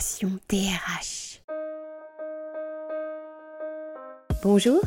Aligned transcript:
DRH. 0.00 1.42
Bonjour, 4.42 4.80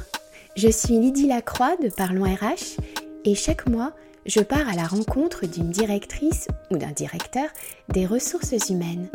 je 0.56 0.70
suis 0.70 0.98
Lydie 0.98 1.28
Lacroix 1.28 1.76
de 1.78 1.90
Parlons 1.90 2.24
RH 2.24 2.82
et 3.24 3.36
chaque 3.36 3.68
mois, 3.70 3.94
je 4.26 4.40
pars 4.40 4.68
à 4.68 4.74
la 4.74 4.88
rencontre 4.88 5.46
d'une 5.46 5.70
directrice 5.70 6.48
ou 6.72 6.78
d'un 6.78 6.92
directeur 6.92 7.46
des 7.90 8.08
ressources 8.08 8.56
humaines. 8.72 9.08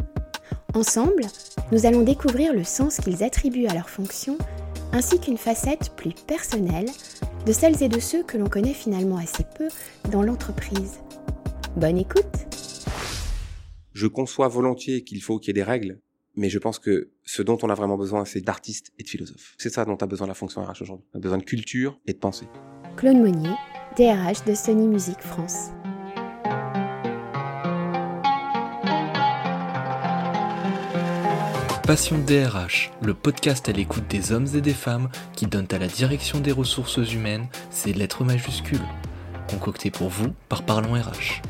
Ensemble, 0.73 1.25
nous 1.73 1.85
allons 1.85 2.03
découvrir 2.03 2.53
le 2.53 2.63
sens 2.63 2.99
qu'ils 2.99 3.25
attribuent 3.25 3.67
à 3.67 3.75
leur 3.75 3.91
fonction 3.91 4.39
ainsi 4.93 5.19
qu'une 5.19 5.37
facette 5.37 5.91
plus 5.97 6.13
personnelle 6.29 6.89
de 7.45 7.53
celles 7.53 7.83
et 7.83 7.89
de 7.89 7.99
ceux 7.99 8.23
que 8.23 8.39
l'on 8.39 8.49
connaît 8.49 8.73
finalement 8.73 9.17
assez 9.17 9.45
peu 9.57 9.67
dans 10.13 10.23
l'entreprise. 10.23 11.01
Bonne 11.75 11.99
écoute 11.99 12.48
Je 13.99 14.07
conçois 14.07 14.47
volontiers 14.47 15.03
qu'il 15.03 15.21
faut 15.21 15.41
qu'il 15.41 15.49
y 15.49 15.51
ait 15.51 15.55
des 15.55 15.65
règles, 15.65 15.99
mais 16.37 16.49
je 16.51 16.61
pense 16.61 16.79
que 16.79 17.11
ce 17.25 17.43
dont 17.43 17.59
on 17.65 17.69
a 17.69 17.75
vraiment 17.75 17.97
besoin, 17.97 18.25
c'est 18.25 18.41
d'artistes 18.41 18.93
et 18.97 19.03
de 19.03 19.09
philosophes. 19.09 19.57
C'est 19.59 19.71
ça 19.71 19.85
dont 19.85 19.97
a 19.97 20.07
besoin 20.07 20.29
la 20.29 20.35
fonction 20.35 20.63
RH 20.63 20.83
aujourd'hui. 20.83 21.05
On 21.15 21.19
a 21.19 21.21
besoin 21.21 21.39
de 21.39 21.43
culture 21.43 21.99
et 22.07 22.13
de 22.13 22.19
pensée. 22.19 22.47
Claude 22.97 23.17
Monnier, 23.17 23.51
DRH 23.97 24.45
de 24.45 24.55
Sony 24.55 24.87
Music 24.87 25.19
France. 25.19 25.71
Passion 31.85 32.19
DRH, 32.25 32.93
le 33.03 33.15
podcast 33.15 33.69
à 33.69 33.73
l'écoute 33.73 34.07
des 34.09 34.31
hommes 34.31 34.47
et 34.55 34.61
des 34.61 34.75
femmes 34.75 35.09
qui 35.35 35.49
donnent 35.49 35.73
à 35.73 35.79
la 35.81 35.89
direction 35.89 36.39
des 36.39 36.53
ressources 36.53 36.99
humaines 37.13 37.49
ses 37.71 37.93
lettres 37.93 38.23
majuscules. 38.23 38.79
Concocté 39.51 39.91
pour 39.91 40.09
vous 40.09 40.29
par 40.49 40.63
Parlons 40.63 40.93
RH. 40.93 41.43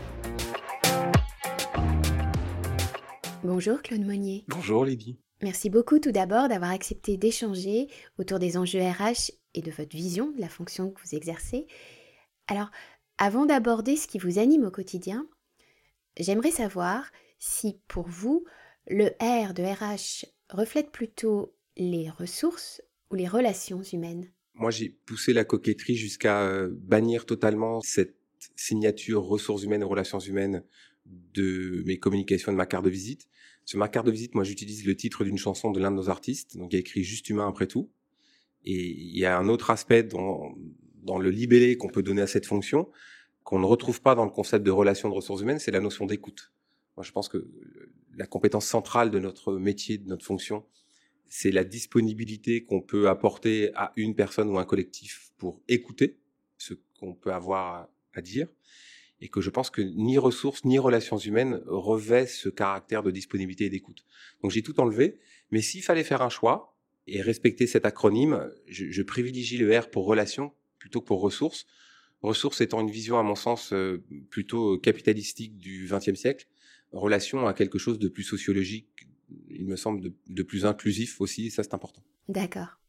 Bonjour 3.59 3.83
Claude 3.83 4.07
Monnier. 4.07 4.45
Bonjour 4.47 4.85
Lydie. 4.85 5.19
Merci 5.43 5.69
beaucoup 5.69 5.99
tout 5.99 6.13
d'abord 6.13 6.49
d'avoir 6.49 6.71
accepté 6.71 7.17
d'échanger 7.17 7.89
autour 8.17 8.39
des 8.39 8.57
enjeux 8.57 8.79
RH 8.79 9.33
et 9.55 9.63
de 9.63 9.73
votre 9.73 9.97
vision 9.97 10.31
de 10.31 10.41
la 10.41 10.49
fonction 10.49 10.93
que 10.93 11.01
vous 11.01 11.17
exercez. 11.17 11.67
Alors, 12.47 12.71
avant 13.19 13.47
d'aborder 13.47 13.97
ce 13.97 14.07
qui 14.07 14.21
vous 14.21 14.39
anime 14.39 14.65
au 14.65 14.71
quotidien, 14.71 15.27
j'aimerais 16.17 16.53
savoir 16.53 17.11
si 17.41 17.81
pour 17.89 18.07
vous, 18.07 18.45
le 18.87 19.07
R 19.21 19.55
de 19.55 19.65
RH 19.65 20.27
reflète 20.51 20.93
plutôt 20.93 21.53
les 21.77 22.11
ressources 22.11 22.81
ou 23.11 23.17
les 23.17 23.27
relations 23.27 23.83
humaines? 23.83 24.31
Moi, 24.55 24.71
j'ai 24.71 24.91
poussé 25.05 25.33
la 25.33 25.45
coquetterie 25.45 25.97
jusqu'à 25.97 26.43
euh, 26.43 26.69
bannir 26.73 27.27
totalement 27.27 27.81
cette 27.81 28.15
signature 28.55 29.25
ressources 29.25 29.65
humaines 29.65 29.83
et 29.83 29.85
relations 29.85 30.21
humaines 30.21 30.63
de 31.35 31.83
mes 31.87 31.99
communications 31.99 32.53
et 32.53 32.55
de 32.55 32.59
ma 32.59 32.67
carte 32.67 32.85
de 32.85 32.91
visite. 32.91 33.29
Sur 33.65 33.79
ma 33.79 33.89
carte 33.89 34.07
de 34.07 34.13
visite, 34.13 34.35
moi, 34.35 34.45
j'utilise 34.45 34.87
le 34.87 34.97
titre 34.97 35.25
d'une 35.25 35.39
chanson 35.39 35.71
de 35.71 35.81
l'un 35.81 35.91
de 35.91 35.97
nos 35.97 36.09
artistes, 36.09 36.57
donc 36.57 36.73
il 36.73 36.77
y 36.77 36.79
a 36.79 36.81
écrit 36.81 37.05
Juste 37.05 37.29
humain 37.29 37.49
après 37.49 37.67
tout. 37.67 37.91
Et 38.65 38.91
il 38.91 39.19
y 39.19 39.25
a 39.25 39.39
un 39.39 39.49
autre 39.49 39.71
aspect 39.71 40.03
dans, 40.03 40.55
dans 41.03 41.19
le 41.19 41.31
libellé 41.31 41.77
qu'on 41.77 41.89
peut 41.89 42.03
donner 42.03 42.23
à 42.23 42.27
cette 42.27 42.47
fonction, 42.47 42.89
qu'on 43.45 43.59
ne 43.59 43.67
retrouve 43.67 44.03
pas 44.03 44.15
dans 44.15 44.25
le 44.25 44.31
concept 44.31 44.65
de 44.65 44.71
relation 44.71 45.09
de 45.09 45.15
ressources 45.15 45.43
humaines, 45.43 45.59
c'est 45.59 45.71
la 45.71 45.81
notion 45.81 46.07
d'écoute. 46.07 46.53
Moi, 46.97 47.05
je 47.05 47.13
pense 47.13 47.29
que 47.29 47.49
la 48.17 48.27
compétence 48.27 48.67
centrale 48.67 49.11
de 49.11 49.19
notre 49.19 49.55
métier, 49.55 49.99
de 49.99 50.09
notre 50.09 50.25
fonction, 50.25 50.65
c'est 51.29 51.51
la 51.51 51.65
disponibilité 51.65 52.65
qu'on 52.65 52.81
peut 52.81 53.09
apporter 53.09 53.71
à 53.75 53.93
une 53.97 54.15
personne 54.15 54.51
ou 54.51 54.59
un 54.59 54.65
collectif 54.65 55.31
pour 55.39 55.63
écouter 55.69 56.19
ce 56.57 56.75
qu'on 56.99 57.15
peut 57.15 57.33
avoir 57.33 57.89
à 58.15 58.21
dire, 58.21 58.49
et 59.21 59.29
que 59.29 59.41
je 59.41 59.51
pense 59.51 59.71
que 59.71 59.83
ni 59.83 60.19
ressources 60.19 60.65
ni 60.65 60.79
relations 60.79 61.19
humaines 61.19 61.61
revêtent 61.67 62.29
ce 62.29 62.49
caractère 62.49 63.03
de 63.03 63.11
disponibilité 63.11 63.65
et 63.65 63.71
d'écoute. 63.71 64.05
Donc 64.43 64.51
j'ai 64.51 64.63
tout 64.63 64.79
enlevé, 64.81 65.19
mais 65.51 65.61
s'il 65.61 65.83
fallait 65.83 66.05
faire 66.05 66.23
un 66.23 66.29
choix 66.29 66.77
et 67.07 67.23
respecter 67.23 67.67
cet 67.67 67.87
acronyme, 67.87 68.51
je, 68.67 68.87
je 68.91 69.03
privilégie 69.03 69.59
le 69.59 69.77
R 69.77 69.91
pour 69.91 70.05
relation 70.05 70.53
plutôt 70.79 71.01
que 71.01 71.07
pour 71.07 71.21
ressources. 71.21 71.67
Ressources 72.23 72.61
étant 72.61 72.81
une 72.81 72.91
vision, 72.91 73.19
à 73.19 73.23
mon 73.23 73.35
sens, 73.35 73.73
euh, 73.73 74.03
plutôt 74.31 74.79
capitalistique 74.79 75.59
du 75.59 75.89
XXe 75.91 76.19
siècle, 76.19 76.49
relation 76.93 77.47
à 77.47 77.55
quelque 77.55 77.79
chose 77.79 77.99
de 77.99 78.09
plus 78.09 78.25
sociologique, 78.25 78.89
il 79.51 79.67
me 79.67 79.77
semble, 79.77 80.13
de, 80.27 80.43
plus 80.43 80.67
inclusif 80.67 81.21
aussi, 81.21 81.47
et 81.47 81.51
ça 81.51 81.63
c'est 81.63 81.75
important. 81.75 82.03
D'accord. 82.29 82.81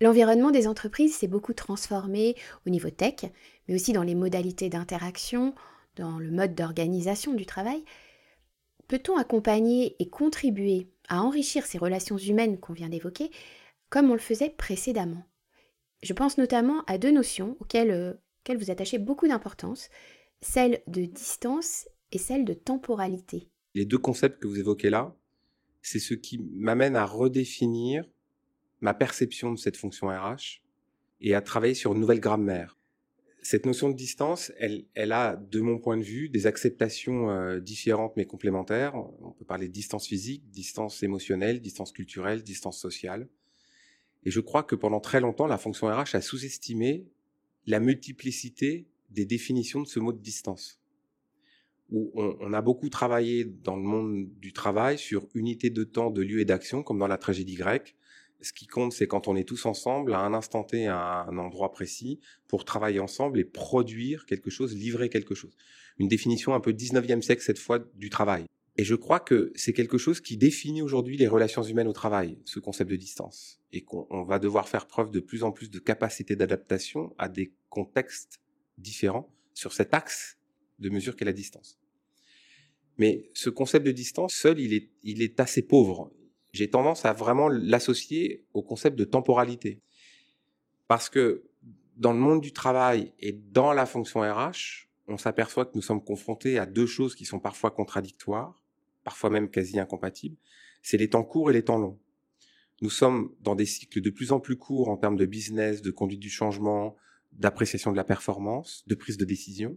L'environnement 0.00 0.50
des 0.50 0.68
entreprises 0.68 1.16
s'est 1.16 1.28
beaucoup 1.28 1.54
transformé 1.54 2.36
au 2.66 2.70
niveau 2.70 2.90
tech, 2.90 3.24
mais 3.68 3.74
aussi 3.74 3.92
dans 3.92 4.02
les 4.02 4.14
modalités 4.14 4.68
d'interaction, 4.68 5.54
dans 5.96 6.18
le 6.18 6.30
mode 6.30 6.54
d'organisation 6.54 7.34
du 7.34 7.46
travail. 7.46 7.84
Peut-on 8.88 9.16
accompagner 9.16 9.96
et 9.98 10.08
contribuer 10.08 10.88
à 11.08 11.22
enrichir 11.22 11.66
ces 11.66 11.78
relations 11.78 12.18
humaines 12.18 12.58
qu'on 12.58 12.72
vient 12.72 12.88
d'évoquer, 12.88 13.30
comme 13.88 14.10
on 14.10 14.14
le 14.14 14.18
faisait 14.18 14.50
précédemment? 14.50 15.24
Je 16.02 16.12
pense 16.12 16.36
notamment 16.36 16.84
à 16.86 16.98
deux 16.98 17.12
notions 17.12 17.56
auxquelles, 17.60 17.90
euh, 17.90 18.12
auxquelles 18.42 18.58
vous 18.58 18.70
attachez 18.70 18.98
beaucoup 18.98 19.26
d'importance, 19.26 19.88
celle 20.42 20.82
de 20.86 21.06
distance 21.06 21.88
et 22.12 22.18
celle 22.18 22.44
de 22.44 22.52
temporalité. 22.52 23.48
Les 23.74 23.86
deux 23.86 23.98
concepts 23.98 24.40
que 24.40 24.46
vous 24.46 24.58
évoquez 24.58 24.90
là, 24.90 25.16
c'est 25.80 25.98
ce 25.98 26.14
qui 26.14 26.38
m'amène 26.38 26.96
à 26.96 27.06
redéfinir 27.06 28.04
ma 28.84 28.92
perception 28.92 29.50
de 29.50 29.56
cette 29.56 29.78
fonction 29.78 30.08
RH 30.08 30.60
et 31.22 31.34
à 31.34 31.40
travailler 31.40 31.72
sur 31.72 31.94
une 31.94 32.00
nouvelle 32.00 32.20
grammaire. 32.20 32.76
Cette 33.40 33.64
notion 33.64 33.88
de 33.88 33.96
distance, 33.96 34.52
elle, 34.58 35.12
a, 35.12 35.36
de 35.36 35.60
mon 35.62 35.78
point 35.78 35.96
de 35.96 36.02
vue, 36.02 36.28
des 36.28 36.46
acceptations 36.46 37.30
euh, 37.30 37.60
différentes 37.60 38.14
mais 38.18 38.26
complémentaires. 38.26 38.94
On 38.94 39.32
peut 39.32 39.46
parler 39.46 39.68
de 39.68 39.72
distance 39.72 40.06
physique, 40.06 40.50
distance 40.50 41.02
émotionnelle, 41.02 41.62
distance 41.62 41.92
culturelle, 41.92 42.42
distance 42.42 42.78
sociale. 42.78 43.26
Et 44.26 44.30
je 44.30 44.40
crois 44.40 44.62
que 44.62 44.74
pendant 44.74 45.00
très 45.00 45.20
longtemps, 45.20 45.46
la 45.46 45.56
fonction 45.56 45.86
RH 45.86 46.14
a 46.14 46.20
sous-estimé 46.20 47.06
la 47.66 47.80
multiplicité 47.80 48.86
des 49.08 49.24
définitions 49.24 49.80
de 49.80 49.86
ce 49.86 49.98
mot 49.98 50.12
de 50.12 50.20
distance 50.20 50.78
où 51.90 52.10
on, 52.14 52.52
a 52.52 52.62
beaucoup 52.62 52.88
travaillé 52.88 53.44
dans 53.44 53.76
le 53.76 53.82
monde 53.82 54.28
du 54.40 54.52
travail 54.52 54.98
sur 54.98 55.28
unité 55.34 55.70
de 55.70 55.84
temps, 55.84 56.10
de 56.10 56.22
lieu 56.22 56.40
et 56.40 56.44
d'action, 56.44 56.82
comme 56.82 56.98
dans 56.98 57.06
la 57.06 57.18
tragédie 57.18 57.54
grecque. 57.54 57.94
Ce 58.44 58.52
qui 58.52 58.66
compte, 58.66 58.92
c'est 58.92 59.06
quand 59.06 59.26
on 59.26 59.36
est 59.36 59.48
tous 59.48 59.64
ensemble 59.64 60.12
à 60.12 60.20
un 60.20 60.34
instant 60.34 60.64
T, 60.64 60.86
à 60.86 61.24
un 61.26 61.38
endroit 61.38 61.72
précis, 61.72 62.20
pour 62.46 62.66
travailler 62.66 63.00
ensemble 63.00 63.38
et 63.38 63.44
produire 63.44 64.26
quelque 64.26 64.50
chose, 64.50 64.76
livrer 64.76 65.08
quelque 65.08 65.34
chose. 65.34 65.56
Une 65.98 66.08
définition 66.08 66.52
un 66.52 66.60
peu 66.60 66.72
19e 66.72 67.22
siècle 67.22 67.42
cette 67.42 67.58
fois 67.58 67.78
du 67.94 68.10
travail. 68.10 68.44
Et 68.76 68.84
je 68.84 68.94
crois 68.94 69.18
que 69.18 69.50
c'est 69.54 69.72
quelque 69.72 69.96
chose 69.96 70.20
qui 70.20 70.36
définit 70.36 70.82
aujourd'hui 70.82 71.16
les 71.16 71.26
relations 71.26 71.62
humaines 71.62 71.88
au 71.88 71.94
travail, 71.94 72.38
ce 72.44 72.58
concept 72.58 72.90
de 72.90 72.96
distance. 72.96 73.60
Et 73.72 73.82
qu'on 73.82 74.24
va 74.24 74.38
devoir 74.38 74.68
faire 74.68 74.86
preuve 74.86 75.10
de 75.10 75.20
plus 75.20 75.42
en 75.42 75.50
plus 75.50 75.70
de 75.70 75.78
capacité 75.78 76.36
d'adaptation 76.36 77.14
à 77.16 77.30
des 77.30 77.54
contextes 77.70 78.42
différents 78.76 79.32
sur 79.54 79.72
cet 79.72 79.94
axe 79.94 80.36
de 80.80 80.90
mesure 80.90 81.16
qu'est 81.16 81.24
la 81.24 81.32
distance. 81.32 81.78
Mais 82.98 83.30
ce 83.32 83.48
concept 83.48 83.86
de 83.86 83.92
distance, 83.92 84.34
seul, 84.34 84.60
il 84.60 84.74
est, 84.74 84.90
il 85.02 85.22
est 85.22 85.40
assez 85.40 85.62
pauvre. 85.62 86.12
J'ai 86.54 86.70
tendance 86.70 87.04
à 87.04 87.12
vraiment 87.12 87.48
l'associer 87.48 88.46
au 88.54 88.62
concept 88.62 88.96
de 88.96 89.02
temporalité. 89.02 89.82
Parce 90.86 91.10
que 91.10 91.42
dans 91.96 92.12
le 92.12 92.20
monde 92.20 92.40
du 92.40 92.52
travail 92.52 93.12
et 93.18 93.32
dans 93.32 93.72
la 93.72 93.86
fonction 93.86 94.20
RH, 94.20 94.88
on 95.08 95.18
s'aperçoit 95.18 95.64
que 95.64 95.72
nous 95.74 95.82
sommes 95.82 96.02
confrontés 96.02 96.60
à 96.60 96.64
deux 96.64 96.86
choses 96.86 97.16
qui 97.16 97.24
sont 97.24 97.40
parfois 97.40 97.72
contradictoires, 97.72 98.62
parfois 99.02 99.30
même 99.30 99.50
quasi 99.50 99.80
incompatibles. 99.80 100.36
C'est 100.80 100.96
les 100.96 101.10
temps 101.10 101.24
courts 101.24 101.50
et 101.50 101.52
les 101.52 101.64
temps 101.64 101.78
longs. 101.78 101.98
Nous 102.82 102.90
sommes 102.90 103.34
dans 103.40 103.56
des 103.56 103.66
cycles 103.66 104.00
de 104.00 104.10
plus 104.10 104.30
en 104.30 104.38
plus 104.38 104.56
courts 104.56 104.88
en 104.88 104.96
termes 104.96 105.16
de 105.16 105.26
business, 105.26 105.82
de 105.82 105.90
conduite 105.90 106.20
du 106.20 106.30
changement, 106.30 106.94
d'appréciation 107.32 107.90
de 107.90 107.96
la 107.96 108.04
performance, 108.04 108.84
de 108.86 108.94
prise 108.94 109.16
de 109.16 109.24
décision. 109.24 109.76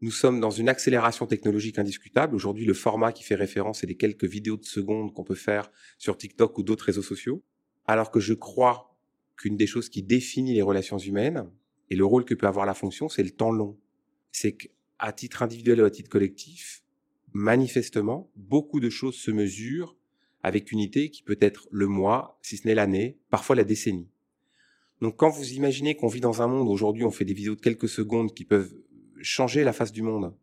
Nous 0.00 0.12
sommes 0.12 0.38
dans 0.38 0.50
une 0.50 0.68
accélération 0.68 1.26
technologique 1.26 1.78
indiscutable. 1.78 2.36
Aujourd'hui, 2.36 2.64
le 2.64 2.74
format 2.74 3.12
qui 3.12 3.24
fait 3.24 3.34
référence, 3.34 3.80
c'est 3.80 3.88
les 3.88 3.96
quelques 3.96 4.26
vidéos 4.26 4.56
de 4.56 4.64
secondes 4.64 5.12
qu'on 5.12 5.24
peut 5.24 5.34
faire 5.34 5.72
sur 5.98 6.16
TikTok 6.16 6.56
ou 6.56 6.62
d'autres 6.62 6.84
réseaux 6.84 7.02
sociaux. 7.02 7.42
Alors 7.84 8.12
que 8.12 8.20
je 8.20 8.34
crois 8.34 8.96
qu'une 9.36 9.56
des 9.56 9.66
choses 9.66 9.88
qui 9.88 10.04
définit 10.04 10.54
les 10.54 10.62
relations 10.62 10.98
humaines 10.98 11.50
et 11.90 11.96
le 11.96 12.04
rôle 12.04 12.24
que 12.24 12.34
peut 12.34 12.46
avoir 12.46 12.64
la 12.64 12.74
fonction, 12.74 13.08
c'est 13.08 13.24
le 13.24 13.30
temps 13.30 13.50
long. 13.50 13.76
C'est 14.30 14.52
qu'à 14.52 15.12
titre 15.12 15.42
individuel 15.42 15.82
ou 15.82 15.84
à 15.84 15.90
titre 15.90 16.10
collectif, 16.10 16.84
manifestement, 17.32 18.30
beaucoup 18.36 18.78
de 18.78 18.90
choses 18.90 19.16
se 19.16 19.32
mesurent 19.32 19.96
avec 20.44 20.70
unité 20.70 21.10
qui 21.10 21.24
peut 21.24 21.38
être 21.40 21.66
le 21.72 21.88
mois, 21.88 22.38
si 22.40 22.56
ce 22.56 22.68
n'est 22.68 22.76
l'année, 22.76 23.18
parfois 23.30 23.56
la 23.56 23.64
décennie. 23.64 24.08
Donc 25.00 25.16
quand 25.16 25.30
vous 25.30 25.52
imaginez 25.52 25.96
qu'on 25.96 26.08
vit 26.08 26.20
dans 26.20 26.40
un 26.42 26.46
monde, 26.46 26.68
aujourd'hui 26.68 27.04
on 27.04 27.10
fait 27.10 27.24
des 27.24 27.34
vidéos 27.34 27.56
de 27.56 27.60
quelques 27.60 27.88
secondes 27.88 28.32
qui 28.32 28.44
peuvent 28.44 28.74
changer 29.20 29.64
la 29.64 29.72
face 29.72 29.92
du 29.92 30.02
monde 30.02 30.34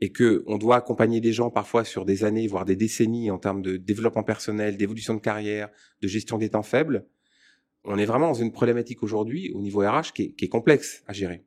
et 0.00 0.12
que 0.12 0.44
on 0.46 0.58
doit 0.58 0.76
accompagner 0.76 1.20
des 1.20 1.32
gens 1.32 1.50
parfois 1.50 1.84
sur 1.84 2.04
des 2.04 2.24
années, 2.24 2.46
voire 2.46 2.64
des 2.64 2.76
décennies 2.76 3.30
en 3.30 3.38
termes 3.38 3.62
de 3.62 3.76
développement 3.76 4.22
personnel, 4.22 4.76
d'évolution 4.76 5.14
de 5.14 5.20
carrière, 5.20 5.70
de 6.02 6.08
gestion 6.08 6.38
des 6.38 6.50
temps 6.50 6.62
faibles, 6.62 7.06
on 7.84 7.98
est 7.98 8.04
vraiment 8.04 8.28
dans 8.28 8.34
une 8.34 8.52
problématique 8.52 9.02
aujourd'hui 9.02 9.52
au 9.54 9.62
niveau 9.62 9.80
RH 9.80 10.12
qui 10.12 10.22
est, 10.22 10.32
qui 10.32 10.44
est, 10.44 10.48
complexe 10.48 11.02
à 11.06 11.12
gérer. 11.12 11.44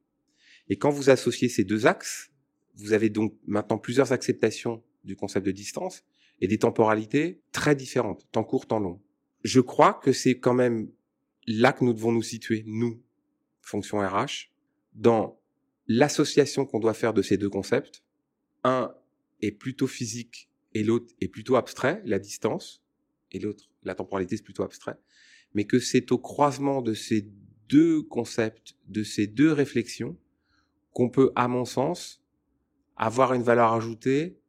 Et 0.70 0.78
quand 0.78 0.90
vous 0.90 1.10
associez 1.10 1.50
ces 1.50 1.64
deux 1.64 1.86
axes, 1.86 2.32
vous 2.76 2.94
avez 2.94 3.10
donc 3.10 3.36
maintenant 3.46 3.78
plusieurs 3.78 4.14
acceptations 4.14 4.82
du 5.04 5.16
concept 5.16 5.46
de 5.46 5.52
distance 5.52 6.04
et 6.40 6.48
des 6.48 6.58
temporalités 6.58 7.42
très 7.52 7.76
différentes, 7.76 8.26
tant 8.32 8.44
court, 8.44 8.68
tant 8.68 8.80
long. 8.80 9.02
Je 9.44 9.60
crois 9.60 9.94
que 9.94 10.14
c'est 10.14 10.40
quand 10.40 10.54
même 10.54 10.90
là 11.46 11.74
que 11.74 11.84
nous 11.84 11.94
devons 11.94 12.12
nous 12.12 12.22
situer, 12.22 12.64
nous, 12.66 13.02
fonction 13.62 14.00
RH, 14.00 14.52
dans 14.94 15.39
l'association 15.90 16.66
qu'on 16.66 16.80
doit 16.80 16.94
faire 16.94 17.14
de 17.14 17.22
ces 17.22 17.36
deux 17.36 17.50
concepts. 17.50 18.04
Un 18.64 18.94
est 19.42 19.52
plutôt 19.52 19.88
physique 19.88 20.50
et 20.74 20.84
l'autre 20.84 21.14
est 21.20 21.28
plutôt 21.28 21.56
abstrait, 21.56 22.02
la 22.06 22.20
distance, 22.20 22.84
et 23.32 23.40
l'autre, 23.40 23.70
la 23.84 23.96
temporalité, 23.96 24.38
c'est 24.38 24.44
plutôt 24.44 24.64
abstrait, 24.64 24.98
mais 25.54 25.66
que 25.66 25.80
c'est 25.80 26.12
au 26.12 26.20
croisement 26.20 26.82
de 26.82 26.94
ces 26.94 27.28
deux 27.68 28.04
concepts, 28.04 28.76
de 28.88 29.04
ces 29.04 29.28
deux 29.28 29.52
réflexions, 29.52 30.18
qu'on 30.94 31.10
peut, 31.10 31.32
à 31.36 31.48
mon 31.48 31.66
sens, 31.66 32.22
avoir 32.96 33.34
une 33.34 33.44
valeur 33.44 33.74
ajoutée 33.74 34.40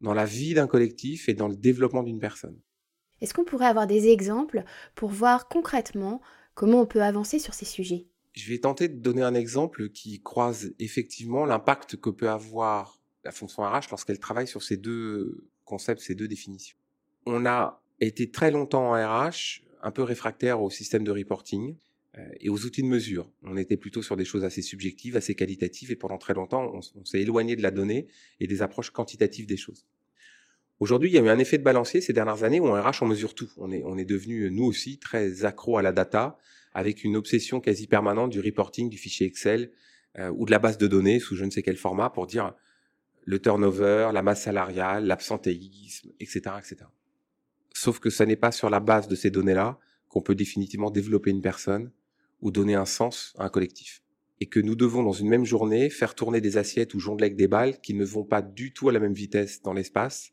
dans 0.00 0.14
la 0.14 0.24
vie 0.24 0.54
d'un 0.54 0.66
collectif 0.66 1.28
et 1.28 1.34
dans 1.34 1.48
le 1.48 1.56
développement 1.56 2.02
d'une 2.02 2.18
personne. 2.18 2.58
Est-ce 3.20 3.34
qu'on 3.34 3.44
pourrait 3.44 3.66
avoir 3.66 3.86
des 3.86 4.08
exemples 4.08 4.64
pour 4.94 5.10
voir 5.10 5.48
concrètement 5.48 6.20
comment 6.54 6.80
on 6.80 6.86
peut 6.86 7.02
avancer 7.02 7.38
sur 7.38 7.54
ces 7.54 7.66
sujets? 7.66 8.09
Je 8.32 8.48
vais 8.50 8.58
tenter 8.58 8.88
de 8.88 8.98
donner 8.98 9.22
un 9.22 9.34
exemple 9.34 9.90
qui 9.90 10.20
croise 10.22 10.72
effectivement 10.78 11.44
l'impact 11.44 11.96
que 11.96 12.10
peut 12.10 12.28
avoir 12.28 13.00
la 13.24 13.32
fonction 13.32 13.62
RH 13.62 13.90
lorsqu'elle 13.90 14.18
travaille 14.18 14.46
sur 14.46 14.62
ces 14.62 14.76
deux 14.76 15.48
concepts, 15.64 16.00
ces 16.00 16.14
deux 16.14 16.28
définitions. 16.28 16.76
On 17.26 17.44
a 17.46 17.82
été 18.00 18.30
très 18.30 18.50
longtemps 18.50 18.92
en 18.92 18.92
RH 18.92 19.62
un 19.82 19.90
peu 19.90 20.02
réfractaire 20.02 20.62
au 20.62 20.70
système 20.70 21.04
de 21.04 21.10
reporting 21.10 21.76
euh, 22.18 22.28
et 22.40 22.48
aux 22.48 22.64
outils 22.64 22.82
de 22.82 22.88
mesure. 22.88 23.30
On 23.42 23.56
était 23.56 23.76
plutôt 23.76 24.02
sur 24.02 24.16
des 24.16 24.24
choses 24.24 24.44
assez 24.44 24.62
subjectives, 24.62 25.16
assez 25.16 25.34
qualitatives, 25.34 25.90
et 25.90 25.96
pendant 25.96 26.18
très 26.18 26.34
longtemps, 26.34 26.72
on, 26.74 27.04
s'est 27.04 27.20
éloigné 27.20 27.56
de 27.56 27.62
la 27.62 27.70
donnée 27.70 28.08
et 28.40 28.46
des 28.46 28.62
approches 28.62 28.90
quantitatives 28.90 29.46
des 29.46 29.56
choses. 29.56 29.86
Aujourd'hui, 30.80 31.10
il 31.10 31.14
y 31.14 31.18
a 31.18 31.22
eu 31.22 31.28
un 31.28 31.38
effet 31.38 31.58
de 31.58 31.62
balancier 31.62 32.00
ces 32.00 32.12
dernières 32.12 32.42
années 32.42 32.58
où 32.58 32.66
en 32.66 32.82
RH, 32.82 33.02
on 33.02 33.06
mesure 33.06 33.34
tout. 33.34 33.50
On 33.58 33.70
est, 33.70 33.82
on 33.84 33.98
est 33.98 34.04
devenu, 34.04 34.50
nous 34.50 34.64
aussi, 34.64 34.98
très 34.98 35.44
accro 35.44 35.76
à 35.76 35.82
la 35.82 35.92
data, 35.92 36.38
avec 36.72 37.04
une 37.04 37.16
obsession 37.16 37.60
quasi 37.60 37.86
permanente 37.86 38.30
du 38.30 38.40
reporting, 38.40 38.88
du 38.88 38.98
fichier 38.98 39.26
Excel, 39.26 39.72
euh, 40.18 40.30
ou 40.36 40.44
de 40.44 40.50
la 40.50 40.58
base 40.58 40.78
de 40.78 40.86
données 40.86 41.20
sous 41.20 41.36
je 41.36 41.44
ne 41.44 41.50
sais 41.50 41.62
quel 41.62 41.76
format 41.76 42.10
pour 42.10 42.26
dire 42.26 42.54
le 43.24 43.38
turnover, 43.38 44.10
la 44.12 44.22
masse 44.22 44.42
salariale, 44.42 45.06
l'absentéisme, 45.06 46.10
etc., 46.18 46.40
etc. 46.58 46.76
Sauf 47.72 48.00
que 48.00 48.10
ce 48.10 48.24
n'est 48.24 48.36
pas 48.36 48.52
sur 48.52 48.70
la 48.70 48.80
base 48.80 49.08
de 49.08 49.14
ces 49.14 49.30
données-là 49.30 49.78
qu'on 50.08 50.20
peut 50.20 50.34
définitivement 50.34 50.90
développer 50.90 51.30
une 51.30 51.42
personne 51.42 51.92
ou 52.40 52.50
donner 52.50 52.74
un 52.74 52.86
sens 52.86 53.34
à 53.38 53.44
un 53.44 53.48
collectif. 53.48 54.02
Et 54.40 54.46
que 54.46 54.58
nous 54.58 54.74
devons, 54.74 55.02
dans 55.02 55.12
une 55.12 55.28
même 55.28 55.44
journée, 55.44 55.90
faire 55.90 56.14
tourner 56.14 56.40
des 56.40 56.56
assiettes 56.56 56.94
ou 56.94 56.98
jongler 56.98 57.26
avec 57.26 57.36
des 57.36 57.46
balles 57.46 57.80
qui 57.80 57.94
ne 57.94 58.04
vont 58.04 58.24
pas 58.24 58.42
du 58.42 58.72
tout 58.72 58.88
à 58.88 58.92
la 58.92 58.98
même 58.98 59.12
vitesse 59.12 59.62
dans 59.62 59.74
l'espace. 59.74 60.32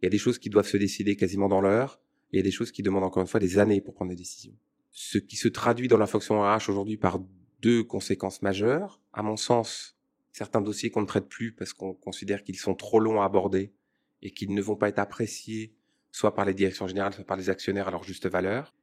Il 0.00 0.04
y 0.04 0.06
a 0.06 0.10
des 0.10 0.18
choses 0.18 0.38
qui 0.38 0.50
doivent 0.50 0.68
se 0.68 0.76
décider 0.76 1.16
quasiment 1.16 1.48
dans 1.48 1.60
l'heure, 1.60 2.00
et 2.32 2.36
il 2.36 2.38
y 2.38 2.40
a 2.40 2.44
des 2.44 2.50
choses 2.50 2.70
qui 2.70 2.82
demandent 2.82 3.04
encore 3.04 3.22
une 3.22 3.28
fois 3.28 3.40
des 3.40 3.58
années 3.58 3.80
pour 3.80 3.94
prendre 3.94 4.10
des 4.10 4.16
décisions. 4.16 4.54
Ce 4.90 5.18
qui 5.18 5.36
se 5.36 5.48
traduit 5.48 5.88
dans 5.88 5.98
la 5.98 6.06
fonction 6.06 6.40
RH 6.40 6.68
aujourd'hui 6.68 6.96
par 6.96 7.20
deux 7.60 7.84
conséquences 7.84 8.42
majeures. 8.42 9.00
À 9.12 9.22
mon 9.22 9.36
sens, 9.36 9.96
certains 10.32 10.60
dossiers 10.60 10.90
qu'on 10.90 11.02
ne 11.02 11.06
traite 11.06 11.28
plus 11.28 11.52
parce 11.52 11.72
qu'on 11.72 11.94
considère 11.94 12.42
qu'ils 12.42 12.58
sont 12.58 12.74
trop 12.74 13.00
longs 13.00 13.20
à 13.20 13.24
aborder 13.24 13.72
et 14.22 14.30
qu'ils 14.30 14.54
ne 14.54 14.62
vont 14.62 14.76
pas 14.76 14.88
être 14.88 14.98
appréciés 14.98 15.74
soit 16.12 16.34
par 16.34 16.44
les 16.44 16.54
directions 16.54 16.88
générales, 16.88 17.12
soit 17.12 17.24
par 17.24 17.36
les 17.36 17.50
actionnaires 17.50 17.88
à 17.88 17.90
leur 17.90 18.02
juste 18.02 18.26
valeur, 18.26 18.74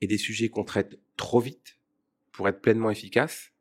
et 0.00 0.06
des 0.06 0.18
sujets 0.18 0.48
qu'on 0.48 0.64
traite 0.64 0.98
trop 1.16 1.40
vite 1.40 1.78
pour 2.32 2.48
être 2.48 2.60
pleinement 2.60 2.90
efficace 2.90 3.52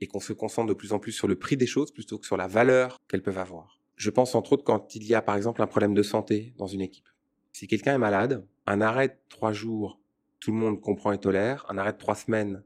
et 0.00 0.06
qu'on 0.06 0.20
se 0.20 0.32
concentre 0.32 0.68
de 0.68 0.74
plus 0.74 0.92
en 0.92 0.98
plus 0.98 1.12
sur 1.12 1.28
le 1.28 1.36
prix 1.36 1.56
des 1.56 1.66
choses 1.66 1.92
plutôt 1.92 2.18
que 2.18 2.26
sur 2.26 2.36
la 2.36 2.48
valeur 2.48 3.00
qu'elles 3.06 3.22
peuvent 3.22 3.38
avoir. 3.38 3.80
Je 3.96 4.10
pense 4.10 4.34
entre 4.34 4.54
autres 4.54 4.64
quand 4.64 4.94
il 4.96 5.04
y 5.04 5.14
a 5.14 5.22
par 5.22 5.36
exemple 5.36 5.62
un 5.62 5.66
problème 5.66 5.94
de 5.94 6.02
santé 6.02 6.52
dans 6.58 6.66
une 6.66 6.80
équipe. 6.80 7.08
Si 7.52 7.68
quelqu'un 7.68 7.94
est 7.94 7.98
malade, 7.98 8.44
un 8.66 8.80
arrêt 8.80 9.08
de 9.08 9.14
trois 9.28 9.52
jours, 9.52 10.00
tout 10.44 10.52
le 10.52 10.58
monde 10.58 10.78
comprend 10.78 11.10
et 11.12 11.18
tolère. 11.18 11.64
Un 11.70 11.78
arrêt 11.78 11.94
de 11.94 11.98
trois 11.98 12.14
semaines, 12.14 12.62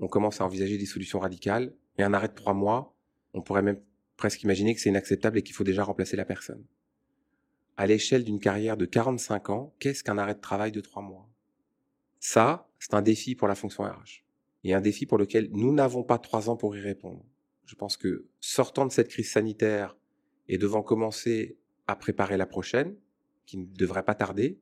on 0.00 0.08
commence 0.08 0.40
à 0.40 0.44
envisager 0.44 0.78
des 0.78 0.86
solutions 0.86 1.20
radicales. 1.20 1.72
Et 1.96 2.02
un 2.02 2.12
arrêt 2.12 2.26
de 2.26 2.34
trois 2.34 2.54
mois, 2.54 2.96
on 3.34 3.40
pourrait 3.40 3.62
même 3.62 3.80
presque 4.16 4.42
imaginer 4.42 4.74
que 4.74 4.80
c'est 4.80 4.88
inacceptable 4.88 5.38
et 5.38 5.42
qu'il 5.44 5.54
faut 5.54 5.62
déjà 5.62 5.84
remplacer 5.84 6.16
la 6.16 6.24
personne. 6.24 6.64
À 7.76 7.86
l'échelle 7.86 8.24
d'une 8.24 8.40
carrière 8.40 8.76
de 8.76 8.84
45 8.84 9.50
ans, 9.50 9.72
qu'est-ce 9.78 10.02
qu'un 10.02 10.18
arrêt 10.18 10.34
de 10.34 10.40
travail 10.40 10.72
de 10.72 10.80
trois 10.80 11.02
mois? 11.02 11.30
Ça, 12.18 12.68
c'est 12.80 12.94
un 12.94 13.02
défi 13.02 13.36
pour 13.36 13.46
la 13.46 13.54
fonction 13.54 13.84
RH 13.84 14.24
et 14.64 14.74
un 14.74 14.80
défi 14.80 15.06
pour 15.06 15.16
lequel 15.16 15.50
nous 15.52 15.72
n'avons 15.72 16.02
pas 16.02 16.18
trois 16.18 16.50
ans 16.50 16.56
pour 16.56 16.76
y 16.76 16.80
répondre. 16.80 17.24
Je 17.64 17.76
pense 17.76 17.96
que 17.96 18.26
sortant 18.40 18.86
de 18.86 18.90
cette 18.90 19.08
crise 19.08 19.30
sanitaire 19.30 19.96
et 20.48 20.58
devant 20.58 20.82
commencer 20.82 21.56
à 21.86 21.94
préparer 21.94 22.36
la 22.36 22.46
prochaine, 22.46 22.96
qui 23.46 23.56
ne 23.56 23.66
devrait 23.66 24.04
pas 24.04 24.16
tarder, 24.16 24.58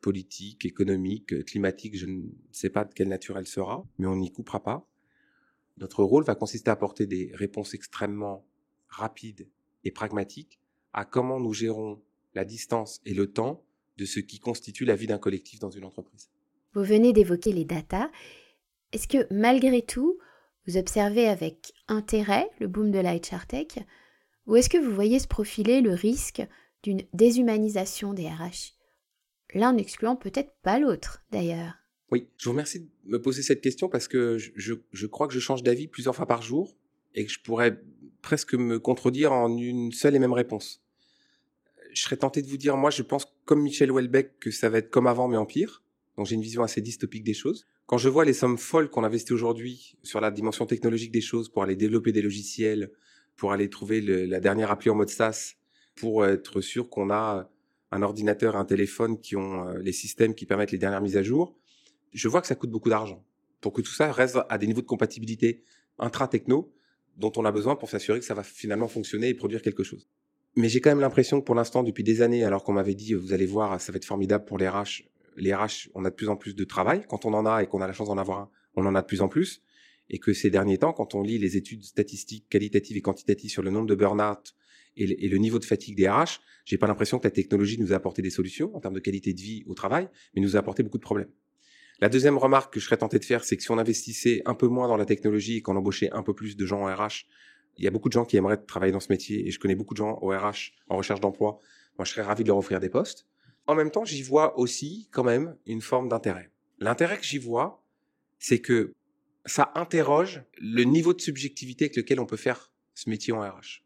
politique, 0.00 0.64
économique, 0.64 1.44
climatique, 1.44 1.96
je 1.96 2.06
ne 2.06 2.22
sais 2.52 2.70
pas 2.70 2.84
de 2.84 2.94
quelle 2.94 3.08
nature 3.08 3.38
elle 3.38 3.46
sera, 3.46 3.84
mais 3.98 4.06
on 4.06 4.16
n'y 4.16 4.32
coupera 4.32 4.62
pas. 4.62 4.88
Notre 5.78 6.02
rôle 6.02 6.24
va 6.24 6.34
consister 6.34 6.70
à 6.70 6.74
apporter 6.74 7.06
des 7.06 7.30
réponses 7.34 7.74
extrêmement 7.74 8.46
rapides 8.88 9.48
et 9.84 9.90
pragmatiques 9.90 10.60
à 10.92 11.04
comment 11.04 11.40
nous 11.40 11.52
gérons 11.52 12.00
la 12.34 12.44
distance 12.44 13.00
et 13.04 13.14
le 13.14 13.30
temps 13.32 13.64
de 13.96 14.04
ce 14.04 14.20
qui 14.20 14.38
constitue 14.38 14.84
la 14.84 14.96
vie 14.96 15.06
d'un 15.06 15.18
collectif 15.18 15.60
dans 15.60 15.70
une 15.70 15.84
entreprise. 15.84 16.30
Vous 16.74 16.84
venez 16.84 17.12
d'évoquer 17.12 17.52
les 17.52 17.64
data 17.64 18.10
est-ce 18.92 19.06
que 19.06 19.26
malgré 19.32 19.82
tout, 19.82 20.18
vous 20.66 20.76
observez 20.76 21.26
avec 21.26 21.72
intérêt 21.88 22.48
le 22.58 22.68
boom 22.68 22.90
de 22.90 22.98
la 22.98 23.16
HR 23.16 23.46
Tech 23.46 23.78
ou 24.46 24.56
est-ce 24.56 24.70
que 24.70 24.78
vous 24.78 24.94
voyez 24.94 25.18
se 25.18 25.28
profiler 25.28 25.82
le 25.82 25.92
risque 25.92 26.42
d'une 26.82 27.02
déshumanisation 27.12 28.14
des 28.14 28.28
RH 28.28 28.77
L'un 29.54 29.72
n'excluant 29.72 30.16
peut-être 30.16 30.52
pas 30.62 30.78
l'autre, 30.78 31.22
d'ailleurs. 31.30 31.74
Oui, 32.10 32.28
je 32.38 32.44
vous 32.44 32.52
remercie 32.52 32.80
de 32.80 32.88
me 33.04 33.20
poser 33.20 33.42
cette 33.42 33.60
question 33.60 33.88
parce 33.88 34.08
que 34.08 34.38
je, 34.38 34.74
je 34.92 35.06
crois 35.06 35.28
que 35.28 35.34
je 35.34 35.40
change 35.40 35.62
d'avis 35.62 35.88
plusieurs 35.88 36.16
fois 36.16 36.26
par 36.26 36.42
jour 36.42 36.74
et 37.14 37.26
que 37.26 37.32
je 37.32 37.40
pourrais 37.40 37.80
presque 38.22 38.54
me 38.54 38.78
contredire 38.78 39.32
en 39.32 39.56
une 39.56 39.92
seule 39.92 40.14
et 40.14 40.18
même 40.18 40.32
réponse. 40.32 40.82
Je 41.92 42.02
serais 42.02 42.16
tenté 42.16 42.42
de 42.42 42.46
vous 42.46 42.56
dire, 42.56 42.76
moi 42.76 42.90
je 42.90 43.02
pense 43.02 43.26
comme 43.44 43.62
Michel 43.62 43.90
Houellebecq 43.90 44.38
que 44.38 44.50
ça 44.50 44.68
va 44.68 44.78
être 44.78 44.90
comme 44.90 45.06
avant 45.06 45.28
mais 45.28 45.36
en 45.36 45.46
pire. 45.46 45.82
Donc 46.16 46.26
j'ai 46.26 46.34
une 46.34 46.42
vision 46.42 46.62
assez 46.62 46.80
dystopique 46.80 47.24
des 47.24 47.34
choses. 47.34 47.66
Quand 47.86 47.98
je 47.98 48.08
vois 48.08 48.24
les 48.24 48.34
sommes 48.34 48.58
folles 48.58 48.90
qu'on 48.90 49.04
investit 49.04 49.32
aujourd'hui 49.32 49.96
sur 50.02 50.20
la 50.20 50.30
dimension 50.30 50.66
technologique 50.66 51.12
des 51.12 51.20
choses 51.20 51.48
pour 51.48 51.62
aller 51.62 51.76
développer 51.76 52.12
des 52.12 52.22
logiciels, 52.22 52.90
pour 53.36 53.52
aller 53.52 53.70
trouver 53.70 54.00
la 54.00 54.40
dernière 54.40 54.70
appli 54.70 54.90
en 54.90 54.94
mode 54.94 55.08
SaaS, 55.08 55.54
pour 55.94 56.26
être 56.26 56.60
sûr 56.60 56.90
qu'on 56.90 57.10
a 57.10 57.50
un 57.90 58.02
ordinateur, 58.02 58.56
un 58.56 58.64
téléphone 58.64 59.18
qui 59.18 59.36
ont 59.36 59.68
euh, 59.68 59.78
les 59.78 59.92
systèmes 59.92 60.34
qui 60.34 60.46
permettent 60.46 60.72
les 60.72 60.78
dernières 60.78 61.00
mises 61.00 61.16
à 61.16 61.22
jour, 61.22 61.56
je 62.12 62.28
vois 62.28 62.40
que 62.40 62.46
ça 62.46 62.54
coûte 62.54 62.70
beaucoup 62.70 62.90
d'argent 62.90 63.24
pour 63.60 63.72
que 63.72 63.82
tout 63.82 63.92
ça 63.92 64.12
reste 64.12 64.38
à 64.48 64.58
des 64.58 64.66
niveaux 64.66 64.80
de 64.80 64.86
compatibilité 64.86 65.64
intra-techno 65.98 66.72
dont 67.16 67.32
on 67.36 67.44
a 67.44 67.52
besoin 67.52 67.74
pour 67.74 67.90
s'assurer 67.90 68.20
que 68.20 68.24
ça 68.24 68.34
va 68.34 68.44
finalement 68.44 68.88
fonctionner 68.88 69.28
et 69.28 69.34
produire 69.34 69.62
quelque 69.62 69.82
chose. 69.82 70.08
Mais 70.56 70.68
j'ai 70.68 70.80
quand 70.80 70.90
même 70.90 71.00
l'impression 71.00 71.40
que 71.40 71.44
pour 71.44 71.54
l'instant, 71.54 71.82
depuis 71.82 72.04
des 72.04 72.22
années, 72.22 72.44
alors 72.44 72.62
qu'on 72.64 72.72
m'avait 72.72 72.94
dit, 72.94 73.14
vous 73.14 73.32
allez 73.32 73.46
voir, 73.46 73.80
ça 73.80 73.92
va 73.92 73.96
être 73.96 74.04
formidable 74.04 74.44
pour 74.44 74.58
les 74.58 74.68
RH, 74.68 75.04
les 75.36 75.54
RH, 75.54 75.90
on 75.94 76.04
a 76.04 76.10
de 76.10 76.14
plus 76.14 76.28
en 76.28 76.36
plus 76.36 76.54
de 76.54 76.64
travail. 76.64 77.04
Quand 77.08 77.24
on 77.24 77.34
en 77.34 77.46
a 77.46 77.62
et 77.62 77.66
qu'on 77.66 77.80
a 77.80 77.86
la 77.86 77.92
chance 77.92 78.08
d'en 78.08 78.18
avoir 78.18 78.40
un, 78.40 78.50
on 78.74 78.86
en 78.86 78.94
a 78.94 79.02
de 79.02 79.06
plus 79.06 79.20
en 79.20 79.28
plus. 79.28 79.62
Et 80.10 80.18
que 80.18 80.32
ces 80.32 80.50
derniers 80.50 80.78
temps, 80.78 80.92
quand 80.92 81.14
on 81.14 81.22
lit 81.22 81.38
les 81.38 81.56
études 81.56 81.84
statistiques 81.84 82.48
qualitatives 82.48 82.96
et 82.96 83.02
quantitatives 83.02 83.50
sur 83.50 83.62
le 83.62 83.70
nombre 83.70 83.86
de 83.86 83.94
burn-out 83.94 84.54
et, 84.98 85.28
le 85.28 85.38
niveau 85.38 85.58
de 85.58 85.64
fatigue 85.64 85.96
des 85.96 86.08
RH, 86.08 86.40
j'ai 86.64 86.78
pas 86.78 86.86
l'impression 86.86 87.18
que 87.18 87.24
la 87.24 87.30
technologie 87.30 87.78
nous 87.78 87.92
a 87.92 87.96
apporté 87.96 88.22
des 88.22 88.30
solutions 88.30 88.74
en 88.76 88.80
termes 88.80 88.94
de 88.94 89.00
qualité 89.00 89.32
de 89.32 89.40
vie 89.40 89.64
au 89.66 89.74
travail, 89.74 90.08
mais 90.34 90.42
nous 90.42 90.56
a 90.56 90.58
apporté 90.58 90.82
beaucoup 90.82 90.98
de 90.98 91.02
problèmes. 91.02 91.30
La 92.00 92.08
deuxième 92.08 92.38
remarque 92.38 92.74
que 92.74 92.80
je 92.80 92.84
serais 92.84 92.96
tenté 92.96 93.18
de 93.18 93.24
faire, 93.24 93.44
c'est 93.44 93.56
que 93.56 93.62
si 93.62 93.70
on 93.70 93.78
investissait 93.78 94.42
un 94.44 94.54
peu 94.54 94.68
moins 94.68 94.86
dans 94.88 94.96
la 94.96 95.04
technologie 95.04 95.56
et 95.56 95.62
qu'on 95.62 95.76
embauchait 95.76 96.10
un 96.12 96.22
peu 96.22 96.34
plus 96.34 96.56
de 96.56 96.66
gens 96.66 96.82
en 96.82 96.94
RH, 96.94 97.26
il 97.76 97.84
y 97.84 97.88
a 97.88 97.90
beaucoup 97.90 98.08
de 98.08 98.12
gens 98.12 98.24
qui 98.24 98.36
aimeraient 98.36 98.56
travailler 98.56 98.92
dans 98.92 99.00
ce 99.00 99.10
métier 99.10 99.46
et 99.46 99.50
je 99.50 99.58
connais 99.58 99.74
beaucoup 99.74 99.94
de 99.94 99.98
gens 99.98 100.18
au 100.20 100.28
RH 100.28 100.72
en 100.88 100.96
recherche 100.96 101.20
d'emploi. 101.20 101.58
Moi, 101.96 102.04
je 102.04 102.12
serais 102.12 102.22
ravi 102.22 102.42
de 102.44 102.48
leur 102.48 102.58
offrir 102.58 102.80
des 102.80 102.88
postes 102.88 103.26
en 103.68 103.74
même 103.74 103.90
temps, 103.90 104.04
j'y 104.04 104.22
vois 104.22 104.58
aussi 104.58 105.08
quand 105.12 105.22
même 105.22 105.54
une 105.66 105.82
forme 105.82 106.08
d'intérêt. 106.08 106.50
L'intérêt 106.78 107.18
que 107.18 107.24
j'y 107.24 107.36
vois, 107.36 107.84
c'est 108.38 108.60
que 108.60 108.94
ça 109.44 109.70
interroge 109.74 110.42
le 110.58 110.84
niveau 110.84 111.12
de 111.12 111.20
subjectivité 111.20 111.84
avec 111.84 111.96
lequel 111.96 112.18
on 112.18 112.24
peut 112.24 112.38
faire 112.38 112.72
ce 112.94 113.10
métier 113.10 113.34
en 113.34 113.40
RH. 113.40 113.84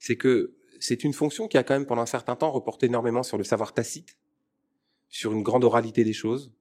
C'est 0.00 0.16
que 0.16 0.56
c'est 0.80 1.04
une 1.04 1.12
fonction 1.12 1.46
qui 1.46 1.58
a 1.58 1.62
quand 1.62 1.74
même 1.74 1.86
pendant 1.86 2.02
un 2.02 2.06
certain 2.06 2.34
temps 2.34 2.50
reporté 2.50 2.86
énormément 2.86 3.22
sur 3.22 3.38
le 3.38 3.44
savoir 3.44 3.72
tacite, 3.72 4.18
sur 5.08 5.32
une 5.32 5.42
grande 5.42 5.62
oralité 5.62 6.02
des 6.02 6.12
choses, 6.12 6.52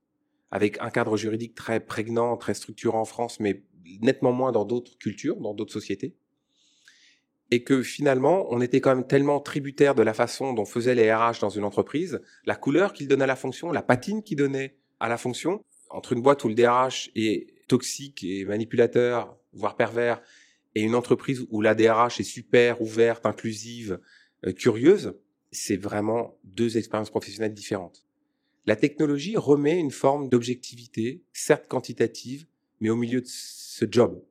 avec 0.52 0.80
un 0.82 0.90
cadre 0.90 1.18
juridique 1.18 1.56
très 1.56 1.80
prégnant, 1.80 2.36
très 2.38 2.54
structurant 2.54 3.02
en 3.02 3.06
France, 3.06 3.40
mais 3.40 3.64
nettement 4.02 4.32
moins 4.32 4.52
dans 4.52 4.66
d'autres 4.66 4.98
cultures, 4.98 5.38
dans 5.38 5.54
d'autres 5.54 5.74
sociétés. 5.74 6.16
Et 7.52 7.64
que 7.64 7.82
finalement, 7.82 8.46
on 8.52 8.62
était 8.62 8.82
quand 8.82 8.96
même 8.96 9.08
tellement 9.08 9.40
tributaire 9.40 9.96
de 9.96 10.04
la 10.04 10.14
façon 10.14 10.54
dont 10.54 10.66
faisaient 10.66 10.94
les 10.94 11.12
RH 11.12 11.40
dans 11.42 11.50
une 11.50 11.64
entreprise, 11.64 12.22
la 12.46 12.56
couleur 12.56 12.94
qu'ils 12.94 13.08
donnaient 13.08 13.24
à 13.24 13.28
la 13.28 13.36
fonction, 13.36 13.72
la 13.72 13.82
patine 13.82 14.22
qu'ils 14.22 14.38
donnaient 14.38 14.78
à 15.00 15.08
la 15.08 15.18
fonction, 15.18 15.64
entre 15.90 16.14
une 16.14 16.22
boîte 16.22 16.44
où 16.44 16.50
le 16.50 16.54
DRH 16.54 17.10
est 17.16 17.68
toxique 17.68 18.24
et 18.24 18.46
manipulateur, 18.46 19.36
voire 19.54 19.76
pervers, 19.76 20.22
et 20.76 20.82
une 20.82 20.96
entreprise 20.96 21.46
où 21.50 21.62
la 21.62 21.76
DRH 21.76 22.20
est 22.20 22.24
super, 22.24 22.82
ouverte, 22.82 23.26
inclusive, 23.26 24.00
euh, 24.46 24.54
curieuse, 24.54 25.16
c'est 25.52 25.78
vraiment 25.78 26.38
deux 26.44 26.78
expériences 26.78 27.10
professionnelles 27.10 27.54
différentes. 27.54 28.06
La 28.66 28.76
technologie 28.76 29.36
remet 29.36 29.78
une 29.78 29.92
forme 29.92 30.30
d'objectivité, 30.30 31.24
certes 31.34 31.68
quantitative, 31.68 32.46
mais 32.80 32.90
au 32.90 32.96
milieu 32.96 33.22
de 33.22 33.28
ce 33.28 33.86
job. 33.90 34.24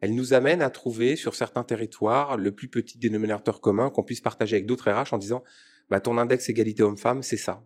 Elle 0.00 0.14
nous 0.14 0.32
amène 0.34 0.62
à 0.62 0.70
trouver 0.70 1.16
sur 1.16 1.34
certains 1.34 1.62
territoires 1.62 2.36
le 2.36 2.50
plus 2.52 2.68
petit 2.68 2.98
dénominateur 2.98 3.60
commun 3.60 3.90
qu'on 3.90 4.02
puisse 4.02 4.20
partager 4.20 4.56
avec 4.56 4.66
d'autres 4.66 4.90
RH 4.90 5.14
en 5.14 5.18
disant 5.18 5.44
bah, 5.90 6.00
ton 6.00 6.18
index 6.18 6.48
égalité 6.48 6.82
homme-femme, 6.82 7.22
c'est 7.22 7.36
ça. 7.36 7.64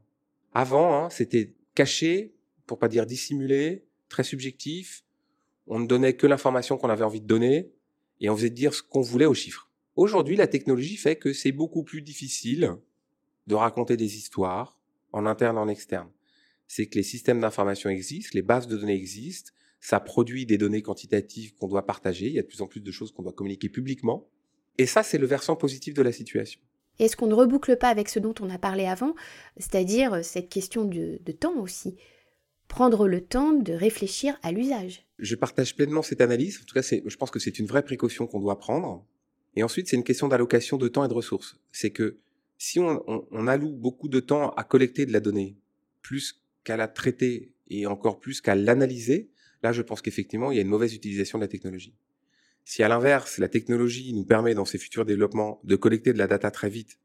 Avant, 0.53 1.05
hein, 1.05 1.11
c'était 1.11 1.55
caché, 1.75 2.35
pour 2.67 2.79
pas 2.79 2.89
dire 2.89 3.07
dissimulé, 3.07 3.85
très 4.09 4.25
subjectif. 4.25 5.05
On 5.67 5.79
ne 5.79 5.87
donnait 5.87 6.15
que 6.15 6.27
l'information 6.27 6.77
qu'on 6.77 6.91
avait 6.91 7.05
envie 7.05 7.21
de 7.21 7.27
donner 7.27 7.71
et 8.21 8.31
on 8.31 8.37
faisait 8.37 8.51
dire 8.51 8.75
ce 8.75 8.83
qu'on 8.83 9.01
voulait 9.01 9.27
aux 9.27 9.35
chiffres. 9.35 9.71
Aujourd'hui, 9.95 10.37
la 10.37 10.47
technologie 10.47 10.97
fait 10.97 11.17
que 11.17 11.33
c'est 11.33 11.53
beaucoup 11.53 11.83
plus 11.83 12.03
difficile 12.03 12.77
de 13.47 13.55
raconter 13.55 13.97
des 13.97 14.17
histoires 14.17 14.79
en 15.13 15.27
interne, 15.27 15.59
en 15.59 15.69
externe. 15.69 16.11
C'est 16.69 16.87
que 16.87 16.97
les 16.97 17.03
systèmes 17.03 17.41
d'information 17.41 17.89
existent, 17.89 18.33
les 18.35 18.43
bases 18.43 18.67
de 18.67 18.77
données 18.77 18.95
existent, 18.95 19.53
ça 19.81 20.01
produit 20.01 20.47
des 20.47 20.59
données 20.59 20.83
quantitatives 20.83 21.55
qu'on 21.55 21.69
doit 21.69 21.87
partager, 21.87 22.27
il 22.27 22.33
y 22.33 22.39
a 22.39 22.43
de 22.43 22.47
plus 22.47 22.61
en 22.61 22.67
plus 22.67 22.81
de 22.81 22.91
choses 22.91 23.13
qu'on 23.13 23.23
doit 23.23 23.33
communiquer 23.33 23.69
publiquement. 23.69 24.29
Et 24.79 24.87
ça, 24.87 25.03
c'est 25.03 25.19
le 25.19 25.27
versant 25.27 25.57
positif 25.57 25.95
de 25.95 26.03
la 26.03 26.13
situation. 26.13 26.61
Est-ce 26.99 27.17
qu'on 27.17 27.27
ne 27.27 27.35
reboucle 27.35 27.77
pas 27.77 27.89
avec 27.89 28.09
ce 28.09 28.19
dont 28.19 28.35
on 28.41 28.51
a 28.51 28.59
parlé 28.59 28.87
avant, 28.87 29.15
c'est-à-dire 29.57 30.25
cette 30.25 30.49
question 30.49 30.85
de, 30.85 31.21
de 31.25 31.33
temps 31.33 31.57
aussi? 31.59 31.97
Prendre 32.69 33.07
le 33.07 33.21
temps 33.23 33.53
de 33.53 33.73
réfléchir 33.73 34.39
à 34.43 34.51
l'usage. 34.51 35.06
Je 35.19 35.35
partage 35.35 35.75
pleinement 35.75 36.03
cette 36.03 36.21
analyse. 36.21 36.61
En 36.63 36.65
tout 36.65 36.75
cas, 36.75 36.83
je 36.83 37.17
pense 37.17 37.31
que 37.31 37.39
c'est 37.39 37.59
une 37.59 37.67
vraie 37.67 37.83
précaution 37.83 38.27
qu'on 38.27 38.41
doit 38.41 38.59
prendre. 38.59 39.07
Et 39.55 39.63
ensuite, 39.63 39.89
c'est 39.89 39.97
une 39.97 40.05
question 40.05 40.29
d'allocation 40.29 40.77
de 40.77 40.89
temps 40.89 41.05
et 41.05 41.09
de 41.09 41.15
ressources. 41.15 41.59
C'est 41.73 41.91
que 41.91 42.19
si 42.59 42.79
on, 42.79 43.47
alloue 43.47 43.73
beaucoup 43.73 44.09
de 44.09 44.21
temps 44.21 44.51
à 44.51 44.65
collecter 44.65 45.07
de 45.07 45.13
la 45.13 45.21
donnée, 45.21 45.57
plus 46.03 46.43
qu'à 46.65 46.77
la 46.77 46.89
traiter 46.89 47.53
et 47.69 47.87
encore 47.87 48.21
plus 48.21 48.41
qu'à 48.41 48.55
l'analyser, 48.55 49.31
là, 49.63 49.73
je 49.73 49.83
pense 49.83 50.03
qu'effectivement, 50.03 50.51
il 50.53 50.57
y 50.57 50.59
a 50.59 50.63
une 50.63 50.69
mauvaise 50.69 50.95
utilisation 50.95 51.39
de 51.39 51.45
la 51.45 51.49
technologie. 51.49 51.95
Si 52.65 52.83
à 52.83 52.89
l'inverse, 52.89 53.39
la 53.39 53.49
technologie 53.49 54.13
nous 54.13 54.25
permet 54.25 54.55
dans 54.55 54.65
ses 54.65 54.79
futurs 54.79 55.05
développements 55.05 55.61
de 55.65 55.77
collecter 55.77 56.13
de 56.13 56.19
la 56.19 56.27
data 56.27 56.51
très 56.51 56.69
vite, 56.69 56.99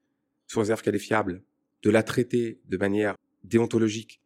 sous 0.47 0.59
réserve 0.59 0.81
qu'elle 0.81 0.95
est 0.95 0.99
fiable, 0.99 1.43
de 1.83 1.89
la 1.89 2.03
traiter 2.03 2.59
de 2.67 2.77
manière 2.77 3.15
déontologique, 3.43 4.21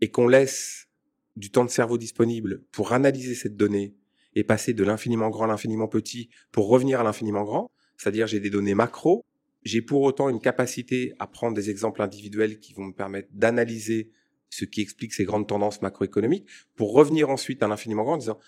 et 0.00 0.10
qu'on 0.10 0.28
laisse 0.28 0.88
du 1.36 1.50
temps 1.50 1.64
de 1.64 1.70
cerveau 1.70 1.98
disponible 1.98 2.62
pour 2.72 2.92
analyser 2.92 3.34
cette 3.34 3.56
donnée 3.56 3.94
et 4.34 4.44
passer 4.44 4.72
de 4.72 4.84
l'infiniment 4.84 5.30
grand 5.30 5.44
à 5.44 5.48
l'infiniment 5.48 5.88
petit 5.88 6.28
pour 6.52 6.68
revenir 6.68 7.00
à 7.00 7.04
l'infiniment 7.04 7.44
grand, 7.44 7.70
c'est-à-dire 7.96 8.26
j'ai 8.26 8.40
des 8.40 8.50
données 8.50 8.74
macro, 8.74 9.24
j'ai 9.62 9.82
pour 9.82 10.02
autant 10.02 10.28
une 10.28 10.40
capacité 10.40 11.14
à 11.18 11.26
prendre 11.26 11.54
des 11.54 11.70
exemples 11.70 12.02
individuels 12.02 12.58
qui 12.58 12.74
vont 12.74 12.84
me 12.84 12.92
permettre 12.92 13.28
d'analyser 13.32 14.10
ce 14.50 14.64
qui 14.64 14.80
explique 14.80 15.12
ces 15.12 15.24
grandes 15.24 15.48
tendances 15.48 15.82
macroéconomiques 15.82 16.46
pour 16.76 16.92
revenir 16.92 17.30
ensuite 17.30 17.62
à 17.62 17.68
l'infiniment 17.68 18.04
grand 18.04 18.14
en 18.14 18.18
disant 18.18 18.38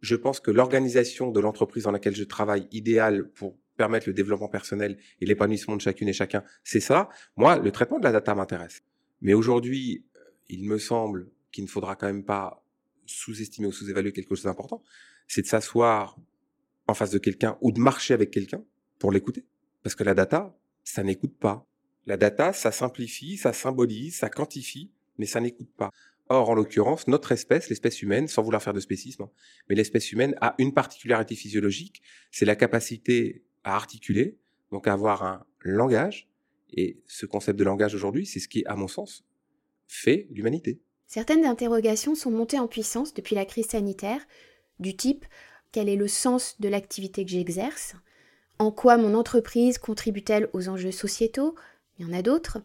je 0.00 0.14
pense 0.14 0.40
que 0.40 0.50
l'organisation 0.50 1.30
de 1.30 1.40
l'entreprise 1.40 1.84
dans 1.84 1.90
laquelle 1.90 2.14
je 2.14 2.24
travaille 2.24 2.68
idéale 2.70 3.28
pour 3.30 3.56
permettre 3.76 4.08
le 4.08 4.14
développement 4.14 4.48
personnel 4.48 4.98
et 5.20 5.26
l'épanouissement 5.26 5.76
de 5.76 5.80
chacune 5.80 6.08
et 6.08 6.12
chacun, 6.12 6.42
c'est 6.64 6.80
ça. 6.80 7.08
Moi, 7.36 7.58
le 7.58 7.70
traitement 7.70 7.98
de 7.98 8.04
la 8.04 8.12
data 8.12 8.34
m'intéresse. 8.34 8.82
Mais 9.20 9.34
aujourd'hui, 9.34 10.04
il 10.48 10.64
me 10.64 10.78
semble 10.78 11.28
qu'il 11.56 11.64
ne 11.64 11.68
faudra 11.68 11.96
quand 11.96 12.06
même 12.06 12.24
pas 12.24 12.62
sous-estimer 13.06 13.66
ou 13.68 13.72
sous-évaluer 13.72 14.12
quelque 14.12 14.28
chose 14.28 14.44
d'important 14.44 14.82
c'est 15.28 15.42
de 15.42 15.46
s'asseoir 15.46 16.16
en 16.86 16.94
face 16.94 17.10
de 17.10 17.18
quelqu'un 17.18 17.58
ou 17.60 17.72
de 17.72 17.80
marcher 17.80 18.14
avec 18.14 18.30
quelqu'un 18.30 18.62
pour 18.98 19.12
l'écouter. 19.12 19.44
Parce 19.82 19.94
que 19.94 20.04
la 20.04 20.14
data, 20.14 20.56
ça 20.84 21.02
n'écoute 21.02 21.36
pas. 21.38 21.66
La 22.06 22.16
data, 22.16 22.52
ça 22.52 22.70
simplifie, 22.70 23.36
ça 23.36 23.52
symbolise, 23.52 24.16
ça 24.16 24.28
quantifie, 24.28 24.92
mais 25.18 25.26
ça 25.26 25.40
n'écoute 25.40 25.70
pas. 25.76 25.90
Or, 26.28 26.50
en 26.50 26.54
l'occurrence, 26.54 27.06
notre 27.08 27.32
espèce, 27.32 27.68
l'espèce 27.68 28.02
humaine, 28.02 28.28
sans 28.28 28.42
vouloir 28.42 28.62
faire 28.62 28.72
de 28.72 28.80
spécisme, 28.80 29.22
hein, 29.22 29.30
mais 29.68 29.76
l'espèce 29.76 30.12
humaine 30.12 30.36
a 30.40 30.54
une 30.58 30.74
particularité 30.74 31.34
physiologique, 31.36 32.02
c'est 32.32 32.44
la 32.44 32.56
capacité 32.56 33.44
à 33.62 33.76
articuler, 33.76 34.36
donc 34.72 34.86
à 34.88 34.92
avoir 34.92 35.22
un 35.22 35.44
langage. 35.60 36.28
Et 36.72 37.00
ce 37.06 37.26
concept 37.26 37.58
de 37.58 37.64
langage 37.64 37.94
aujourd'hui, 37.94 38.26
c'est 38.26 38.40
ce 38.40 38.48
qui, 38.48 38.64
à 38.66 38.74
mon 38.74 38.88
sens, 38.88 39.24
fait 39.86 40.26
l'humanité. 40.30 40.80
Certaines 41.06 41.46
interrogations 41.46 42.14
sont 42.14 42.30
montées 42.30 42.58
en 42.58 42.66
puissance 42.66 43.14
depuis 43.14 43.34
la 43.34 43.44
crise 43.44 43.68
sanitaire, 43.68 44.20
du 44.80 44.96
type 44.96 45.24
quel 45.76 45.90
est 45.90 45.96
le 45.96 46.08
sens 46.08 46.58
de 46.58 46.68
l'activité 46.68 47.22
que 47.24 47.30
j'exerce? 47.30 47.94
En 48.58 48.70
quoi 48.70 48.96
mon 48.96 49.14
entreprise 49.14 49.76
contribue-t-elle 49.76 50.48
aux 50.54 50.68
enjeux 50.68 50.90
sociétaux? 50.90 51.54
Il 51.98 52.06
y 52.06 52.08
en 52.08 52.16
a 52.16 52.22
d'autres. 52.22 52.62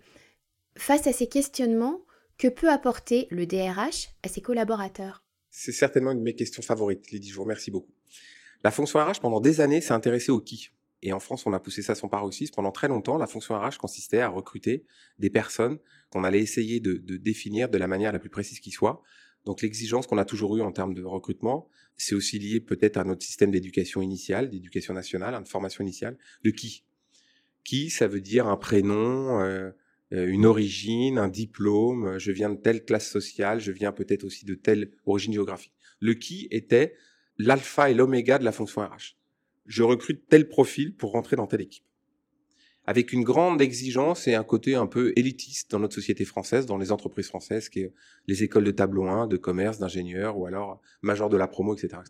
Face 0.77 1.07
à 1.07 1.11
ces 1.11 1.27
questionnements, 1.27 2.05
que 2.37 2.47
peut 2.47 2.69
apporter 2.69 3.27
le 3.29 3.45
DRH 3.45 4.11
à 4.23 4.29
ses 4.29 4.39
collaborateurs? 4.39 5.23
C'est 5.49 5.73
certainement 5.73 6.11
une 6.11 6.19
de 6.19 6.23
mes 6.23 6.35
questions 6.35 6.61
favorites, 6.61 7.11
Lydie, 7.11 7.29
je 7.29 7.35
vous 7.35 7.43
remercie 7.43 7.69
beaucoup. 7.69 7.91
La 8.63 8.71
fonction 8.71 8.99
RH, 8.99 9.19
pendant 9.19 9.41
des 9.41 9.59
années, 9.59 9.81
s'est 9.81 9.91
intéressée 9.91 10.31
au 10.31 10.39
qui? 10.39 10.69
Et 11.03 11.13
en 11.13 11.19
France, 11.19 11.45
on 11.45 11.53
a 11.53 11.59
poussé 11.59 11.81
ça 11.81 11.93
à 11.93 11.95
son 11.95 12.09
paroxysme. 12.09 12.53
Pendant 12.53 12.71
très 12.71 12.87
longtemps, 12.87 13.17
la 13.17 13.27
fonction 13.27 13.57
RH 13.57 13.77
consistait 13.79 14.19
à 14.19 14.29
recruter 14.29 14.85
des 15.17 15.29
personnes 15.29 15.79
qu'on 16.09 16.23
allait 16.23 16.41
essayer 16.41 16.79
de, 16.79 16.93
de, 16.93 17.17
définir 17.17 17.69
de 17.69 17.77
la 17.77 17.87
manière 17.87 18.11
la 18.11 18.19
plus 18.19 18.29
précise 18.29 18.59
qui 18.59 18.71
soit, 18.71 19.01
donc 19.45 19.61
l'exigence 19.61 20.07
qu'on 20.07 20.17
a 20.17 20.25
toujours 20.25 20.57
eue 20.57 20.61
en 20.61 20.71
termes 20.71 20.93
de 20.93 21.03
recrutement, 21.03 21.67
c'est 21.97 22.15
aussi 22.15 22.39
lié 22.39 22.59
peut-être 22.59 22.97
à 22.97 23.03
notre 23.03 23.23
système 23.23 23.51
d'éducation 23.51 24.01
initiale, 24.01 24.49
d'éducation 24.49 24.93
nationale, 24.93 25.33
hein, 25.33 25.41
de 25.41 25.47
formation 25.47 25.83
initiale, 25.83 26.17
de 26.43 26.51
qui? 26.51 26.85
Qui, 27.63 27.89
ça 27.89 28.07
veut 28.07 28.21
dire 28.21 28.47
un 28.47 28.57
prénom, 28.57 29.39
euh, 29.39 29.71
euh, 30.13 30.27
une 30.27 30.45
origine, 30.45 31.17
un 31.17 31.27
diplôme, 31.27 32.17
je 32.17 32.31
viens 32.31 32.49
de 32.49 32.59
telle 32.59 32.85
classe 32.85 33.09
sociale, 33.09 33.59
je 33.59 33.71
viens 33.71 33.91
peut-être 33.91 34.23
aussi 34.23 34.45
de 34.45 34.55
telle 34.55 34.91
origine 35.05 35.33
géographique. 35.33 35.73
Le 35.99 36.13
qui 36.13 36.47
était 36.51 36.95
l'alpha 37.37 37.89
et 37.89 37.93
l'oméga 37.93 38.37
de 38.37 38.43
la 38.43 38.51
fonction 38.51 38.81
RH. 38.81 39.15
Je 39.65 39.83
recrute 39.83 40.27
tel 40.27 40.47
profil 40.47 40.95
pour 40.95 41.11
rentrer 41.11 41.35
dans 41.35 41.47
telle 41.47 41.61
équipe 41.61 41.85
avec 42.85 43.13
une 43.13 43.23
grande 43.23 43.61
exigence 43.61 44.27
et 44.27 44.35
un 44.35 44.43
côté 44.43 44.75
un 44.75 44.87
peu 44.87 45.13
élitiste 45.15 45.71
dans 45.71 45.79
notre 45.79 45.95
société 45.95 46.25
française, 46.25 46.65
dans 46.65 46.77
les 46.77 46.91
entreprises 46.91 47.27
françaises, 47.27 47.69
qui 47.69 47.81
est 47.81 47.93
les 48.27 48.43
écoles 48.43 48.63
de 48.63 48.71
tableau 48.71 49.05
1, 49.05 49.27
de 49.27 49.37
commerce, 49.37 49.77
d'ingénieurs, 49.77 50.37
ou 50.37 50.45
alors 50.45 50.81
major 51.01 51.29
de 51.29 51.37
la 51.37 51.47
promo, 51.47 51.75
etc., 51.75 52.01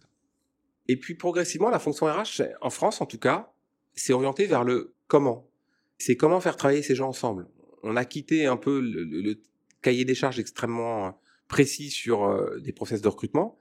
Et 0.87 0.97
puis 0.97 1.15
progressivement, 1.15 1.69
la 1.69 1.79
fonction 1.79 2.05
RH, 2.05 2.43
en 2.61 2.69
France 2.69 3.01
en 3.01 3.05
tout 3.05 3.17
cas, 3.19 3.51
s'est 3.93 4.13
orientée 4.13 4.45
vers 4.45 4.63
le 4.63 4.93
comment. 5.07 5.49
C'est 5.97 6.15
comment 6.15 6.39
faire 6.39 6.55
travailler 6.55 6.81
ces 6.81 6.95
gens 6.95 7.09
ensemble. 7.09 7.47
On 7.83 7.95
a 7.97 8.05
quitté 8.05 8.45
un 8.45 8.57
peu 8.57 8.79
le, 8.79 9.41
cahier 9.81 10.05
des 10.05 10.15
charges 10.15 10.39
extrêmement 10.39 11.19
précis 11.47 11.89
sur 11.89 12.23
euh, 12.23 12.59
des 12.59 12.71
process 12.71 13.01
de 13.01 13.07
recrutement 13.07 13.57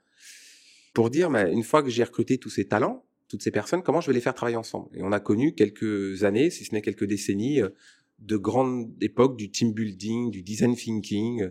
pour 0.93 1.09
dire, 1.09 1.31
mais 1.31 1.53
une 1.53 1.63
fois 1.63 1.83
que 1.83 1.89
j'ai 1.89 2.05
recruté 2.05 2.39
tous 2.39 2.51
ces 2.51 2.67
talents, 2.69 3.05
toutes 3.31 3.43
ces 3.43 3.53
personnes, 3.53 3.83
comment 3.83 4.01
je 4.01 4.09
vais 4.09 4.13
les 4.13 4.21
faire 4.21 4.35
travailler 4.35 4.57
ensemble? 4.57 4.89
Et 4.93 5.03
on 5.03 5.13
a 5.13 5.21
connu 5.21 5.55
quelques 5.55 6.25
années, 6.25 6.51
si 6.51 6.65
ce 6.65 6.75
n'est 6.75 6.83
quelques 6.83 7.05
décennies, 7.05 7.63
euh, 7.63 7.71
de 8.19 8.37
grandes 8.37 8.93
époques 9.01 9.37
du 9.37 9.51
team 9.51 9.73
building, 9.73 10.31
du 10.31 10.43
design 10.43 10.75
thinking. 10.75 11.49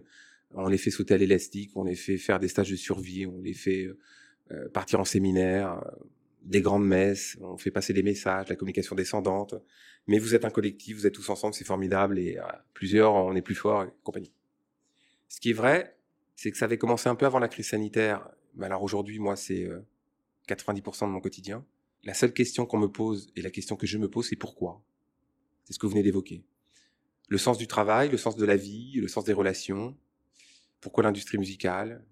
On 0.53 0.67
les 0.67 0.77
fait 0.77 0.91
sauter 0.91 1.13
à 1.13 1.17
l'élastique, 1.17 1.71
on 1.75 1.85
les 1.85 1.95
fait 1.95 2.17
faire 2.17 2.39
des 2.39 2.49
stages 2.49 2.69
de 2.69 2.75
survie, 2.75 3.25
on 3.25 3.41
les 3.41 3.53
fait 3.53 3.85
euh, 3.85 3.97
euh, 4.51 4.69
partir 4.69 4.99
en 4.99 5.05
séminaire, 5.05 5.81
des 6.43 6.61
grandes 6.61 6.85
messes, 6.85 7.37
on 7.41 7.57
fait 7.57 7.71
passer 7.71 7.93
des 7.93 8.03
messages, 8.03 8.49
la 8.49 8.55
communication 8.55 8.95
descendante. 8.95 9.55
Mais 10.07 10.19
vous 10.19 10.35
êtes 10.35 10.43
un 10.43 10.49
collectif, 10.49 10.97
vous 10.97 11.07
êtes 11.07 11.13
tous 11.13 11.29
ensemble, 11.29 11.53
c'est 11.53 11.65
formidable, 11.65 12.19
et 12.19 12.37
plusieurs, 12.73 13.13
on 13.13 13.35
est 13.35 13.41
plus 13.41 13.55
fort, 13.55 13.83
et 13.83 13.87
compagnie. 14.03 14.33
Ce 15.27 15.39
qui 15.39 15.51
est 15.51 15.53
vrai, 15.53 15.95
c'est 16.35 16.49
que 16.51 16.57
ça 16.57 16.65
avait 16.65 16.79
commencé 16.79 17.09
un 17.09 17.15
peu 17.15 17.25
avant 17.25 17.39
la 17.39 17.47
crise 17.47 17.67
sanitaire. 17.67 18.27
Mais 18.55 18.65
alors 18.65 18.81
aujourd'hui, 18.81 19.19
moi, 19.19 19.35
c'est 19.35 19.69
90% 20.55 21.07
de 21.07 21.11
mon 21.11 21.21
quotidien. 21.21 21.65
La 22.03 22.13
seule 22.13 22.33
question 22.33 22.65
qu'on 22.65 22.79
me 22.79 22.87
pose 22.87 23.31
et 23.35 23.41
la 23.41 23.51
question 23.51 23.75
que 23.75 23.87
je 23.87 23.97
me 23.97 24.09
pose, 24.09 24.27
c'est 24.29 24.35
pourquoi? 24.35 24.81
C'est 25.65 25.73
ce 25.73 25.79
que 25.79 25.85
vous 25.85 25.91
venez 25.91 26.03
d'évoquer. 26.03 26.43
Le 27.27 27.37
sens 27.37 27.57
du 27.57 27.67
travail, 27.67 28.09
le 28.09 28.17
sens 28.17 28.35
de 28.35 28.45
la 28.45 28.55
vie, 28.55 28.93
le 28.99 29.07
sens 29.07 29.23
des 29.25 29.33
relations. 29.33 29.95
Pourquoi 30.81 31.03
l'industrie 31.03 31.37
musicale? 31.37 32.03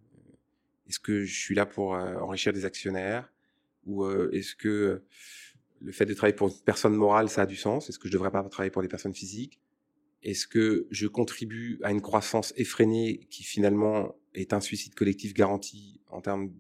Est-ce 0.87 0.99
que 0.99 1.23
je 1.25 1.39
suis 1.39 1.55
là 1.55 1.65
pour 1.65 1.95
euh, 1.95 2.15
enrichir 2.17 2.53
des 2.53 2.65
actionnaires? 2.65 3.31
Ou 3.85 4.03
euh, 4.03 4.29
est-ce 4.31 4.55
que 4.55 5.03
le 5.79 5.91
fait 5.91 6.05
de 6.05 6.13
travailler 6.13 6.35
pour 6.35 6.49
une 6.49 6.59
personne 6.65 6.95
morale, 6.95 7.29
ça 7.29 7.43
a 7.43 7.45
du 7.45 7.55
sens? 7.55 7.89
Est-ce 7.89 7.97
que 7.99 8.07
je 8.07 8.13
devrais 8.13 8.31
pas 8.31 8.43
travailler 8.43 8.71
pour 8.71 8.81
des 8.81 8.87
personnes 8.87 9.13
physiques? 9.13 9.59
Est-ce 10.23 10.47
que 10.47 10.87
je 10.91 11.07
contribue 11.07 11.79
à 11.83 11.91
une 11.91 12.01
croissance 12.01 12.53
effrénée 12.57 13.27
qui 13.29 13.43
finalement 13.43 14.15
est 14.33 14.53
un 14.53 14.59
suicide 14.59 14.95
collectif 14.95 15.33
garanti 15.33 16.01
en 16.07 16.21
termes 16.21 16.53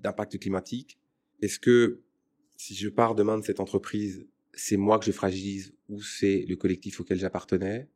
d'impact 0.00 0.38
climatique? 0.38 0.98
Est-ce 1.42 1.58
que 1.58 2.02
si 2.56 2.74
je 2.74 2.88
pars 2.88 3.14
demain 3.14 3.38
de 3.38 3.44
cette 3.44 3.60
entreprise, 3.60 4.26
c'est 4.54 4.76
moi 4.76 4.98
que 4.98 5.04
je 5.04 5.12
fragilise 5.12 5.74
ou 5.88 6.02
c'est 6.02 6.44
le 6.48 6.56
collectif 6.56 7.00
auquel 7.00 7.18
j'appartenais? 7.18 7.88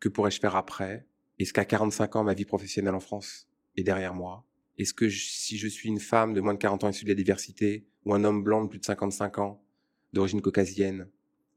Que 0.00 0.08
pourrais-je 0.08 0.40
faire 0.40 0.56
après? 0.56 1.06
Est-ce 1.38 1.52
qu'à 1.52 1.64
45 1.64 2.16
ans, 2.16 2.24
ma 2.24 2.34
vie 2.34 2.44
professionnelle 2.44 2.94
en 2.94 3.00
France 3.00 3.48
est 3.76 3.84
derrière 3.84 4.14
moi? 4.14 4.44
Est-ce 4.78 4.94
que 4.94 5.08
si 5.08 5.58
je 5.58 5.68
suis 5.68 5.88
une 5.88 6.00
femme 6.00 6.34
de 6.34 6.40
moins 6.40 6.54
de 6.54 6.58
40 6.58 6.84
ans 6.84 6.88
issue 6.88 7.04
de 7.04 7.10
la 7.10 7.14
diversité 7.14 7.86
ou 8.04 8.14
un 8.14 8.24
homme 8.24 8.42
blanc 8.42 8.64
de 8.64 8.68
plus 8.68 8.78
de 8.78 8.84
55 8.84 9.38
ans 9.38 9.64
d'origine 10.12 10.42
caucasienne, 10.42 11.08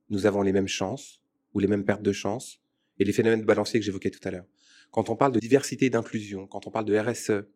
nous 0.09 0.25
avons 0.25 0.41
les 0.41 0.51
mêmes 0.51 0.67
chances 0.67 1.21
ou 1.53 1.59
les 1.59 1.67
mêmes 1.67 1.85
pertes 1.85 2.03
de 2.03 2.11
chance 2.11 2.61
et 2.99 3.05
les 3.05 3.13
phénomènes 3.13 3.41
de 3.41 3.45
balancier 3.45 3.79
que 3.79 3.85
j'évoquais 3.85 4.11
tout 4.11 4.25
à 4.27 4.31
l'heure. 4.31 4.45
Quand 4.91 5.09
on 5.09 5.15
parle 5.15 5.31
de 5.31 5.39
diversité 5.39 5.87
et 5.87 5.89
d'inclusion, 5.89 6.47
quand 6.47 6.67
on 6.67 6.71
parle 6.71 6.85
de 6.85 6.97
RSE, 6.97 7.47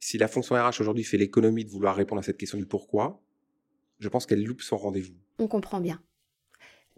si 0.00 0.18
la 0.18 0.28
fonction 0.28 0.54
RH 0.54 0.80
aujourd'hui 0.80 1.04
fait 1.04 1.16
l'économie 1.16 1.64
de 1.64 1.70
vouloir 1.70 1.96
répondre 1.96 2.20
à 2.20 2.22
cette 2.22 2.36
question 2.36 2.58
du 2.58 2.66
pourquoi, 2.66 3.20
je 3.98 4.08
pense 4.08 4.26
qu'elle 4.26 4.44
loupe 4.44 4.62
son 4.62 4.76
rendez-vous. 4.76 5.14
On 5.38 5.48
comprend 5.48 5.80
bien. 5.80 6.00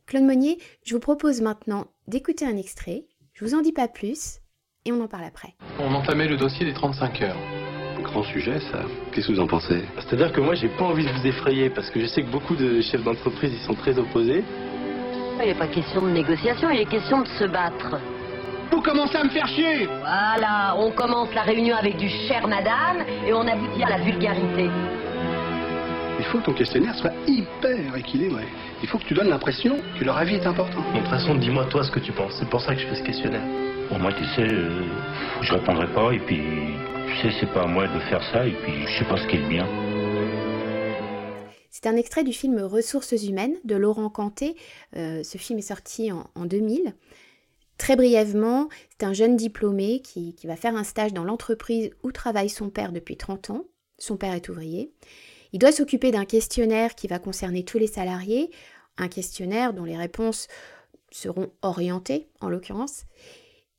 Claude 0.07 0.25
Monnier, 0.25 0.59
je 0.85 0.95
vous 0.95 1.01
propose 1.01 1.41
maintenant 1.41 1.89
d'écouter 2.07 2.47
un 2.47 2.57
extrait. 2.57 3.07
Je 3.33 3.45
vous 3.45 3.55
en 3.55 3.61
dis 3.61 3.73
pas 3.73 3.89
plus 3.89 4.41
et 4.85 4.93
on 4.93 5.01
en 5.01 5.09
parle 5.09 5.25
après. 5.25 5.55
On 5.79 5.93
entamait 5.95 6.29
le 6.29 6.37
dossier 6.37 6.65
des 6.65 6.75
35 6.75 7.23
heures. 7.23 7.39
Grand 8.03 8.23
sujet, 8.25 8.61
ça. 8.71 8.85
Qu'est-ce 9.13 9.27
que 9.27 9.33
vous 9.33 9.41
en 9.41 9.49
pensez? 9.49 9.83
C'est-à-dire 9.97 10.33
que 10.33 10.41
moi, 10.41 10.55
j'ai 10.55 10.69
pas 10.69 10.85
envie 10.85 11.05
de 11.05 11.11
vous 11.11 11.27
effrayer 11.27 11.71
parce 11.71 11.91
que 11.91 12.01
je 12.01 12.07
sais 12.07 12.23
que 12.23 12.31
beaucoup 12.31 12.55
de 12.55 12.81
chefs 12.83 13.03
d'entreprise, 13.03 13.53
ils 13.53 13.67
sont 13.67 13.75
très 13.75 13.99
opposés. 13.99 14.45
Il 15.41 15.47
n'est 15.47 15.59
pas 15.59 15.69
question 15.69 16.03
de 16.03 16.11
négociation, 16.11 16.71
il 16.71 16.81
est 16.81 16.89
question 16.91 17.23
de 17.23 17.29
se 17.29 17.45
battre. 17.45 17.97
Vous 18.71 18.83
commencez 18.83 19.17
à 19.17 19.25
me 19.25 19.31
faire 19.31 19.47
chier 19.49 19.87
Voilà, 19.87 20.75
on 20.77 20.91
commence 20.91 21.33
la 21.35 21.43
réunion 21.43 21.77
avec 21.77 21.97
du 21.97 22.09
cher 22.09 22.47
madame 22.49 23.05
et 23.27 23.33
on 23.33 23.47
aboutit 23.47 23.83
à 23.85 23.91
la 23.91 23.99
vulgarité. 23.99 24.69
Il 26.19 26.25
faut 26.27 26.39
que 26.39 26.45
ton 26.47 26.55
questionnaire 26.55 26.95
soit 26.97 27.13
hyper 27.27 27.95
équilibré. 27.97 28.45
Il 28.83 28.89
faut 28.89 28.99
que 28.99 29.05
tu 29.05 29.15
donnes 29.15 29.29
l'impression 29.29 29.77
que 29.99 30.05
leur 30.05 30.17
avis 30.17 30.37
est 30.37 30.47
important. 30.47 30.81
De 30.93 30.99
toute 30.99 31.09
façon, 31.09 31.35
dis-moi 31.37 31.67
toi 31.67 31.85
ce 31.85 31.91
que 31.91 32.01
tu 32.01 32.13
penses. 32.13 32.35
C'est 32.39 32.49
pour 32.49 32.61
ça 32.61 32.75
que 32.75 32.81
je 32.81 32.87
fais 32.87 32.97
ce 32.97 33.03
questionnaire. 33.03 33.47
Pour 33.89 33.99
moi, 33.99 34.13
tu 34.13 34.25
sais, 34.35 34.53
euh, 34.53 34.83
je 35.43 35.53
répondrai 35.53 35.87
pas 35.95 36.13
et 36.13 36.19
puis, 36.19 36.43
tu 37.07 37.17
sais, 37.23 37.37
c'est 37.39 37.53
pas 37.53 37.63
à 37.63 37.67
moi 37.67 37.87
de 37.87 38.01
faire 38.01 38.23
ça 38.33 38.47
et 38.47 38.53
puis 38.53 38.87
je 38.87 38.99
sais 38.99 39.05
pas 39.05 39.17
ce 39.17 39.27
qui 39.29 39.37
est 39.37 39.41
le 39.41 39.49
bien. 39.49 39.67
C'est 41.71 41.87
un 41.87 41.97
extrait 41.97 42.25
du 42.25 42.33
film 42.33 42.59
Ressources 42.59 43.13
humaines 43.23 43.55
de 43.65 43.77
Laurent 43.77 44.09
Canté. 44.09 44.57
Euh, 44.97 45.23
ce 45.23 45.39
film 45.39 45.59
est 45.59 45.63
sorti 45.63 46.11
en, 46.11 46.25
en 46.35 46.47
2000. 46.47 46.95
Très 47.79 47.97
brièvement, 47.97 48.69
c'est 48.91 49.07
un 49.07 49.13
jeune 49.13 49.37
diplômé 49.37 50.01
qui, 50.01 50.35
va 50.45 50.57
faire 50.57 50.77
un 50.77 50.85
stage 50.85 51.13
dans 51.13 51.25
l'entreprise 51.25 51.91
où 52.03 52.11
travaille 52.11 52.49
son 52.49 52.71
père 52.71 52.93
depuis 52.93 53.17
30 53.17 53.51
ans. 53.51 53.65
Son 53.99 54.17
père 54.17 54.35
est 54.35 54.49
ouvrier. 54.49 54.93
Il 55.53 55.59
doit 55.59 55.73
s'occuper 55.73 56.11
d'un 56.11 56.25
questionnaire 56.25 56.95
qui 56.95 57.07
va 57.07 57.19
concerner 57.19 57.65
tous 57.65 57.79
les 57.79 57.87
salariés, 57.87 58.51
un 58.97 59.09
questionnaire 59.09 59.75
dont 59.75 59.85
les 59.85 59.97
réponses 59.97 60.49
seront 61.11 61.51
orientées 61.63 62.29
en 62.41 62.49
l'occurrence. 62.49 63.05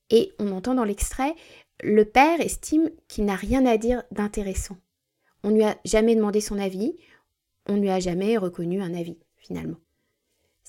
Et 0.10 0.34
on 0.40 0.52
entend 0.52 0.76
dans 0.76 0.84
l'extrait, 0.84 1.36
le 1.82 2.06
père 2.06 2.40
estime 2.40 2.90
qu'il 3.08 3.26
n'a 3.26 3.36
rien 3.36 3.66
à 3.66 3.78
dire 3.78 4.04
d'intéressant. 4.12 4.78
On 5.44 5.50
ne 5.50 5.56
lui 5.56 5.64
a 5.64 5.78
jamais 5.86 6.16
demandé 6.16 6.42
son 6.42 6.58
avis, 6.58 6.96
on 7.68 7.74
ne 7.74 7.82
lui 7.82 7.90
a 7.90 8.00
jamais 8.00 8.38
reconnu 8.38 8.82
un 8.82 8.94
avis 8.94 9.18
finalement. 9.36 9.78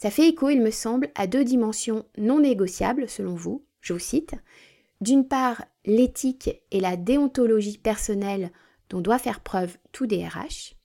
Ça 0.01 0.13
fait 0.13 0.29
écho, 0.29 0.49
il 0.49 0.63
me 0.63 0.71
semble, 0.71 1.11
à 1.17 1.27
deux 1.27 1.43
dimensions 1.43 2.07
non 2.17 2.39
négociables, 2.39 3.09
selon 3.09 3.35
vous, 3.35 3.65
je 3.81 3.95
vous 3.95 3.99
cite. 3.99 4.37
D'une 5.01 5.27
part, 5.27 5.65
l'éthique 5.85 6.51
et 6.71 6.79
la 6.79 6.97
déontologie 6.97 7.79
personnelle 7.79 8.53
dont 8.91 9.01
doit 9.01 9.19
faire 9.19 9.41
preuve 9.41 9.77
tout 9.91 10.07
DRH. 10.07 10.77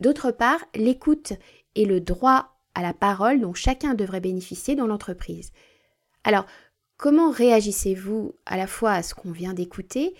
D'autre 0.00 0.30
part, 0.30 0.64
l'écoute 0.74 1.34
et 1.74 1.84
le 1.84 2.00
droit 2.00 2.56
à 2.74 2.80
la 2.80 2.94
parole 2.94 3.42
dont 3.42 3.52
chacun 3.52 3.92
devrait 3.92 4.22
bénéficier 4.22 4.74
dans 4.74 4.86
l'entreprise. 4.86 5.52
Alors, 6.24 6.46
comment 6.96 7.30
réagissez-vous 7.30 8.36
à 8.46 8.56
la 8.56 8.66
fois 8.66 8.92
à 8.92 9.02
ce 9.02 9.14
qu'on 9.14 9.32
vient 9.32 9.52
d'écouter 9.52 10.14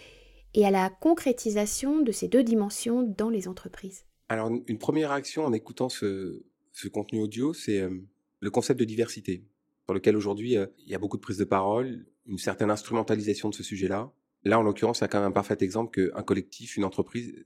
et 0.52 0.66
à 0.66 0.70
la 0.70 0.90
concrétisation 0.90 2.02
de 2.02 2.12
ces 2.12 2.28
deux 2.28 2.42
dimensions 2.42 3.02
dans 3.02 3.30
les 3.30 3.48
entreprises? 3.48 4.04
Alors, 4.28 4.50
une 4.66 4.78
première 4.78 5.08
réaction 5.08 5.46
en 5.46 5.54
écoutant 5.54 5.88
ce, 5.88 6.42
ce 6.80 6.88
contenu 6.88 7.20
audio, 7.20 7.52
c'est 7.52 7.80
euh, 7.80 8.00
le 8.40 8.50
concept 8.50 8.80
de 8.80 8.84
diversité, 8.84 9.44
sur 9.84 9.94
lequel 9.94 10.16
aujourd'hui 10.16 10.56
euh, 10.56 10.66
il 10.78 10.88
y 10.88 10.94
a 10.94 10.98
beaucoup 10.98 11.18
de 11.18 11.22
prises 11.22 11.38
de 11.38 11.44
parole, 11.44 12.06
une 12.26 12.38
certaine 12.38 12.70
instrumentalisation 12.70 13.50
de 13.50 13.54
ce 13.54 13.62
sujet-là. 13.62 14.12
Là, 14.44 14.58
en 14.58 14.62
l'occurrence, 14.62 15.00
il 15.00 15.02
y 15.02 15.04
a 15.04 15.08
quand 15.08 15.18
même 15.18 15.28
un 15.28 15.32
parfait 15.32 15.58
exemple 15.60 15.90
qu'un 15.90 16.22
collectif, 16.22 16.76
une 16.76 16.84
entreprise, 16.84 17.44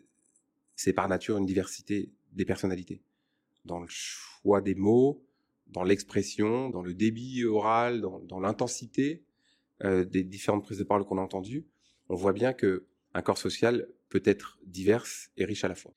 c'est 0.76 0.92
par 0.92 1.08
nature 1.08 1.36
une 1.36 1.46
diversité 1.46 2.12
des 2.32 2.44
personnalités, 2.44 3.02
dans 3.64 3.80
le 3.80 3.88
choix 3.88 4.60
des 4.60 4.76
mots, 4.76 5.24
dans 5.66 5.82
l'expression, 5.82 6.70
dans 6.70 6.82
le 6.82 6.94
débit 6.94 7.44
oral, 7.44 8.00
dans, 8.00 8.40
l'intensité 8.40 9.24
euh, 9.82 10.04
des 10.04 10.22
différentes 10.22 10.62
prises 10.62 10.78
de 10.78 10.84
parole 10.84 11.04
qu'on 11.04 11.18
a 11.18 11.22
entendues. 11.22 11.66
On 12.08 12.14
voit 12.14 12.32
bien 12.32 12.52
que 12.52 12.86
un 13.14 13.22
corps 13.22 13.38
social 13.38 13.88
peut 14.10 14.22
être 14.24 14.58
divers 14.66 15.06
et 15.36 15.44
riche 15.44 15.64
à 15.64 15.68
la 15.68 15.74
fois. 15.74 15.94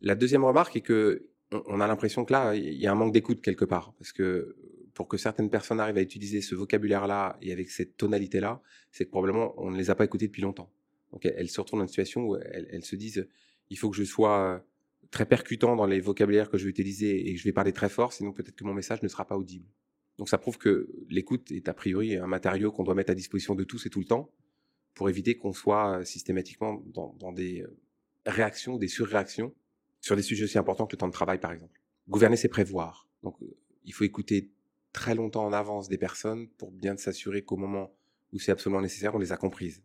La 0.00 0.14
deuxième 0.14 0.44
remarque 0.44 0.76
est 0.76 0.82
que 0.82 1.28
on 1.52 1.80
a 1.80 1.86
l'impression 1.86 2.24
que 2.24 2.32
là, 2.32 2.54
il 2.54 2.78
y 2.78 2.86
a 2.86 2.92
un 2.92 2.94
manque 2.94 3.12
d'écoute 3.12 3.40
quelque 3.40 3.64
part, 3.64 3.94
parce 3.98 4.12
que 4.12 4.56
pour 4.94 5.08
que 5.08 5.16
certaines 5.16 5.48
personnes 5.50 5.80
arrivent 5.80 5.96
à 5.98 6.02
utiliser 6.02 6.40
ce 6.40 6.54
vocabulaire-là 6.54 7.38
et 7.40 7.52
avec 7.52 7.70
cette 7.70 7.96
tonalité-là, 7.96 8.60
c'est 8.90 9.04
que 9.04 9.10
probablement 9.10 9.54
on 9.56 9.70
ne 9.70 9.78
les 9.78 9.90
a 9.90 9.94
pas 9.94 10.04
écoutées 10.04 10.26
depuis 10.26 10.42
longtemps. 10.42 10.70
Donc 11.12 11.24
elles 11.24 11.48
se 11.48 11.60
retrouvent 11.60 11.78
dans 11.78 11.84
une 11.84 11.88
situation 11.88 12.26
où 12.26 12.36
elles, 12.36 12.84
se 12.84 12.96
disent, 12.96 13.28
il 13.70 13.78
faut 13.78 13.90
que 13.90 13.96
je 13.96 14.04
sois 14.04 14.64
très 15.10 15.24
percutant 15.24 15.76
dans 15.76 15.86
les 15.86 16.00
vocabulaires 16.00 16.50
que 16.50 16.58
je 16.58 16.64
vais 16.64 16.70
utiliser 16.70 17.28
et 17.28 17.34
que 17.34 17.38
je 17.38 17.44
vais 17.44 17.52
parler 17.52 17.72
très 17.72 17.88
fort, 17.88 18.12
sinon 18.12 18.32
peut-être 18.32 18.56
que 18.56 18.64
mon 18.64 18.74
message 18.74 19.02
ne 19.02 19.08
sera 19.08 19.24
pas 19.26 19.36
audible. 19.36 19.66
Donc 20.18 20.28
ça 20.28 20.36
prouve 20.36 20.58
que 20.58 20.88
l'écoute 21.08 21.50
est 21.52 21.68
a 21.68 21.74
priori 21.74 22.16
un 22.16 22.26
matériau 22.26 22.72
qu'on 22.72 22.82
doit 22.82 22.94
mettre 22.94 23.12
à 23.12 23.14
disposition 23.14 23.54
de 23.54 23.64
tous 23.64 23.86
et 23.86 23.90
tout 23.90 24.00
le 24.00 24.04
temps 24.04 24.30
pour 24.94 25.08
éviter 25.08 25.36
qu'on 25.36 25.52
soit 25.52 26.04
systématiquement 26.04 26.82
dans, 26.86 27.14
dans 27.20 27.32
des 27.32 27.64
réactions, 28.26 28.76
des 28.76 28.88
surréactions 28.88 29.54
sur 30.00 30.16
des 30.16 30.22
sujets 30.22 30.44
aussi 30.44 30.58
importants 30.58 30.86
que 30.86 30.94
le 30.94 30.98
temps 30.98 31.08
de 31.08 31.12
travail, 31.12 31.38
par 31.38 31.52
exemple. 31.52 31.80
Gouverner, 32.08 32.36
c'est 32.36 32.48
prévoir. 32.48 33.08
Donc, 33.22 33.36
il 33.84 33.92
faut 33.92 34.04
écouter 34.04 34.50
très 34.92 35.14
longtemps 35.14 35.44
en 35.44 35.52
avance 35.52 35.88
des 35.88 35.98
personnes 35.98 36.48
pour 36.58 36.70
bien 36.70 36.96
s'assurer 36.96 37.42
qu'au 37.42 37.56
moment 37.56 37.94
où 38.32 38.38
c'est 38.38 38.52
absolument 38.52 38.80
nécessaire, 38.80 39.14
on 39.14 39.18
les 39.18 39.32
a 39.32 39.36
comprises. 39.36 39.82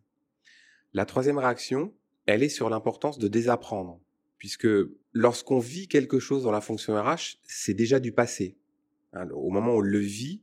La 0.92 1.06
troisième 1.06 1.38
réaction, 1.38 1.92
elle 2.26 2.42
est 2.42 2.48
sur 2.48 2.70
l'importance 2.70 3.18
de 3.18 3.28
désapprendre, 3.28 4.00
puisque 4.38 4.68
lorsqu'on 5.12 5.58
vit 5.58 5.88
quelque 5.88 6.18
chose 6.18 6.44
dans 6.44 6.50
la 6.50 6.60
fonction 6.60 6.94
RH, 6.94 7.38
c'est 7.42 7.74
déjà 7.74 8.00
du 8.00 8.12
passé. 8.12 8.56
Hein, 9.12 9.28
au 9.30 9.50
moment 9.50 9.74
où 9.74 9.78
on 9.78 9.80
le 9.80 9.98
vit, 9.98 10.42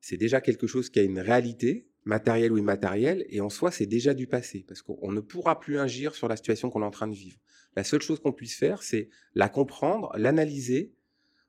c'est 0.00 0.16
déjà 0.16 0.40
quelque 0.40 0.66
chose 0.66 0.90
qui 0.90 0.98
a 0.98 1.02
une 1.02 1.20
réalité, 1.20 1.86
matérielle 2.04 2.52
ou 2.52 2.58
immatérielle, 2.58 3.24
et 3.28 3.40
en 3.40 3.48
soi, 3.48 3.70
c'est 3.70 3.86
déjà 3.86 4.14
du 4.14 4.26
passé, 4.26 4.64
parce 4.66 4.82
qu'on 4.82 5.12
ne 5.12 5.20
pourra 5.20 5.60
plus 5.60 5.78
agir 5.78 6.14
sur 6.14 6.28
la 6.28 6.36
situation 6.36 6.70
qu'on 6.70 6.82
est 6.82 6.86
en 6.86 6.90
train 6.90 7.08
de 7.08 7.14
vivre. 7.14 7.38
La 7.76 7.84
seule 7.84 8.02
chose 8.02 8.20
qu'on 8.20 8.32
puisse 8.32 8.56
faire, 8.56 8.82
c'est 8.82 9.08
la 9.34 9.48
comprendre, 9.48 10.12
l'analyser, 10.16 10.92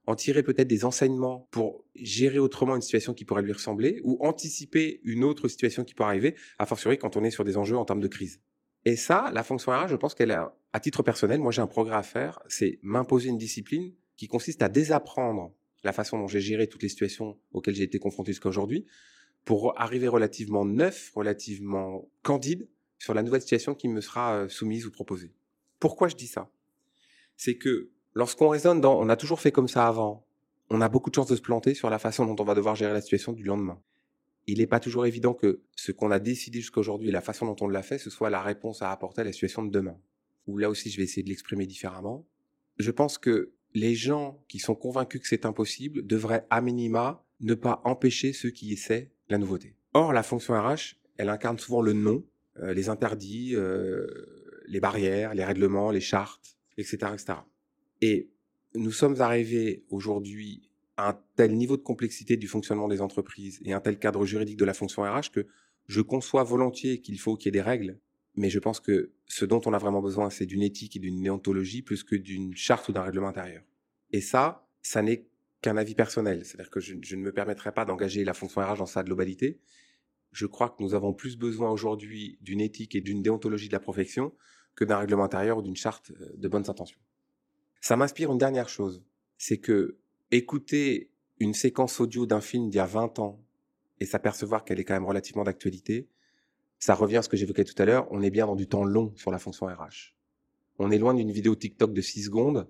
en 0.06 0.16
tirer 0.16 0.44
peut-être 0.44 0.68
des 0.68 0.86
enseignements 0.86 1.48
pour 1.52 1.86
gérer 1.96 2.40
autrement 2.40 2.76
une 2.76 2.82
situation 2.82 3.14
qui 3.14 3.26
pourrait 3.26 3.42
lui 3.42 3.54
ressembler, 3.54 4.02
ou 4.04 4.18
anticiper 4.22 5.02
une 5.04 5.24
autre 5.24 5.48
situation 5.48 5.84
qui 5.84 5.94
pourrait 5.94 6.10
arriver, 6.10 6.36
à 6.60 6.66
fortiori 6.66 6.98
quand 6.98 7.18
on 7.18 7.24
est 7.24 7.32
sur 7.32 7.44
des 7.44 7.58
enjeux 7.58 7.78
en 7.78 7.86
termes 7.86 8.02
de 8.02 8.08
crise. 8.08 8.42
Et 8.86 8.96
ça, 8.96 9.32
la 9.34 9.44
fonction 9.44 9.72
RH, 9.72 9.88
je 9.88 9.96
pense 9.96 10.14
qu'elle 10.14 10.32
a, 10.32 10.56
à 10.74 10.80
titre 10.80 11.04
personnel, 11.04 11.40
moi 11.40 11.52
j'ai 11.52 11.62
un 11.62 11.68
progrès 11.68 11.96
à 11.96 12.04
faire, 12.04 12.40
c'est 12.48 12.80
m'imposer 12.82 13.30
une 13.30 13.38
discipline 13.38 13.94
qui 14.18 14.28
consiste 14.28 14.62
à 14.62 14.70
désapprendre 14.70 15.54
la 15.84 15.94
façon 15.94 16.18
dont 16.18 16.28
j'ai 16.28 16.42
géré 16.42 16.68
toutes 16.68 16.84
les 16.84 16.90
situations 16.90 17.38
auxquelles 17.52 17.76
j'ai 17.76 17.84
été 17.84 18.00
confronté 18.00 18.32
jusqu'à 18.32 18.50
aujourd'hui, 18.50 18.86
pour 19.46 19.80
arriver 19.80 20.08
relativement 20.08 20.66
neuf, 20.66 21.12
relativement 21.16 22.08
candide 22.22 22.68
sur 23.00 23.14
la 23.14 23.24
nouvelle 23.24 23.42
situation 23.42 23.76
qui 23.76 23.88
me 23.88 24.02
sera 24.02 24.48
soumise 24.48 24.86
ou 24.86 24.92
proposée. 24.92 25.34
Pourquoi 25.80 26.08
je 26.08 26.16
dis 26.16 26.28
ça? 26.28 26.50
C'est 27.36 27.58
que 27.58 27.90
lorsqu'on 28.14 28.50
raisonne 28.50 28.80
dans 28.80 29.00
on 29.00 29.10
a 29.10 29.18
toujours 29.18 29.42
fait 29.42 29.52
comme 29.52 29.68
ça 29.68 29.88
avant, 29.88 30.26
on 30.70 30.82
a 30.82 30.90
beaucoup 30.90 31.10
de 31.10 31.16
chances 31.16 31.28
de 31.28 31.36
se 31.36 31.42
planter 31.42 31.74
sur 31.74 31.90
la 31.90 32.00
façon 32.00 32.26
dont 32.26 32.36
on 32.40 32.46
va 32.46 32.56
devoir 32.56 32.76
gérer 32.76 32.94
la 32.94 33.02
situation 33.02 33.34
du 33.34 33.44
lendemain. 33.44 33.82
Il 34.48 34.58
n'est 34.58 34.68
pas 34.68 34.80
toujours 34.80 35.06
évident 35.06 35.34
que 35.34 35.62
ce 35.76 35.92
qu'on 35.92 36.12
a 36.12 36.20
décidé 36.20 36.60
jusqu'à 36.60 36.80
aujourd'hui 36.80 37.10
et 37.10 37.12
la 37.12 37.22
façon 37.22 37.46
dont 37.46 37.56
on 37.62 37.68
l'a 37.68 37.84
fait, 37.84 37.98
ce 37.98 38.10
soit 38.10 38.30
la 38.30 38.42
réponse 38.42 38.82
à 38.82 38.92
apporter 38.92 39.22
à 39.22 39.24
la 39.24 39.32
situation 39.32 39.64
de 39.64 39.72
demain. 39.72 39.98
Ou 40.48 40.58
là 40.58 40.70
aussi, 40.70 40.90
je 40.90 40.98
vais 40.98 41.04
essayer 41.04 41.24
de 41.24 41.30
l'exprimer 41.30 41.66
différemment. 41.66 42.26
Je 42.78 42.92
pense 42.92 43.18
que 43.18 43.54
les 43.74 43.96
gens 43.96 44.44
qui 44.48 44.60
sont 44.60 44.76
convaincus 44.76 45.22
que 45.22 45.28
c'est 45.28 45.46
impossible 45.46 46.06
devraient 46.06 46.46
à 46.50 46.62
minima 46.62 47.26
ne 47.40 47.54
pas 47.54 47.82
empêcher 47.86 48.34
ceux 48.34 48.50
qui 48.50 48.74
essaient 48.74 49.12
nouveauté. 49.38 49.76
Or, 49.94 50.14
la 50.14 50.24
fonction 50.24 50.54
RH, 50.54 50.96
elle 51.18 51.30
incarne 51.30 51.60
souvent 51.60 51.82
le 51.82 51.94
non, 51.94 52.24
euh, 52.60 52.74
les 52.74 52.90
interdits, 52.90 53.56
euh, 53.56 54.08
les 54.68 54.80
barrières, 54.80 55.34
les 55.34 55.46
règlements, 55.46 55.92
les 55.92 56.02
chartes, 56.02 56.58
etc., 56.78 56.98
etc. 57.14 57.34
Et 58.02 58.30
nous 58.76 58.92
sommes 58.92 59.22
arrivés 59.22 59.86
aujourd'hui 59.90 60.70
à 60.98 61.10
un 61.10 61.20
tel 61.36 61.56
niveau 61.56 61.78
de 61.78 61.82
complexité 61.82 62.38
du 62.38 62.48
fonctionnement 62.48 62.88
des 62.88 63.02
entreprises 63.02 63.60
et 63.66 63.74
un 63.74 63.80
tel 63.80 63.98
cadre 63.98 64.26
juridique 64.26 64.58
de 64.58 64.66
la 64.66 64.74
fonction 64.74 65.04
RH 65.04 65.32
que 65.32 65.48
je 65.88 66.02
conçois 66.02 66.44
volontiers 66.44 67.02
qu'il 67.02 67.20
faut 67.20 67.36
qu'il 67.36 67.48
y 67.48 67.50
ait 67.50 67.60
des 67.60 67.62
règles, 67.62 68.00
mais 68.36 68.50
je 68.50 68.60
pense 68.60 68.80
que 68.80 69.12
ce 69.26 69.46
dont 69.46 69.62
on 69.66 69.74
a 69.74 69.78
vraiment 69.78 70.02
besoin, 70.02 70.30
c'est 70.30 70.46
d'une 70.46 70.62
éthique 70.62 70.96
et 70.96 71.00
d'une 71.00 71.22
néontologie 71.22 71.82
plus 71.82 72.04
que 72.04 72.16
d'une 72.16 72.56
charte 72.56 72.90
ou 72.90 72.92
d'un 72.92 73.04
règlement 73.04 73.28
intérieur. 73.28 73.64
Et 74.12 74.22
ça, 74.22 74.68
ça 74.82 75.02
n'est 75.02 75.26
qu'un 75.64 75.78
avis 75.78 75.96
personnel. 75.96 76.46
C'est-à-dire 76.46 76.70
que 76.70 76.80
je, 76.80 76.94
ne 76.94 77.22
me 77.22 77.32
permettrai 77.32 77.72
pas 77.72 77.86
d'engager 77.86 78.24
la 78.24 78.34
fonction 78.34 78.62
RH 78.62 78.78
dans 78.78 78.86
sa 78.86 79.02
globalité. 79.02 79.60
Je 80.32 80.46
crois 80.46 80.70
que 80.70 80.84
nous 80.84 80.94
avons 80.94 81.14
plus 81.14 81.38
besoin 81.38 81.72
aujourd'hui 81.72 82.38
d'une 82.42 82.62
éthique 82.62 82.96
et 82.96 83.02
d'une 83.02 83.24
déontologie 83.24 83.70
de 83.70 83.74
la 83.74 83.80
profession 83.80 84.34
que 84.76 84.84
d'un 84.84 84.98
règlement 84.98 85.24
intérieur 85.24 85.58
ou 85.58 85.62
d'une 85.62 85.76
charte 85.76 86.12
de 86.12 86.48
bonnes 86.48 86.70
intentions. 86.70 87.00
Ça 87.80 87.96
m'inspire 87.96 88.32
une 88.32 88.38
dernière 88.38 88.70
chose, 88.70 89.04
c'est 89.38 89.58
que 89.58 89.98
écouter 90.32 91.12
une 91.40 91.54
séquence 91.54 92.00
audio 92.00 92.26
d'un 92.26 92.42
film 92.42 92.70
d'il 92.70 92.78
y 92.78 92.80
a 92.80 92.86
20 92.86 93.20
ans 93.20 93.42
et 94.00 94.06
s'apercevoir 94.06 94.66
qu'elle 94.66 94.80
est 94.80 94.84
quand 94.84 94.94
même 94.94 95.06
relativement 95.06 95.44
d'actualité, 95.44 96.10
ça 96.80 96.96
revient 96.96 97.18
à 97.18 97.22
ce 97.22 97.30
que 97.30 97.38
j'évoquais 97.38 97.64
tout 97.64 97.82
à 97.82 97.86
l'heure, 97.86 98.08
on 98.12 98.22
est 98.22 98.32
bien 98.32 98.48
dans 98.48 98.56
du 98.56 98.68
temps 98.68 98.84
long 98.84 99.14
sur 99.16 99.32
la 99.32 99.40
fonction 99.40 99.68
RH. 99.68 100.16
On 100.80 100.92
est 100.92 100.98
loin 100.98 101.14
d'une 101.14 101.32
vidéo 101.32 101.56
TikTok 101.56 101.94
de 101.94 102.02
6 102.02 102.24
secondes 102.26 102.68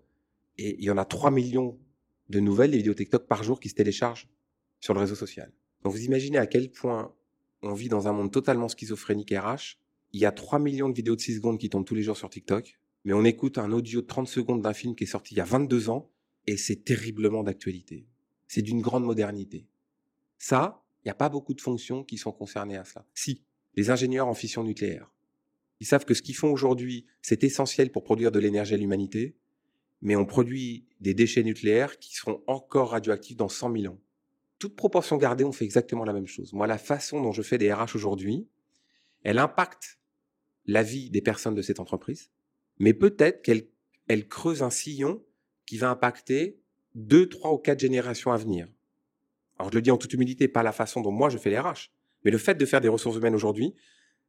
et 0.57 0.75
il 0.77 0.83
y 0.83 0.91
en 0.91 0.97
a 0.97 1.05
3 1.05 1.31
millions 1.31 1.79
de 2.29 2.39
nouvelles, 2.39 2.71
des 2.71 2.77
vidéos 2.77 2.93
TikTok 2.93 3.27
par 3.27 3.43
jour 3.43 3.59
qui 3.59 3.69
se 3.69 3.75
téléchargent 3.75 4.27
sur 4.79 4.93
le 4.93 4.99
réseau 4.99 5.15
social. 5.15 5.51
Donc 5.83 5.93
vous 5.93 6.03
imaginez 6.03 6.37
à 6.37 6.47
quel 6.47 6.71
point 6.71 7.13
on 7.61 7.73
vit 7.73 7.89
dans 7.89 8.07
un 8.07 8.13
monde 8.13 8.31
totalement 8.31 8.67
schizophrénique 8.67 9.31
RH. 9.31 9.77
Il 10.11 10.19
y 10.19 10.25
a 10.25 10.31
3 10.31 10.59
millions 10.59 10.89
de 10.89 10.95
vidéos 10.95 11.15
de 11.15 11.21
6 11.21 11.35
secondes 11.35 11.57
qui 11.57 11.69
tombent 11.69 11.85
tous 11.85 11.95
les 11.95 12.03
jours 12.03 12.17
sur 12.17 12.29
TikTok, 12.29 12.79
mais 13.05 13.13
on 13.13 13.23
écoute 13.23 13.57
un 13.57 13.71
audio 13.71 14.01
de 14.01 14.07
30 14.07 14.27
secondes 14.27 14.61
d'un 14.61 14.73
film 14.73 14.95
qui 14.95 15.05
est 15.05 15.07
sorti 15.07 15.33
il 15.33 15.37
y 15.37 15.41
a 15.41 15.45
22 15.45 15.89
ans 15.89 16.09
et 16.47 16.57
c'est 16.57 16.83
terriblement 16.83 17.43
d'actualité. 17.43 18.05
C'est 18.47 18.61
d'une 18.61 18.81
grande 18.81 19.03
modernité. 19.03 19.67
Ça, 20.37 20.83
il 21.03 21.07
n'y 21.07 21.11
a 21.11 21.15
pas 21.15 21.29
beaucoup 21.29 21.53
de 21.53 21.61
fonctions 21.61 22.03
qui 22.03 22.17
sont 22.17 22.31
concernées 22.31 22.77
à 22.77 22.85
cela. 22.85 23.05
Si, 23.13 23.43
les 23.75 23.89
ingénieurs 23.89 24.27
en 24.27 24.33
fission 24.33 24.63
nucléaire. 24.63 25.09
Ils 25.79 25.87
savent 25.87 26.05
que 26.05 26.13
ce 26.13 26.21
qu'ils 26.21 26.35
font 26.35 26.51
aujourd'hui, 26.51 27.05
c'est 27.21 27.43
essentiel 27.43 27.91
pour 27.91 28.03
produire 28.03 28.31
de 28.31 28.39
l'énergie 28.39 28.73
à 28.73 28.77
l'humanité, 28.77 29.35
mais 30.03 30.17
on 30.17 30.25
produit 30.25 30.85
des 30.99 31.13
déchets 31.13 31.43
nucléaires 31.43 31.97
qui 31.97 32.13
seront 32.13 32.43
encore 32.45 32.91
radioactifs 32.91 33.37
dans 33.37 33.47
100 33.47 33.77
000 33.77 33.93
ans. 33.93 33.99
Toute 34.59 34.75
proportion 34.75 35.15
gardée, 35.15 35.45
on 35.45 35.53
fait 35.53 35.63
exactement 35.63 36.03
la 36.03 36.11
même 36.11 36.27
chose. 36.27 36.51
Moi, 36.51 36.67
la 36.67 36.77
façon 36.77 37.21
dont 37.21 37.31
je 37.31 37.41
fais 37.41 37.57
des 37.57 37.71
RH 37.73 37.95
aujourd'hui, 37.95 38.45
elle 39.23 39.39
impacte 39.39 39.99
la 40.65 40.83
vie 40.83 41.09
des 41.09 41.21
personnes 41.21 41.55
de 41.55 41.61
cette 41.61 41.79
entreprise, 41.79 42.31
mais 42.79 42.93
peut-être 42.93 43.41
qu'elle 43.41 43.67
elle 44.09 44.27
creuse 44.27 44.61
un 44.61 44.69
sillon 44.69 45.23
qui 45.65 45.77
va 45.77 45.89
impacter 45.89 46.59
deux, 46.95 47.29
trois 47.29 47.53
ou 47.53 47.57
quatre 47.57 47.79
générations 47.79 48.33
à 48.33 48.37
venir. 48.37 48.67
Alors 49.57 49.71
je 49.71 49.77
le 49.77 49.81
dis 49.81 49.91
en 49.91 49.97
toute 49.97 50.11
humilité, 50.11 50.49
pas 50.49 50.63
la 50.63 50.73
façon 50.73 50.99
dont 50.99 51.11
moi 51.11 51.29
je 51.29 51.37
fais 51.37 51.49
les 51.49 51.59
RH, 51.59 51.91
mais 52.25 52.31
le 52.31 52.37
fait 52.37 52.55
de 52.55 52.65
faire 52.65 52.81
des 52.81 52.89
ressources 52.89 53.15
humaines 53.15 53.35
aujourd'hui, 53.35 53.73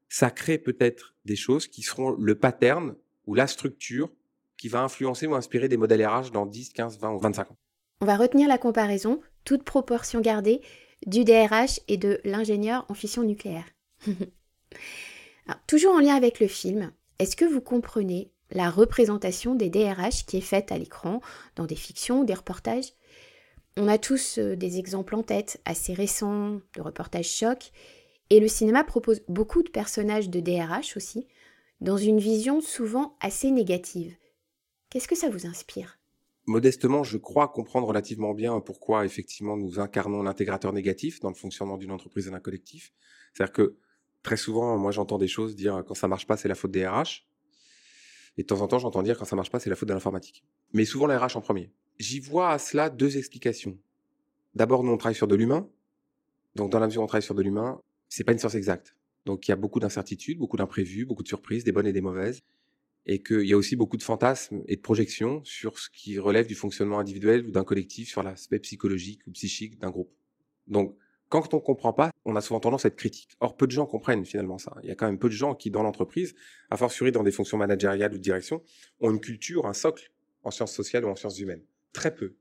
ça 0.09 0.31
crée 0.31 0.59
peut-être 0.59 1.17
des 1.25 1.35
choses 1.35 1.67
qui 1.67 1.83
seront 1.83 2.13
le 2.13 2.39
pattern 2.39 2.95
ou 3.27 3.35
la 3.35 3.49
structure 3.49 4.13
va 4.69 4.83
influencer 4.83 5.27
ou 5.27 5.35
inspirer 5.35 5.69
des 5.69 5.77
modèles 5.77 6.07
RH 6.07 6.31
dans 6.31 6.47
10, 6.47 6.73
15, 6.73 6.99
20 6.99 7.13
ou 7.13 7.19
25 7.19 7.51
ans. 7.51 7.57
On 8.01 8.07
va 8.07 8.17
retenir 8.17 8.49
la 8.49 8.59
comparaison, 8.59 9.21
toute 9.45 9.63
proportion 9.63 10.21
gardée, 10.21 10.61
du 11.07 11.25
DRH 11.25 11.81
et 11.89 11.97
de 11.97 12.21
l'ingénieur 12.25 12.87
en 12.89 12.95
fission 12.95 13.23
nucléaire. 13.23 13.67
toujours 15.67 15.95
en 15.95 16.01
lien 16.01 16.15
avec 16.15 16.41
le 16.41 16.49
film, 16.49 16.93
est-ce 17.19 17.37
que 17.37 17.45
vous 17.45 17.61
comprenez 17.61 18.31
la 18.51 18.71
représentation 18.71 19.55
des 19.55 19.71
DRH 19.71 20.27
qui 20.27 20.37
est 20.37 20.43
faite 20.43 20.73
à 20.73 20.79
l'écran, 20.79 21.21
dans 21.57 21.67
des 21.67 21.77
fictions, 21.77 22.25
des 22.25 22.35
reportages? 22.35 22.93
On 23.77 23.89
a 23.89 23.99
tous 23.99 24.39
euh, 24.39 24.57
des 24.57 24.79
exemples 24.79 25.17
en 25.17 25.23
tête, 25.23 25.61
assez 25.65 25.95
récents, 25.95 26.61
de 26.75 26.81
reportages 26.81 27.31
chocs, 27.31 27.73
et 28.31 28.41
le 28.41 28.49
cinéma 28.49 28.85
propose 28.85 29.23
beaucoup 29.29 29.63
de 29.63 29.71
personnages 29.71 30.31
de 30.31 30.41
DRH 30.41 30.97
aussi, 30.97 31.27
dans 31.81 31.97
une 31.97 32.19
vision 32.19 32.61
souvent 32.61 33.17
assez 33.21 33.51
négative. 33.51 34.15
Qu'est-ce 34.95 35.09
que 35.09 35.17
ça 35.17 35.29
vous 35.29 35.45
inspire? 35.45 35.99
Modestement, 36.47 37.03
je 37.03 37.19
crois 37.19 37.49
comprendre 37.49 37.89
relativement 37.89 38.33
bien 38.33 38.61
pourquoi 38.61 39.05
effectivement 39.05 39.57
nous 39.57 39.81
incarnons 39.81 40.23
l'intégrateur 40.23 40.73
négatif 40.73 41.19
dans 41.19 41.31
le 41.31 41.35
fonctionnement 41.35 41.77
d'une 41.77 41.91
entreprise 41.91 42.29
et 42.29 42.31
d'un 42.31 42.39
collectif. 42.39 42.93
C'est-à-dire 43.33 43.53
que 43.53 43.77
très 44.23 44.37
souvent, 44.37 44.79
moi 44.79 44.93
j'entends 44.93 45.19
des 45.19 45.27
choses 45.27 45.57
dire 45.57 45.83
quand 45.85 45.95
ça 45.95 46.07
marche 46.07 46.29
pas, 46.29 46.37
c'est 46.37 46.47
la 46.47 46.55
faute 46.55 46.71
des 46.71 46.87
RH. 46.87 47.27
Et 48.39 48.43
de 48.43 48.47
temps 48.47 48.61
en 48.61 48.69
temps, 48.69 48.79
j'entends 48.79 49.03
dire 49.03 49.19
quand 49.19 49.25
ça 49.25 49.35
marche 49.35 49.51
pas, 49.51 49.59
c'est 49.59 49.69
la 49.69 49.75
faute 49.75 49.89
de 49.89 49.95
l'informatique. 49.95 50.45
Mais 50.73 50.85
souvent 50.85 51.09
les 51.09 51.17
RH 51.17 51.35
en 51.35 51.41
premier. 51.41 51.73
J'y 51.99 52.21
vois 52.21 52.51
à 52.51 52.61
cela 52.61 52.89
deux 52.89 53.19
explications. 53.19 53.77
D'abord, 54.55 54.85
nous 54.85 54.93
on 54.93 54.97
travaille 54.97 55.17
sur 55.17 55.27
de 55.27 55.35
l'humain. 55.35 55.69
Donc 56.55 56.71
dans 56.71 56.79
la 56.79 56.87
mesure 56.87 57.03
où 57.03 57.05
on 57.05 57.09
travaille 57.09 57.25
sur 57.25 57.35
de 57.35 57.43
l'humain, 57.43 57.81
c'est 58.09 58.23
pas 58.23 58.31
une 58.31 58.39
science 58.39 58.55
exacte. 58.55 58.95
Donc 59.27 59.49
il 59.49 59.51
y 59.51 59.53
a 59.53 59.57
beaucoup 59.57 59.81
d'incertitudes, 59.81 60.39
beaucoup 60.39 60.57
d'imprévus, 60.57 61.05
beaucoup 61.05 61.25
de 61.25 61.29
surprises, 61.29 61.65
des 61.65 61.73
bonnes 61.73 61.89
et 61.89 61.93
des 61.93 62.01
mauvaises 62.01 62.45
et 63.07 63.23
qu'il 63.23 63.47
y 63.47 63.53
a 63.53 63.57
aussi 63.57 63.77
beaucoup 63.77 63.97
de 63.97 64.03
fantasmes 64.03 64.63
et 64.67 64.77
de 64.77 64.81
projections 64.81 65.43
sur 65.45 65.79
ce 65.79 65.91
qui 65.91 66.19
relève 66.19 66.47
du 66.47 66.55
fonctionnement 66.55 66.99
individuel 66.99 67.47
ou 67.47 67.51
d'un 67.51 67.65
collectif, 67.65 68.09
sur 68.09 68.23
l'aspect 68.23 68.59
psychologique 68.61 69.27
ou 69.27 69.31
psychique 69.33 69.79
d'un 69.79 69.91
groupe. 69.91 70.11
Donc, 70.67 70.97
quand 71.29 71.53
on 71.53 71.61
comprend 71.61 71.93
pas, 71.93 72.11
on 72.25 72.37
a 72.37 72.41
souvent 72.41 72.61
tendance 72.61 72.85
à 72.85 72.89
être 72.89 72.97
critique. 72.97 73.37
Or, 73.41 73.57
peu 73.57 73.67
de 73.67 73.73
gens 73.73 73.87
comprennent 73.87 74.25
finalement 74.25 74.59
ça. 74.59 74.75
Il 74.83 74.89
y 74.89 74.93
a 74.93 74.95
quand 74.95 75.07
même 75.07 75.19
peu 75.19 75.29
de 75.29 75.35
gens 75.35 75.55
qui, 75.55 75.71
dans 75.71 75.83
l'entreprise, 75.83 76.35
a 76.71 76.77
fortiori 76.77 77.13
dans 77.13 77.23
des 77.23 77.33
fonctions 77.33 77.59
managériales 77.59 78.13
ou 78.13 78.19
de 78.19 78.23
direction, 78.23 78.63
ont 79.01 79.11
une 79.11 79.21
culture, 79.21 79.67
un 79.67 79.75
socle 79.75 80.13
en 80.43 80.51
sciences 80.51 80.73
sociales 80.73 81.05
ou 81.05 81.09
en 81.09 81.17
sciences 81.17 81.39
humaines. 81.41 81.63
Très 81.93 82.15
peu. 82.15 82.37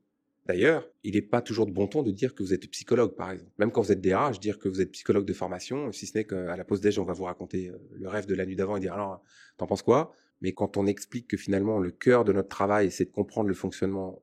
D'ailleurs, 0.46 0.86
il 1.02 1.14
n'est 1.14 1.22
pas 1.22 1.40
toujours 1.40 1.64
de 1.64 1.72
bon 1.72 1.86
ton 1.86 2.02
de 2.02 2.10
dire 2.10 2.34
que 2.34 2.42
vous 2.42 2.52
êtes 2.52 2.70
psychologue, 2.70 3.14
par 3.16 3.30
exemple. 3.30 3.50
Même 3.58 3.72
quand 3.72 3.80
vous 3.80 3.92
êtes 3.92 4.02
DRH, 4.02 4.40
dire 4.40 4.58
que 4.58 4.68
vous 4.68 4.82
êtes 4.82 4.92
psychologue 4.92 5.24
de 5.24 5.32
formation, 5.32 5.90
si 5.90 6.06
ce 6.06 6.18
n'est 6.18 6.24
qu'à 6.24 6.56
la 6.56 6.64
pause 6.64 6.82
déj, 6.82 6.98
on 6.98 7.04
va 7.04 7.14
vous 7.14 7.24
raconter 7.24 7.70
euh, 7.70 7.78
le 7.92 8.08
rêve 8.08 8.26
de 8.26 8.34
la 8.34 8.44
nuit 8.44 8.56
d'avant 8.56 8.76
et 8.76 8.80
dire 8.80 8.92
alors, 8.92 9.22
t'en 9.56 9.66
penses 9.66 9.82
quoi? 9.82 10.12
Mais 10.40 10.52
quand 10.52 10.76
on 10.76 10.86
explique 10.86 11.28
que 11.28 11.36
finalement 11.36 11.78
le 11.78 11.90
cœur 11.90 12.24
de 12.24 12.32
notre 12.32 12.48
travail, 12.48 12.90
c'est 12.90 13.06
de 13.06 13.10
comprendre 13.10 13.48
le 13.48 13.54
fonctionnement 13.54 14.22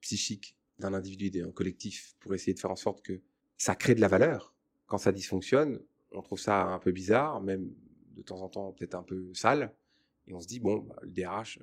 psychique 0.00 0.56
d'un 0.78 0.94
individu 0.94 1.26
et 1.26 1.30
d'un 1.30 1.52
collectif 1.52 2.14
pour 2.20 2.34
essayer 2.34 2.54
de 2.54 2.58
faire 2.58 2.70
en 2.70 2.76
sorte 2.76 3.02
que 3.02 3.20
ça 3.56 3.74
crée 3.74 3.94
de 3.94 4.00
la 4.00 4.08
valeur, 4.08 4.54
quand 4.86 4.98
ça 4.98 5.12
dysfonctionne, 5.12 5.80
on 6.12 6.22
trouve 6.22 6.40
ça 6.40 6.64
un 6.64 6.78
peu 6.78 6.90
bizarre, 6.90 7.40
même 7.40 7.70
de 8.16 8.22
temps 8.22 8.40
en 8.40 8.48
temps 8.48 8.72
peut-être 8.72 8.94
un 8.94 9.02
peu 9.02 9.32
sale, 9.34 9.72
et 10.26 10.34
on 10.34 10.40
se 10.40 10.46
dit, 10.46 10.60
bon, 10.60 10.78
bah, 10.78 10.96
le 11.02 11.10
DRH, 11.10 11.60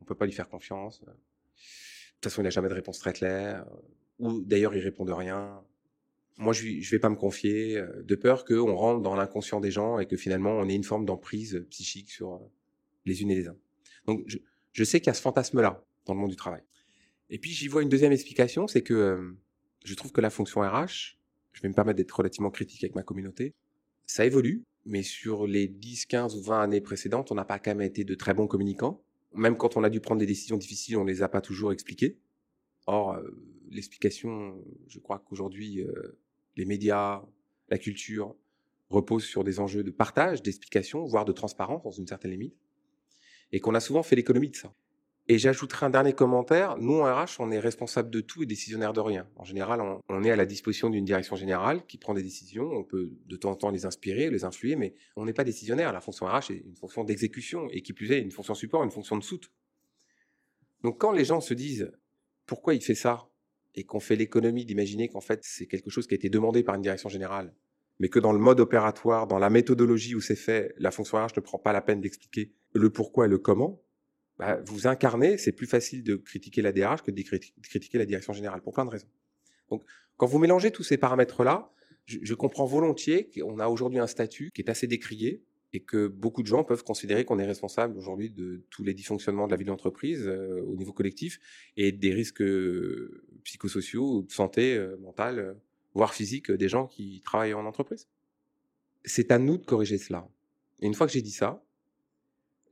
on 0.00 0.04
peut 0.04 0.14
pas 0.14 0.26
lui 0.26 0.32
faire 0.32 0.48
confiance. 0.48 1.00
De 1.00 1.06
toute 1.06 2.24
façon, 2.24 2.42
il 2.42 2.44
n'a 2.44 2.50
jamais 2.50 2.68
de 2.68 2.74
réponse 2.74 2.98
très 2.98 3.12
claire, 3.12 3.66
ou 4.18 4.42
d'ailleurs, 4.42 4.74
il 4.74 4.80
répond 4.80 5.04
de 5.04 5.12
rien. 5.12 5.62
Moi, 6.36 6.52
je 6.52 6.66
ne 6.66 6.90
vais 6.90 6.98
pas 6.98 7.08
me 7.08 7.16
confier, 7.16 7.82
de 8.02 8.14
peur 8.14 8.44
qu'on 8.44 8.74
rentre 8.74 9.02
dans 9.02 9.16
l'inconscient 9.16 9.60
des 9.60 9.70
gens 9.70 9.98
et 9.98 10.06
que 10.06 10.16
finalement, 10.16 10.52
on 10.52 10.68
ait 10.68 10.74
une 10.74 10.84
forme 10.84 11.04
d'emprise 11.04 11.66
psychique 11.70 12.10
sur 12.10 12.40
les 13.04 13.22
unes 13.22 13.30
et 13.30 13.34
les 13.34 13.48
uns. 13.48 13.56
Donc, 14.06 14.24
je, 14.72 14.84
sais 14.84 15.00
qu'il 15.00 15.08
y 15.08 15.10
a 15.10 15.14
ce 15.14 15.22
fantasme-là 15.22 15.84
dans 16.06 16.14
le 16.14 16.20
monde 16.20 16.30
du 16.30 16.36
travail. 16.36 16.62
Et 17.30 17.38
puis, 17.38 17.50
j'y 17.50 17.68
vois 17.68 17.82
une 17.82 17.88
deuxième 17.88 18.12
explication, 18.12 18.66
c'est 18.66 18.82
que 18.82 18.94
euh, 18.94 19.38
je 19.84 19.94
trouve 19.94 20.12
que 20.12 20.20
la 20.20 20.30
fonction 20.30 20.60
RH, 20.60 21.18
je 21.52 21.62
vais 21.62 21.68
me 21.68 21.74
permettre 21.74 21.96
d'être 21.96 22.12
relativement 22.12 22.50
critique 22.50 22.84
avec 22.84 22.94
ma 22.94 23.02
communauté, 23.02 23.54
ça 24.06 24.24
évolue, 24.24 24.64
mais 24.86 25.02
sur 25.02 25.46
les 25.46 25.68
10, 25.68 26.06
15 26.06 26.36
ou 26.36 26.42
20 26.42 26.62
années 26.62 26.80
précédentes, 26.80 27.30
on 27.30 27.34
n'a 27.34 27.44
pas 27.44 27.58
quand 27.58 27.72
même 27.72 27.82
été 27.82 28.04
de 28.04 28.14
très 28.14 28.32
bons 28.32 28.46
communicants. 28.46 29.02
Même 29.34 29.56
quand 29.56 29.76
on 29.76 29.84
a 29.84 29.90
dû 29.90 30.00
prendre 30.00 30.20
des 30.20 30.26
décisions 30.26 30.56
difficiles, 30.56 30.96
on 30.96 31.04
ne 31.04 31.10
les 31.10 31.22
a 31.22 31.28
pas 31.28 31.42
toujours 31.42 31.72
expliquées. 31.72 32.18
Or, 32.86 33.12
euh, 33.12 33.22
l'explication, 33.70 34.64
je 34.86 34.98
crois 34.98 35.18
qu'aujourd'hui, 35.18 35.82
euh, 35.82 36.18
les 36.56 36.64
médias, 36.64 37.22
la 37.68 37.76
culture 37.76 38.34
reposent 38.88 39.26
sur 39.26 39.44
des 39.44 39.60
enjeux 39.60 39.84
de 39.84 39.90
partage, 39.90 40.42
d'explication, 40.42 41.04
voire 41.04 41.26
de 41.26 41.32
transparence 41.32 41.82
dans 41.82 41.90
une 41.90 42.06
certaine 42.06 42.30
limite 42.30 42.56
et 43.52 43.60
qu'on 43.60 43.74
a 43.74 43.80
souvent 43.80 44.02
fait 44.02 44.16
l'économie 44.16 44.50
de 44.50 44.56
ça. 44.56 44.72
Et 45.30 45.36
j'ajouterai 45.36 45.84
un 45.84 45.90
dernier 45.90 46.14
commentaire. 46.14 46.78
Nous, 46.78 47.00
en 47.00 47.04
RH, 47.04 47.36
on 47.38 47.50
est 47.50 47.58
responsable 47.58 48.08
de 48.08 48.22
tout 48.22 48.42
et 48.42 48.46
décisionnaire 48.46 48.94
de 48.94 49.00
rien. 49.00 49.28
En 49.36 49.44
général, 49.44 49.82
on, 50.08 50.24
est 50.24 50.30
à 50.30 50.36
la 50.36 50.46
disposition 50.46 50.88
d'une 50.88 51.04
direction 51.04 51.36
générale 51.36 51.84
qui 51.86 51.98
prend 51.98 52.14
des 52.14 52.22
décisions. 52.22 52.64
On 52.72 52.82
peut 52.82 53.12
de 53.26 53.36
temps 53.36 53.50
en 53.50 53.54
temps 53.54 53.70
les 53.70 53.84
inspirer, 53.84 54.30
les 54.30 54.44
influer, 54.44 54.74
mais 54.74 54.94
on 55.16 55.26
n'est 55.26 55.34
pas 55.34 55.44
décisionnaire. 55.44 55.92
La 55.92 56.00
fonction 56.00 56.24
RH 56.24 56.52
est 56.52 56.62
une 56.64 56.76
fonction 56.76 57.04
d'exécution 57.04 57.68
et 57.70 57.82
qui 57.82 57.92
plus 57.92 58.10
est 58.10 58.22
une 58.22 58.30
fonction 58.30 58.54
support, 58.54 58.82
une 58.84 58.90
fonction 58.90 59.18
de 59.18 59.22
soute. 59.22 59.52
Donc 60.82 60.98
quand 60.98 61.12
les 61.12 61.26
gens 61.26 61.42
se 61.42 61.52
disent 61.52 61.92
pourquoi 62.46 62.72
il 62.72 62.80
fait 62.80 62.94
ça 62.94 63.28
et 63.74 63.84
qu'on 63.84 64.00
fait 64.00 64.16
l'économie 64.16 64.64
d'imaginer 64.64 65.08
qu'en 65.08 65.20
fait 65.20 65.40
c'est 65.42 65.66
quelque 65.66 65.90
chose 65.90 66.06
qui 66.06 66.14
a 66.14 66.16
été 66.16 66.30
demandé 66.30 66.62
par 66.62 66.74
une 66.74 66.82
direction 66.82 67.10
générale, 67.10 67.54
mais 68.00 68.08
que 68.08 68.18
dans 68.18 68.32
le 68.32 68.38
mode 68.38 68.60
opératoire, 68.60 69.26
dans 69.26 69.38
la 69.38 69.50
méthodologie 69.50 70.14
où 70.14 70.20
c'est 70.20 70.36
fait, 70.36 70.74
la 70.78 70.90
fonction 70.90 71.18
RH 71.18 71.32
ne 71.36 71.40
prend 71.40 71.58
pas 71.58 71.72
la 71.72 71.80
peine 71.80 72.00
d'expliquer 72.00 72.52
le 72.72 72.90
pourquoi 72.90 73.26
et 73.26 73.28
le 73.28 73.38
comment, 73.38 73.82
bah, 74.38 74.60
vous 74.64 74.86
incarnez, 74.86 75.36
c'est 75.36 75.52
plus 75.52 75.66
facile 75.66 76.04
de 76.04 76.14
critiquer 76.14 76.62
la 76.62 76.72
DRH 76.72 77.02
que 77.02 77.10
de 77.10 77.22
critiquer 77.62 77.98
la 77.98 78.06
direction 78.06 78.32
générale, 78.32 78.62
pour 78.62 78.72
plein 78.72 78.84
de 78.84 78.90
raisons. 78.90 79.08
Donc, 79.70 79.82
quand 80.16 80.26
vous 80.26 80.38
mélangez 80.38 80.70
tous 80.70 80.84
ces 80.84 80.96
paramètres-là, 80.96 81.72
je, 82.06 82.34
comprends 82.34 82.64
volontiers 82.64 83.28
qu'on 83.28 83.58
a 83.58 83.68
aujourd'hui 83.68 83.98
un 83.98 84.06
statut 84.06 84.50
qui 84.54 84.62
est 84.62 84.70
assez 84.70 84.86
décrié 84.86 85.42
et 85.74 85.80
que 85.80 86.06
beaucoup 86.06 86.42
de 86.42 86.46
gens 86.46 86.64
peuvent 86.64 86.82
considérer 86.82 87.26
qu'on 87.26 87.38
est 87.38 87.44
responsable 87.44 87.98
aujourd'hui 87.98 88.30
de 88.30 88.64
tous 88.70 88.82
les 88.82 88.94
dysfonctionnements 88.94 89.46
de 89.46 89.50
la 89.50 89.58
vie 89.58 89.64
de 89.64 89.70
l'entreprise 89.70 90.26
euh, 90.26 90.62
au 90.66 90.76
niveau 90.76 90.94
collectif 90.94 91.38
et 91.76 91.92
des 91.92 92.14
risques 92.14 92.40
euh, 92.40 93.22
psychosociaux 93.44 94.20
ou 94.20 94.22
de 94.22 94.32
santé 94.32 94.74
euh, 94.74 94.96
mentale, 94.96 95.56
voire 95.98 96.14
physique, 96.14 96.50
des 96.50 96.68
gens 96.68 96.86
qui 96.86 97.20
travaillent 97.24 97.54
en 97.54 97.66
entreprise. 97.66 98.08
C'est 99.04 99.32
à 99.32 99.38
nous 99.38 99.58
de 99.58 99.64
corriger 99.64 99.98
cela. 99.98 100.28
Et 100.78 100.86
une 100.86 100.94
fois 100.94 101.08
que 101.08 101.12
j'ai 101.12 101.22
dit 101.22 101.32
ça, 101.32 101.64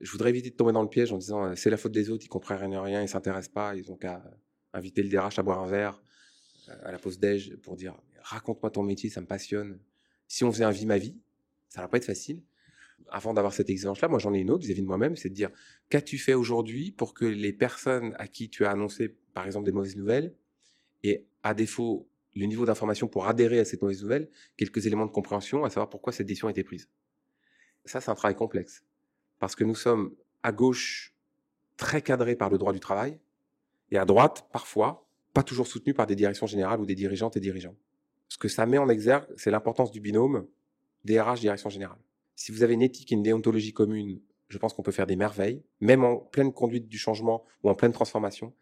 je 0.01 0.11
voudrais 0.13 0.31
éviter 0.31 0.51
de 0.51 0.55
tomber 0.55 0.73
dans 0.73 0.83
le 0.83 0.89
piège 0.89 1.13
en 1.13 1.19
disant 1.19 1.57
c'est 1.57 1.71
la 1.71 1.77
faute 1.77 1.91
des 1.91 2.09
autres, 2.11 2.25
ils 2.25 2.29
comprennent 2.29 2.77
rien, 2.77 3.03
ils 3.03 3.09
s'intéressent 3.09 3.53
pas, 3.53 3.75
ils 3.75 3.91
ont 3.91 3.97
qu'à 3.97 4.23
inviter 4.73 5.03
le 5.03 5.09
DRH 5.09 5.39
à 5.41 5.43
boire 5.43 5.61
un 5.61 5.67
verre 5.67 6.01
à 6.69 6.93
la 6.93 6.99
pause 6.99 7.19
déj 7.19 7.57
pour 7.57 7.77
dire 7.77 7.97
raconte-moi 8.23 8.71
ton 8.71 8.85
métier, 8.85 9.11
ça 9.11 9.21
me 9.21 9.27
passionne. 9.27 9.81
Si 10.29 10.45
on 10.45 10.53
faisait 10.53 10.65
un 10.65 10.71
vie 10.71 10.87
ma 10.87 10.99
vie, 10.99 11.17
ça 11.69 11.81
va 11.81 11.89
pas 11.89 11.97
être 11.97 12.05
facile. 12.05 12.43
Avant 13.11 13.35
d'avoir 13.35 13.53
cette 13.53 13.71
exigence-là, 13.71 14.07
moi 14.07 14.21
j'en 14.21 14.35
ai 14.35 14.39
une 14.39 14.51
autre 14.51 14.65
vis-à-vis 14.65 14.83
de 14.83 14.87
moi-même, 14.87 15.17
c'est 15.17 15.31
de 15.31 15.35
dire 15.35 15.51
qu'as-tu 15.91 16.19
fait 16.19 16.35
aujourd'hui 16.35 16.93
pour 16.93 17.13
que 17.13 17.25
les 17.25 17.53
personnes 17.53 18.15
à 18.19 18.29
qui 18.29 18.49
tu 18.51 18.65
as 18.65 18.71
annoncé 18.71 19.17
par 19.35 19.47
exemple 19.47 19.67
des 19.67 19.73
mauvaises 19.73 19.97
nouvelles 19.97 20.33
et 21.03 21.27
à 21.43 21.55
défaut 21.55 22.09
le 22.37 22.47
niveau 22.47 22.67
d'information 22.67 23.09
pour 23.09 23.27
adhérer 23.27 23.59
à 23.59 23.65
cette 23.65 23.83
mauvaise 23.83 24.03
nouvelle, 24.03 24.29
quelques 24.57 24.87
éléments 24.87 25.07
de 25.07 25.11
compréhension, 25.11 25.65
à 25.65 25.71
savoir 25.71 25.89
pourquoi 25.89 26.13
cette 26.13 26.27
décision 26.27 26.49
a 26.49 26.51
été 26.51 26.63
prise. 26.63 26.89
Ça, 27.87 28.01
c'est 28.01 28.11
un 28.11 28.15
travail 28.15 28.37
complexe. 28.37 28.85
Parce 29.39 29.57
que 29.57 29.65
nous 29.65 29.75
sommes 29.75 30.15
à 30.43 30.53
gauche 30.53 31.15
très 31.77 32.03
cadrés 32.03 32.37
par 32.37 32.51
le 32.51 32.59
droit 32.59 32.73
du 32.73 32.81
travail, 32.81 33.19
et 33.91 33.99
à 33.99 34.05
droite, 34.05 34.49
parfois, 34.53 35.09
pas 35.33 35.43
toujours 35.43 35.67
soutenus 35.67 35.95
par 35.95 36.07
des 36.07 36.17
directions 36.17 36.47
générales 36.47 36.81
ou 36.81 36.87
des 36.87 36.95
dirigeantes 36.95 37.37
et 37.37 37.41
dirigeants. 37.41 37.77
Ce 38.29 38.39
que 38.39 38.49
ça 38.49 38.67
met 38.67 38.79
en 38.79 38.89
exergue, 38.89 39.27
c'est 39.37 39.51
l'importance 39.51 39.91
du 39.91 40.01
binôme 40.01 40.47
DRH 41.05 41.41
direction 41.41 41.71
générale. 41.71 41.99
Si 42.35 42.53
vous 42.53 42.63
avez 42.63 42.75
une 42.75 42.83
éthique 42.83 43.13
et 43.13 43.15
une 43.15 43.23
déontologie 43.23 43.73
commune, 43.73 44.21
je 44.49 44.59
pense 44.59 44.75
qu'on 44.75 44.83
peut 44.83 44.93
faire 44.93 45.07
des 45.07 45.17
merveilles, 45.17 45.63
même 45.81 46.05
en 46.05 46.17
pleine 46.17 46.53
conduite 46.53 46.89
du 46.89 46.99
changement 46.99 47.45
ou 47.63 47.71
en 47.71 47.75
pleine 47.75 47.93
transformation. 47.93 48.53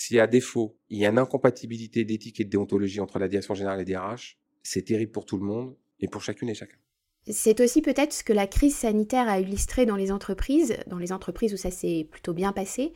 Si 0.00 0.18
à 0.18 0.26
défaut, 0.26 0.78
il 0.88 0.96
y 0.96 1.04
a 1.04 1.10
une 1.10 1.18
incompatibilité 1.18 2.06
d'éthique 2.06 2.40
et 2.40 2.44
de 2.44 2.48
déontologie 2.48 3.00
entre 3.00 3.18
la 3.18 3.28
direction 3.28 3.54
générale 3.54 3.82
et 3.82 3.84
DRH, 3.84 4.38
c'est 4.62 4.80
terrible 4.80 5.12
pour 5.12 5.26
tout 5.26 5.36
le 5.36 5.44
monde 5.44 5.76
et 6.00 6.08
pour 6.08 6.22
chacune 6.22 6.48
et 6.48 6.54
chacun. 6.54 6.78
C'est 7.28 7.60
aussi 7.60 7.82
peut-être 7.82 8.14
ce 8.14 8.24
que 8.24 8.32
la 8.32 8.46
crise 8.46 8.74
sanitaire 8.74 9.28
a 9.28 9.40
illustré 9.40 9.84
dans 9.84 9.96
les 9.96 10.10
entreprises, 10.10 10.78
dans 10.86 10.96
les 10.96 11.12
entreprises 11.12 11.52
où 11.52 11.58
ça 11.58 11.70
s'est 11.70 12.08
plutôt 12.10 12.32
bien 12.32 12.54
passé, 12.54 12.94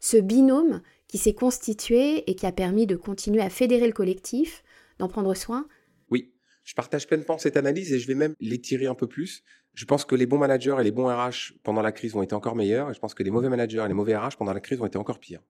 ce 0.00 0.16
binôme 0.16 0.82
qui 1.06 1.18
s'est 1.18 1.34
constitué 1.34 2.28
et 2.28 2.34
qui 2.34 2.46
a 2.46 2.52
permis 2.52 2.88
de 2.88 2.96
continuer 2.96 3.42
à 3.42 3.48
fédérer 3.48 3.86
le 3.86 3.92
collectif, 3.92 4.64
d'en 4.98 5.06
prendre 5.06 5.34
soin. 5.34 5.68
Oui, 6.10 6.32
je 6.64 6.74
partage 6.74 7.06
pleinement 7.06 7.38
cette 7.38 7.56
analyse 7.56 7.92
et 7.92 8.00
je 8.00 8.08
vais 8.08 8.16
même 8.16 8.34
l'étirer 8.40 8.86
un 8.86 8.96
peu 8.96 9.06
plus. 9.06 9.44
Je 9.74 9.84
pense 9.84 10.04
que 10.04 10.16
les 10.16 10.26
bons 10.26 10.38
managers 10.38 10.74
et 10.80 10.82
les 10.82 10.90
bons 10.90 11.06
RH 11.06 11.52
pendant 11.62 11.80
la 11.80 11.92
crise 11.92 12.16
ont 12.16 12.22
été 12.22 12.34
encore 12.34 12.56
meilleurs 12.56 12.90
et 12.90 12.94
je 12.94 12.98
pense 12.98 13.14
que 13.14 13.22
les 13.22 13.30
mauvais 13.30 13.48
managers 13.48 13.84
et 13.84 13.88
les 13.88 13.94
mauvais 13.94 14.16
RH 14.16 14.36
pendant 14.36 14.52
la 14.52 14.60
crise 14.60 14.80
ont 14.80 14.86
été 14.86 14.98
encore 14.98 15.20
pires. 15.20 15.42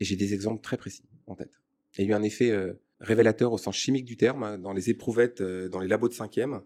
Et 0.00 0.04
j'ai 0.04 0.16
des 0.16 0.34
exemples 0.34 0.62
très 0.62 0.76
précis 0.76 1.04
en 1.26 1.34
tête. 1.34 1.60
Il 1.96 2.04
y 2.04 2.08
a 2.08 2.10
eu 2.10 2.14
un 2.14 2.22
effet 2.22 2.50
euh, 2.50 2.74
révélateur 3.00 3.52
au 3.52 3.58
sens 3.58 3.76
chimique 3.76 4.04
du 4.04 4.16
terme 4.16 4.42
hein, 4.42 4.58
dans 4.58 4.72
les 4.72 4.90
éprouvettes, 4.90 5.40
euh, 5.40 5.68
dans 5.68 5.80
les 5.80 5.88
labos 5.88 6.08
de 6.08 6.14
cinquième, 6.14 6.62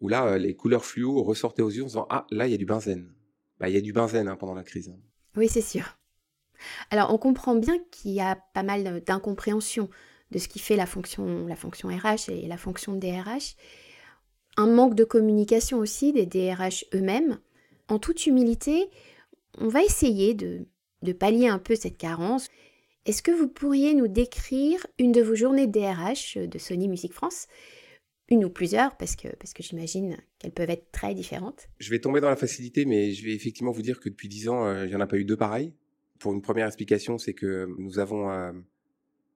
où 0.00 0.08
là, 0.08 0.26
euh, 0.26 0.38
les 0.38 0.54
couleurs 0.54 0.84
fluo 0.84 1.22
ressortaient 1.22 1.62
aux 1.62 1.70
yeux 1.70 1.82
en 1.82 1.86
disant 1.86 2.06
Ah, 2.10 2.26
là, 2.30 2.46
il 2.46 2.50
y 2.50 2.54
a 2.54 2.58
du 2.58 2.66
benzène. 2.66 3.12
Bah, 3.58 3.68
il 3.68 3.74
y 3.74 3.78
a 3.78 3.80
du 3.80 3.92
benzène 3.92 4.28
hein, 4.28 4.36
pendant 4.36 4.54
la 4.54 4.64
crise. 4.64 4.88
Hein. 4.88 4.98
Oui, 5.36 5.48
c'est 5.48 5.62
sûr. 5.62 5.98
Alors, 6.90 7.12
on 7.12 7.18
comprend 7.18 7.54
bien 7.54 7.78
qu'il 7.90 8.12
y 8.12 8.20
a 8.20 8.36
pas 8.54 8.62
mal 8.62 9.02
d'incompréhension 9.04 9.88
de 10.30 10.38
ce 10.38 10.48
qui 10.48 10.58
fait 10.58 10.76
la 10.76 10.86
fonction, 10.86 11.46
la 11.46 11.56
fonction 11.56 11.88
RH 11.88 12.30
et 12.30 12.46
la 12.46 12.56
fonction 12.56 12.94
DRH. 12.94 13.56
Un 14.56 14.66
manque 14.66 14.94
de 14.94 15.04
communication 15.04 15.78
aussi 15.78 16.12
des 16.12 16.26
DRH 16.26 16.84
eux-mêmes. 16.94 17.38
En 17.88 17.98
toute 17.98 18.26
humilité, 18.26 18.88
on 19.58 19.68
va 19.68 19.82
essayer 19.82 20.34
de, 20.34 20.66
de 21.02 21.12
pallier 21.12 21.48
un 21.48 21.58
peu 21.58 21.74
cette 21.74 21.98
carence. 21.98 22.48
Est-ce 23.04 23.22
que 23.22 23.32
vous 23.32 23.48
pourriez 23.48 23.94
nous 23.94 24.08
décrire 24.08 24.86
une 24.98 25.12
de 25.12 25.22
vos 25.22 25.34
journées 25.34 25.66
DRH 25.66 26.38
de 26.38 26.58
Sony 26.58 26.88
Music 26.88 27.12
France? 27.12 27.48
Une 28.28 28.44
ou 28.44 28.50
plusieurs, 28.50 28.96
parce 28.96 29.16
que, 29.16 29.28
parce 29.36 29.52
que 29.52 29.62
j'imagine 29.62 30.16
qu'elles 30.38 30.52
peuvent 30.52 30.70
être 30.70 30.90
très 30.92 31.14
différentes. 31.14 31.68
Je 31.78 31.90
vais 31.90 31.98
tomber 31.98 32.20
dans 32.20 32.30
la 32.30 32.36
facilité, 32.36 32.84
mais 32.84 33.12
je 33.12 33.24
vais 33.24 33.32
effectivement 33.32 33.72
vous 33.72 33.82
dire 33.82 34.00
que 34.00 34.08
depuis 34.08 34.28
dix 34.28 34.48
ans, 34.48 34.64
euh, 34.64 34.84
il 34.86 34.88
n'y 34.88 34.94
en 34.94 35.00
a 35.00 35.06
pas 35.06 35.16
eu 35.18 35.24
deux 35.24 35.36
pareils. 35.36 35.74
Pour 36.18 36.32
une 36.32 36.40
première 36.40 36.66
explication, 36.66 37.18
c'est 37.18 37.34
que 37.34 37.66
nous 37.78 37.98
avons 37.98 38.30
euh, 38.30 38.52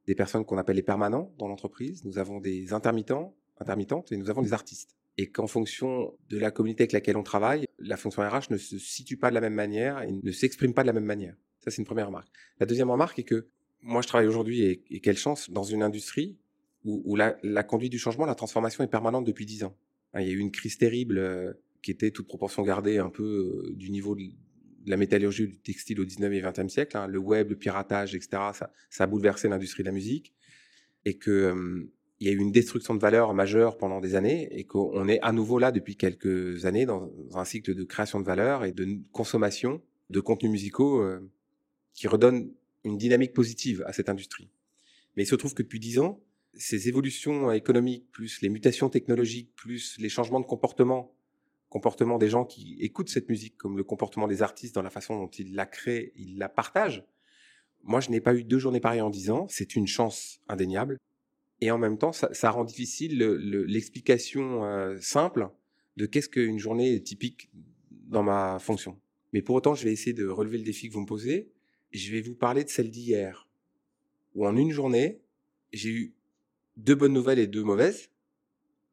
des 0.07 0.14
personnes 0.14 0.44
qu'on 0.44 0.59
appelle 0.59 0.76
les 0.76 0.83
permanents 0.83 1.33
dans 1.38 1.48
l'entreprise, 1.48 2.05
nous 2.05 2.18
avons 2.18 2.38
des 2.38 2.72
intermittents, 2.72 3.35
intermittentes, 3.59 4.12
et 4.12 4.16
nous 4.16 4.31
avons 4.31 4.42
des 4.42 4.52
artistes. 4.52 4.96
Et 5.18 5.31
qu'en 5.31 5.46
fonction 5.46 6.16
de 6.29 6.38
la 6.38 6.50
communauté 6.50 6.83
avec 6.83 6.92
laquelle 6.92 7.16
on 7.16 7.22
travaille, 7.22 7.66
la 7.79 7.96
fonction 7.96 8.22
RH 8.22 8.50
ne 8.50 8.57
se 8.57 8.79
situe 8.79 9.16
pas 9.16 9.31
de 9.31 9.35
la 9.35 9.40
même 9.40 9.55
manière 9.55 10.02
et 10.02 10.12
ne 10.12 10.33
s'exprime 10.33 10.74
pas 10.74 10.83
de 10.83 10.87
la 10.87 10.92
même 10.92 11.05
manière. 11.05 11.35
Ça, 11.66 11.72
c'est 11.72 11.83
une 11.83 11.87
première 11.87 12.07
remarque. 12.07 12.29
La 12.61 12.66
deuxième 12.66 12.90
remarque 12.90 13.18
est 13.18 13.24
que 13.24 13.48
moi, 13.83 14.00
je 14.00 14.07
travaille 14.07 14.29
aujourd'hui, 14.29 14.62
et, 14.62 15.00
quelle 15.00 15.16
chance, 15.16 15.50
dans 15.50 15.64
une 15.64 15.83
industrie 15.83 16.38
où, 16.85 17.16
la, 17.16 17.33
conduite 17.64 17.90
du 17.90 17.98
changement, 17.98 18.24
la 18.24 18.37
transformation 18.37 18.85
est 18.85 18.88
permanente 18.88 19.26
depuis 19.26 19.44
dix 19.44 19.64
ans. 19.64 19.76
Hein, 20.14 20.20
il 20.20 20.29
y 20.29 20.31
a 20.31 20.35
eu 20.35 20.38
une 20.38 20.52
crise 20.52 20.79
terrible 20.79 21.18
euh, 21.18 21.52
qui 21.83 21.90
était 21.90 22.12
toute 22.12 22.29
proportion 22.29 22.62
gardée 22.62 22.98
un 22.98 23.11
peu 23.11 23.24
euh, 23.66 23.74
du 23.74 23.90
niveau 23.90 24.14
de 24.14 24.22
la 24.87 24.96
métallurgie 24.96 25.48
du 25.48 25.59
textile 25.59 26.00
au 26.00 26.05
19e 26.05 26.33
et 26.33 26.40
20e 26.40 26.68
siècle. 26.68 26.96
Hein. 26.96 27.09
le 27.09 27.18
web, 27.18 27.50
le 27.50 27.57
piratage, 27.57 28.14
etc. 28.14 28.29
Ça, 28.52 28.70
a 29.02 29.07
bouleversé 29.09 29.48
l'industrie 29.48 29.83
de 29.83 29.88
la 29.88 29.92
musique 29.92 30.33
et 31.05 31.18
que 31.18 31.33
euh, 31.33 31.92
il 32.20 32.29
y 32.29 32.31
a 32.31 32.33
eu 32.33 32.38
une 32.38 32.52
destruction 32.52 32.94
de 32.94 33.00
valeur 33.00 33.35
majeure 33.35 33.76
pendant 33.76 34.00
des 34.00 34.14
années 34.14 34.48
et 34.57 34.62
qu'on 34.62 35.09
est 35.09 35.20
à 35.22 35.33
nouveau 35.33 35.59
là 35.59 35.72
depuis 35.72 35.96
quelques 35.96 36.64
années 36.64 36.87
dans, 36.87 37.12
un 37.35 37.44
cycle 37.44 37.74
de 37.74 37.83
création 37.83 38.20
de 38.20 38.24
valeur 38.24 38.64
et 38.64 38.70
de 38.70 39.00
consommation 39.11 39.83
de 40.09 40.20
contenus 40.20 40.52
musicaux 40.52 41.05
qui 41.96 42.06
redonne 42.06 42.52
une 42.85 42.98
dynamique 42.98 43.32
positive 43.32 43.82
à 43.87 43.92
cette 43.92 44.09
industrie. 44.09 44.48
Mais 45.16 45.24
il 45.24 45.26
se 45.26 45.35
trouve 45.35 45.54
que 45.54 45.62
depuis 45.62 45.80
dix 45.80 45.98
ans, 45.98 46.20
ces 46.54 46.88
évolutions 46.88 47.50
économiques, 47.50 48.11
plus 48.12 48.40
les 48.42 48.48
mutations 48.48 48.88
technologiques, 48.88 49.52
plus 49.56 49.98
les 49.98 50.09
changements 50.09 50.40
de 50.40 50.46
comportement, 50.46 51.12
comportement 51.68 52.18
des 52.18 52.28
gens 52.28 52.44
qui 52.44 52.76
écoutent 52.80 53.09
cette 53.09 53.28
musique, 53.28 53.56
comme 53.56 53.76
le 53.76 53.82
comportement 53.82 54.28
des 54.28 54.42
artistes 54.42 54.74
dans 54.74 54.82
la 54.82 54.90
façon 54.90 55.18
dont 55.18 55.28
ils 55.28 55.54
la 55.54 55.66
créent, 55.66 56.12
ils 56.16 56.38
la 56.38 56.48
partagent. 56.48 57.04
Moi, 57.82 58.00
je 58.00 58.11
n'ai 58.11 58.20
pas 58.20 58.35
eu 58.35 58.44
deux 58.44 58.59
journées 58.59 58.80
pareilles 58.80 59.00
en 59.00 59.11
dix 59.11 59.30
ans. 59.30 59.46
C'est 59.48 59.74
une 59.74 59.87
chance 59.87 60.40
indéniable. 60.48 60.98
Et 61.61 61.70
en 61.70 61.78
même 61.78 61.98
temps, 61.98 62.12
ça, 62.12 62.50
rend 62.50 62.64
difficile 62.64 63.18
l'explication 63.18 64.64
euh, 64.64 64.96
simple 65.00 65.48
de 65.96 66.04
qu'est-ce 66.04 66.28
qu'une 66.28 66.59
journée 66.59 67.02
typique 67.02 67.50
dans 67.90 68.22
ma 68.22 68.59
fonction. 68.59 68.98
Mais 69.32 69.40
pour 69.40 69.54
autant, 69.54 69.74
je 69.74 69.85
vais 69.85 69.92
essayer 69.92 70.12
de 70.12 70.26
relever 70.26 70.59
le 70.59 70.64
défi 70.64 70.88
que 70.88 70.92
vous 70.92 71.00
me 71.00 71.06
posez. 71.06 71.50
Je 71.92 72.12
vais 72.12 72.20
vous 72.20 72.35
parler 72.35 72.64
de 72.64 72.68
celle 72.68 72.90
d'hier, 72.90 73.49
où 74.35 74.46
en 74.46 74.57
une 74.57 74.70
journée, 74.70 75.20
j'ai 75.72 75.90
eu 75.90 76.14
deux 76.77 76.94
bonnes 76.94 77.12
nouvelles 77.12 77.38
et 77.38 77.46
deux 77.46 77.62
mauvaises. 77.62 78.11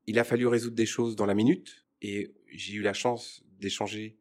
Il 0.08 0.20
a 0.20 0.24
fallu 0.24 0.48
résoudre 0.48 0.76
des 0.76 0.86
choses 0.86 1.16
dans 1.16 1.26
la 1.26 1.34
minute 1.34 1.86
et 2.02 2.34
j'ai 2.48 2.74
eu 2.74 2.82
la 2.82 2.94
chance 2.94 3.44
d'échanger 3.60 4.18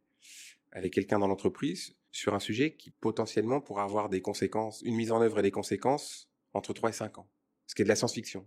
avec 0.73 0.93
quelqu'un 0.93 1.19
dans 1.19 1.27
l'entreprise 1.29 1.95
sur 2.13 2.35
un 2.35 2.41
sujet 2.41 2.75
qui 2.75 2.91
potentiellement 2.91 3.61
pourra 3.61 3.85
avoir 3.85 4.09
des 4.09 4.21
conséquences, 4.21 4.83
une 4.83 4.97
mise 4.97 5.13
en 5.13 5.21
œuvre 5.21 5.39
et 5.39 5.43
des 5.43 5.51
conséquences 5.51 6.29
entre 6.53 6.73
3 6.73 6.91
et 6.91 6.93
5 6.93 7.19
ans, 7.19 7.29
ce 7.67 7.75
qui 7.75 7.83
est 7.83 7.85
de 7.85 7.89
la 7.89 7.97
science-fiction. 7.97 8.47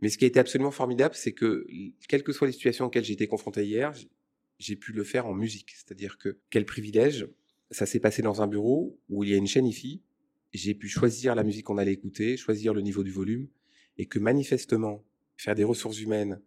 Mais 0.00 0.08
ce 0.08 0.18
qui 0.18 0.24
a 0.24 0.28
été 0.28 0.40
absolument 0.40 0.70
formidable, 0.70 1.14
c'est 1.14 1.32
que 1.32 1.66
quelles 2.08 2.24
que 2.24 2.32
soient 2.32 2.46
les 2.46 2.52
situations 2.52 2.86
auxquelles 2.86 3.04
j'ai 3.04 3.12
été 3.12 3.26
confronté 3.28 3.64
hier, 3.64 3.92
j'ai 4.58 4.76
pu 4.76 4.92
le 4.92 5.04
faire 5.04 5.26
en 5.26 5.34
musique. 5.34 5.70
C'est-à-dire 5.70 6.18
que 6.18 6.38
quel 6.50 6.64
privilège, 6.66 7.28
ça 7.70 7.86
s'est 7.86 8.00
passé 8.00 8.22
dans 8.22 8.42
un 8.42 8.46
bureau 8.46 8.98
où 9.08 9.24
il 9.24 9.30
y 9.30 9.34
a 9.34 9.36
une 9.36 9.46
chaîne 9.46 9.66
IFI, 9.66 10.02
j'ai 10.52 10.74
pu 10.74 10.88
choisir 10.88 11.34
la 11.34 11.42
musique 11.42 11.66
qu'on 11.66 11.78
allait 11.78 11.92
écouter, 11.92 12.36
choisir 12.36 12.74
le 12.74 12.80
niveau 12.80 13.02
du 13.02 13.10
volume, 13.10 13.48
et 13.98 14.06
que 14.06 14.18
manifestement, 14.18 15.04
faire 15.36 15.54
des 15.54 15.64
ressources 15.64 16.00
humaines 16.00 16.40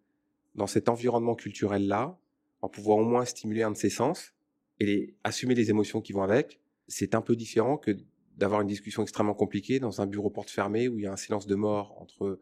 dans 0.56 0.68
cet 0.68 0.90
environnement 0.90 1.36
culturel-là, 1.36 2.18
en 2.62 2.70
pouvoir 2.70 2.98
au 2.98 3.06
moins 3.06 3.26
stimuler 3.26 3.64
un 3.64 3.72
de 3.72 3.78
ses 3.78 3.90
sens 3.90 4.34
et 4.80 5.16
assumer 5.24 5.56
les 5.56 5.70
émotions 5.70 6.02
qui 6.02 6.14
vont 6.14 6.24
avec, 6.24 6.60
c'est 6.88 7.16
un 7.16 7.22
peu 7.22 7.36
différent 7.36 7.78
que 7.78 7.92
d'avoir 8.38 8.62
une 8.62 8.68
discussion 8.68 9.04
extrêmement 9.04 9.34
compliquée 9.34 9.80
dans 9.80 10.02
un 10.02 10.06
bureau 10.06 10.30
porte 10.30 10.50
fermée 10.50 10.88
où 10.88 11.00
il 11.00 11.04
y 11.04 11.08
a 11.08 11.12
un 11.12 11.18
silence 11.18 11.48
de 11.48 11.56
mort 11.56 12.00
entre 12.02 12.40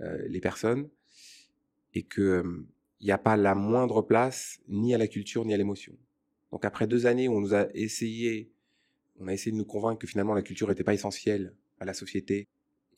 euh, 0.00 0.22
les 0.28 0.40
personnes 0.40 0.88
et 1.94 2.02
que 2.02 2.20
euh, 2.20 2.66
il 3.00 3.06
n'y 3.06 3.12
a 3.12 3.18
pas 3.18 3.36
la 3.36 3.54
moindre 3.54 4.02
place 4.02 4.60
ni 4.68 4.94
à 4.94 4.98
la 4.98 5.08
culture 5.08 5.44
ni 5.44 5.52
à 5.52 5.56
l'émotion. 5.56 5.92
Donc 6.52 6.64
après 6.64 6.86
deux 6.86 7.06
années 7.06 7.28
où 7.28 7.34
on 7.34 7.40
nous 7.40 7.54
a 7.54 7.68
essayé, 7.74 8.52
on 9.18 9.26
a 9.26 9.32
essayé 9.32 9.52
de 9.52 9.56
nous 9.56 9.64
convaincre 9.64 9.98
que 9.98 10.06
finalement 10.06 10.34
la 10.34 10.42
culture 10.42 10.68
n'était 10.68 10.84
pas 10.84 10.94
essentielle 10.94 11.54
à 11.80 11.84
la 11.84 11.94
société, 11.94 12.48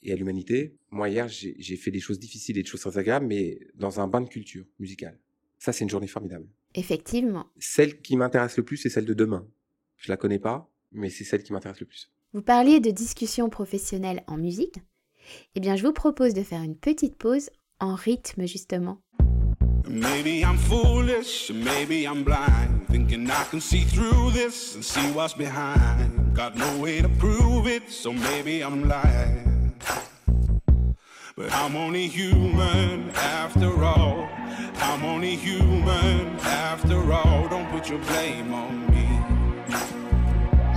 et 0.04 0.12
à 0.12 0.16
l'humanité. 0.16 0.76
Moi, 0.90 1.08
hier, 1.08 1.26
j'ai 1.28 1.76
fait 1.76 1.90
des 1.90 2.00
choses 2.00 2.18
difficiles 2.18 2.58
et 2.58 2.62
des 2.62 2.68
choses 2.68 2.82
très 2.82 2.98
agréables, 2.98 3.26
mais 3.26 3.58
dans 3.74 4.00
un 4.00 4.06
bain 4.06 4.20
de 4.20 4.28
culture 4.28 4.64
musicale. 4.78 5.18
Ça, 5.58 5.72
c'est 5.72 5.84
une 5.84 5.90
journée 5.90 6.06
formidable. 6.06 6.46
Effectivement. 6.74 7.46
Celle 7.58 8.00
qui 8.00 8.16
m'intéresse 8.16 8.56
le 8.56 8.64
plus, 8.64 8.76
c'est 8.76 8.90
celle 8.90 9.06
de 9.06 9.14
demain. 9.14 9.48
Je 9.96 10.12
la 10.12 10.16
connais 10.16 10.38
pas, 10.38 10.70
mais 10.92 11.08
c'est 11.08 11.24
celle 11.24 11.42
qui 11.42 11.52
m'intéresse 11.52 11.80
le 11.80 11.86
plus. 11.86 12.12
Vous 12.34 12.42
parliez 12.42 12.80
de 12.80 12.90
discussions 12.90 13.48
professionnelles 13.48 14.22
en 14.26 14.36
musique. 14.36 14.78
Eh 15.54 15.60
bien, 15.60 15.74
je 15.76 15.86
vous 15.86 15.92
propose 15.92 16.34
de 16.34 16.42
faire 16.42 16.62
une 16.62 16.76
petite 16.76 17.16
pause 17.16 17.48
en 17.80 17.94
rythme, 17.94 18.46
justement. 18.46 19.00
Maybe 19.86 20.42
I'm 20.42 20.56
foolish, 20.56 21.50
maybe 21.50 22.06
I'm 22.06 22.24
blind, 22.24 22.88
thinking 22.88 23.30
I 23.30 23.44
can 23.44 23.60
see 23.60 23.82
through 23.82 24.30
this 24.30 24.74
and 24.74 24.82
see 24.84 25.12
what's 25.12 25.34
behind. 25.34 26.34
Got 26.34 26.56
no 26.56 26.78
way 26.78 27.02
to 27.02 27.08
prove 27.08 27.66
it, 27.66 27.90
so 27.90 28.10
maybe 28.10 28.62
I'm 28.62 28.88
lying. 28.88 29.74
But 31.36 31.52
I'm 31.52 31.76
only 31.76 32.08
human 32.08 33.10
after 33.10 33.84
all. 33.84 34.26
I'm 34.76 35.04
only 35.04 35.36
human 35.36 36.38
after 36.40 37.12
all. 37.12 37.46
Don't 37.48 37.68
put 37.70 37.90
your 37.90 37.98
blame 37.98 38.54
on 38.54 38.86
me. 38.90 39.06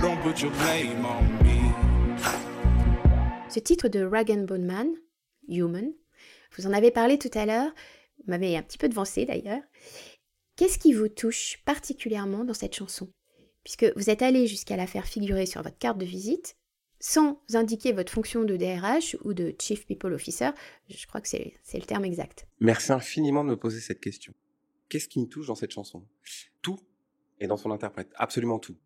Don't 0.02 0.20
put 0.22 0.42
your 0.42 0.52
blame 0.52 1.06
on 1.06 1.24
me. 1.42 1.72
Ce 3.48 3.60
titre 3.60 3.88
de 3.88 4.04
Rag 4.04 4.44
Bone 4.44 4.66
Man, 4.66 4.88
Human, 5.48 5.92
vous 6.56 6.66
en 6.66 6.72
avez 6.74 6.90
parlé 6.90 7.18
tout 7.18 7.30
à 7.34 7.46
l'heure, 7.46 7.70
vous 8.18 8.30
m'avez 8.30 8.56
un 8.56 8.62
petit 8.62 8.78
peu 8.78 8.88
devancé 8.88 9.24
d'ailleurs. 9.24 9.62
Qu'est-ce 10.56 10.78
qui 10.78 10.92
vous 10.92 11.08
touche 11.08 11.58
particulièrement 11.64 12.44
dans 12.44 12.54
cette 12.54 12.74
chanson? 12.74 13.12
Puisque 13.64 13.92
vous 13.96 14.10
êtes 14.10 14.22
allé 14.22 14.46
jusqu'à 14.46 14.76
la 14.76 14.86
faire 14.86 15.06
figurer 15.06 15.46
sur 15.46 15.62
votre 15.62 15.78
carte 15.78 15.98
de 15.98 16.04
visite, 16.04 16.56
sans 17.00 17.40
indiquer 17.54 17.92
votre 17.92 18.12
fonction 18.12 18.44
de 18.44 18.56
DRH 18.56 19.16
ou 19.22 19.34
de 19.34 19.54
Chief 19.60 19.86
People 19.86 20.12
Officer. 20.12 20.50
Je 20.88 21.06
crois 21.06 21.20
que 21.20 21.28
c'est 21.28 21.54
le 21.72 21.84
terme 21.84 22.04
exact. 22.04 22.46
Merci 22.60 22.92
infiniment 22.92 23.44
de 23.44 23.50
me 23.50 23.56
poser 23.56 23.80
cette 23.80 24.00
question. 24.00 24.34
Qu'est-ce 24.88 25.08
qui 25.08 25.20
me 25.20 25.26
touche 25.26 25.46
dans 25.46 25.54
cette 25.54 25.70
chanson? 25.70 26.06
Tout 26.62 26.80
est 27.40 27.46
dans 27.46 27.56
son 27.56 27.70
interprète, 27.70 28.10
absolument 28.16 28.58
tout. 28.58 28.76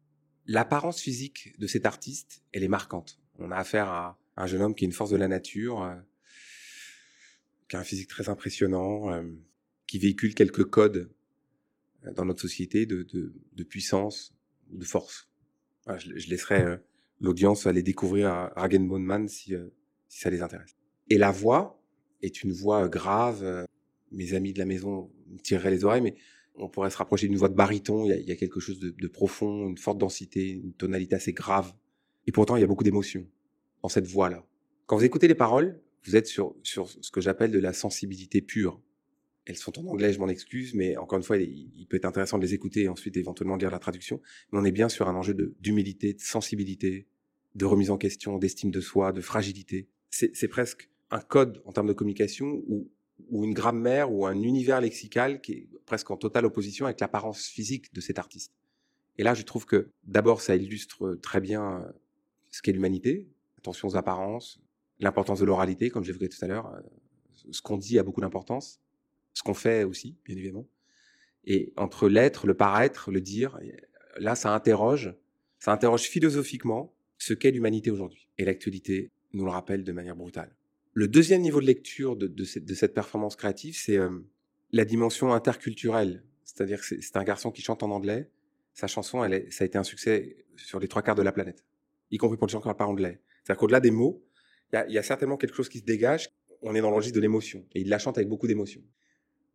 L'apparence 0.46 1.00
physique 1.00 1.58
de 1.58 1.66
cet 1.66 1.86
artiste, 1.86 2.42
elle 2.52 2.64
est 2.64 2.68
marquante. 2.68 3.20
On 3.38 3.50
a 3.50 3.56
affaire 3.56 3.88
à 3.88 4.18
un 4.36 4.46
jeune 4.46 4.62
homme 4.62 4.74
qui 4.74 4.84
est 4.84 4.88
une 4.88 4.92
force 4.92 5.10
de 5.10 5.16
la 5.16 5.28
nature, 5.28 5.82
euh, 5.82 5.94
qui 7.72 7.76
a 7.76 7.80
un 7.80 7.84
physique 7.84 8.08
très 8.08 8.28
impressionnant, 8.28 9.10
euh, 9.10 9.22
qui 9.86 9.98
véhicule 9.98 10.34
quelques 10.34 10.64
codes 10.64 11.10
euh, 12.04 12.12
dans 12.12 12.26
notre 12.26 12.42
société 12.42 12.84
de, 12.84 13.02
de, 13.02 13.64
puissance, 13.64 14.34
de 14.70 14.84
force. 14.84 15.30
je, 15.86 16.28
laisserai 16.28 16.60
euh, 16.60 16.76
l'audience 17.18 17.66
aller 17.66 17.82
découvrir 17.82 18.28
Ragenbonman 18.56 19.26
si, 19.26 19.54
euh, 19.54 19.70
si 20.06 20.20
ça 20.20 20.28
les 20.28 20.42
intéresse. 20.42 20.76
Et 21.08 21.16
la 21.16 21.30
voix 21.30 21.82
est 22.20 22.42
une 22.42 22.52
voix 22.52 22.90
grave. 22.90 23.66
Mes 24.10 24.34
amis 24.34 24.52
de 24.52 24.58
la 24.58 24.66
maison 24.66 25.10
me 25.30 25.38
tireraient 25.38 25.70
les 25.70 25.86
oreilles, 25.86 26.02
mais 26.02 26.16
on 26.56 26.68
pourrait 26.68 26.90
se 26.90 26.98
rapprocher 26.98 27.26
d'une 27.26 27.38
voix 27.38 27.48
de 27.48 27.54
baryton. 27.54 28.04
Il 28.04 28.28
y 28.28 28.32
a, 28.32 28.36
quelque 28.36 28.60
chose 28.60 28.80
de, 28.80 28.90
de, 28.90 29.08
profond, 29.08 29.70
une 29.70 29.78
forte 29.78 29.96
densité, 29.96 30.50
une 30.50 30.74
tonalité 30.74 31.14
assez 31.14 31.32
grave. 31.32 31.72
Et 32.26 32.32
pourtant, 32.32 32.56
il 32.56 32.60
y 32.60 32.64
a 32.64 32.66
beaucoup 32.66 32.84
d'émotions 32.84 33.26
dans 33.82 33.88
cette 33.88 34.06
voix-là. 34.06 34.44
Quand 34.84 34.98
vous 34.98 35.04
écoutez 35.04 35.26
les 35.26 35.34
paroles, 35.34 35.80
vous 36.04 36.16
êtes 36.16 36.26
sur, 36.26 36.54
ce 36.62 37.10
que 37.10 37.20
j'appelle 37.20 37.50
de 37.50 37.58
la 37.58 37.72
sensibilité 37.72 38.42
pure. 38.42 38.80
Elles 39.44 39.56
sont 39.56 39.78
en 39.78 39.86
anglais, 39.86 40.12
je 40.12 40.18
m'en 40.20 40.28
excuse, 40.28 40.74
mais 40.74 40.96
encore 40.96 41.18
une 41.18 41.24
fois, 41.24 41.36
il, 41.36 41.86
peut 41.88 41.96
être 41.96 42.04
intéressant 42.04 42.38
de 42.38 42.44
les 42.44 42.54
écouter 42.54 42.82
et 42.82 42.88
ensuite 42.88 43.16
éventuellement 43.16 43.56
lire 43.56 43.70
la 43.70 43.78
traduction. 43.78 44.20
Mais 44.52 44.58
on 44.58 44.64
est 44.64 44.72
bien 44.72 44.88
sur 44.88 45.08
un 45.08 45.14
enjeu 45.14 45.34
d'humilité, 45.60 46.14
de, 46.14 46.20
sensibilité, 46.20 47.08
de 47.54 47.64
remise 47.64 47.90
en 47.90 47.98
question, 47.98 48.38
d'estime 48.38 48.70
de 48.70 48.80
soi, 48.80 49.12
de 49.12 49.20
fragilité. 49.20 49.88
C'est 50.10 50.48
presque 50.48 50.88
un 51.10 51.20
code 51.20 51.60
en 51.64 51.72
termes 51.72 51.88
de 51.88 51.92
communication 51.92 52.62
ou, 52.68 52.90
ou 53.30 53.44
une 53.44 53.54
grammaire 53.54 54.12
ou 54.12 54.26
un 54.26 54.40
univers 54.42 54.80
lexical 54.80 55.40
qui 55.40 55.52
est 55.52 55.68
presque 55.86 56.10
en 56.10 56.16
totale 56.16 56.44
opposition 56.44 56.86
avec 56.86 57.00
l'apparence 57.00 57.46
physique 57.46 57.92
de 57.92 58.00
cet 58.00 58.18
artiste. 58.18 58.52
Et 59.18 59.24
là, 59.24 59.34
je 59.34 59.42
trouve 59.42 59.66
que 59.66 59.90
d'abord, 60.04 60.40
ça 60.40 60.56
illustre 60.56 61.18
très 61.20 61.40
bien 61.40 61.92
ce 62.50 62.62
qu'est 62.62 62.72
l'humanité, 62.72 63.28
attention 63.58 63.88
aux 63.88 63.96
apparences, 63.96 64.60
l'importance 65.00 65.40
de 65.40 65.44
l'oralité, 65.44 65.90
comme 65.90 66.04
j'évoquais 66.04 66.28
tout 66.28 66.44
à 66.44 66.46
l'heure. 66.46 66.82
Ce 67.50 67.60
qu'on 67.60 67.76
dit 67.76 67.98
a 67.98 68.02
beaucoup 68.02 68.20
d'importance 68.20 68.80
ce 69.34 69.42
qu'on 69.42 69.54
fait 69.54 69.84
aussi, 69.84 70.16
bien 70.24 70.36
évidemment. 70.36 70.68
Et 71.44 71.72
entre 71.76 72.08
l'être, 72.08 72.46
le 72.46 72.54
paraître, 72.54 73.10
le 73.10 73.20
dire, 73.20 73.58
là, 74.18 74.34
ça 74.34 74.54
interroge, 74.54 75.14
ça 75.58 75.72
interroge 75.72 76.02
philosophiquement 76.02 76.94
ce 77.18 77.34
qu'est 77.34 77.50
l'humanité 77.50 77.90
aujourd'hui. 77.90 78.28
Et 78.38 78.44
l'actualité 78.44 79.10
nous 79.32 79.44
le 79.44 79.50
rappelle 79.50 79.84
de 79.84 79.92
manière 79.92 80.16
brutale. 80.16 80.54
Le 80.92 81.08
deuxième 81.08 81.40
niveau 81.40 81.60
de 81.60 81.66
lecture 81.66 82.16
de, 82.16 82.44
cette, 82.44 82.94
performance 82.94 83.34
créative, 83.34 83.76
c'est 83.76 83.96
euh, 83.96 84.10
la 84.72 84.84
dimension 84.84 85.32
interculturelle. 85.32 86.22
C'est-à-dire 86.44 86.80
que 86.80 87.00
c'est 87.00 87.16
un 87.16 87.24
garçon 87.24 87.50
qui 87.50 87.62
chante 87.62 87.82
en 87.82 87.90
anglais. 87.90 88.28
Sa 88.74 88.86
chanson, 88.86 89.24
elle 89.24 89.50
ça 89.50 89.64
a 89.64 89.66
été 89.66 89.78
un 89.78 89.84
succès 89.84 90.44
sur 90.56 90.80
les 90.80 90.88
trois 90.88 91.02
quarts 91.02 91.14
de 91.14 91.22
la 91.22 91.32
planète, 91.32 91.64
y 92.10 92.18
compris 92.18 92.36
pour 92.36 92.46
les 92.46 92.52
gens 92.52 92.60
qui 92.60 92.64
parlent 92.64 92.76
pas 92.76 92.86
anglais. 92.86 93.20
C'est-à-dire 93.42 93.58
qu'au-delà 93.58 93.80
des 93.80 93.90
mots, 93.90 94.22
il 94.72 94.92
y 94.92 94.98
a, 94.98 95.02
certainement 95.02 95.36
quelque 95.36 95.54
chose 95.54 95.68
qui 95.68 95.78
se 95.78 95.84
dégage. 95.84 96.30
On 96.62 96.74
est 96.74 96.80
dans 96.80 96.90
l'enregistre 96.90 97.16
de 97.16 97.20
l'émotion. 97.20 97.66
Et 97.74 97.80
il 97.80 97.88
la 97.88 97.98
chante 97.98 98.16
avec 98.16 98.28
beaucoup 98.28 98.46
d'émotion. 98.46 98.82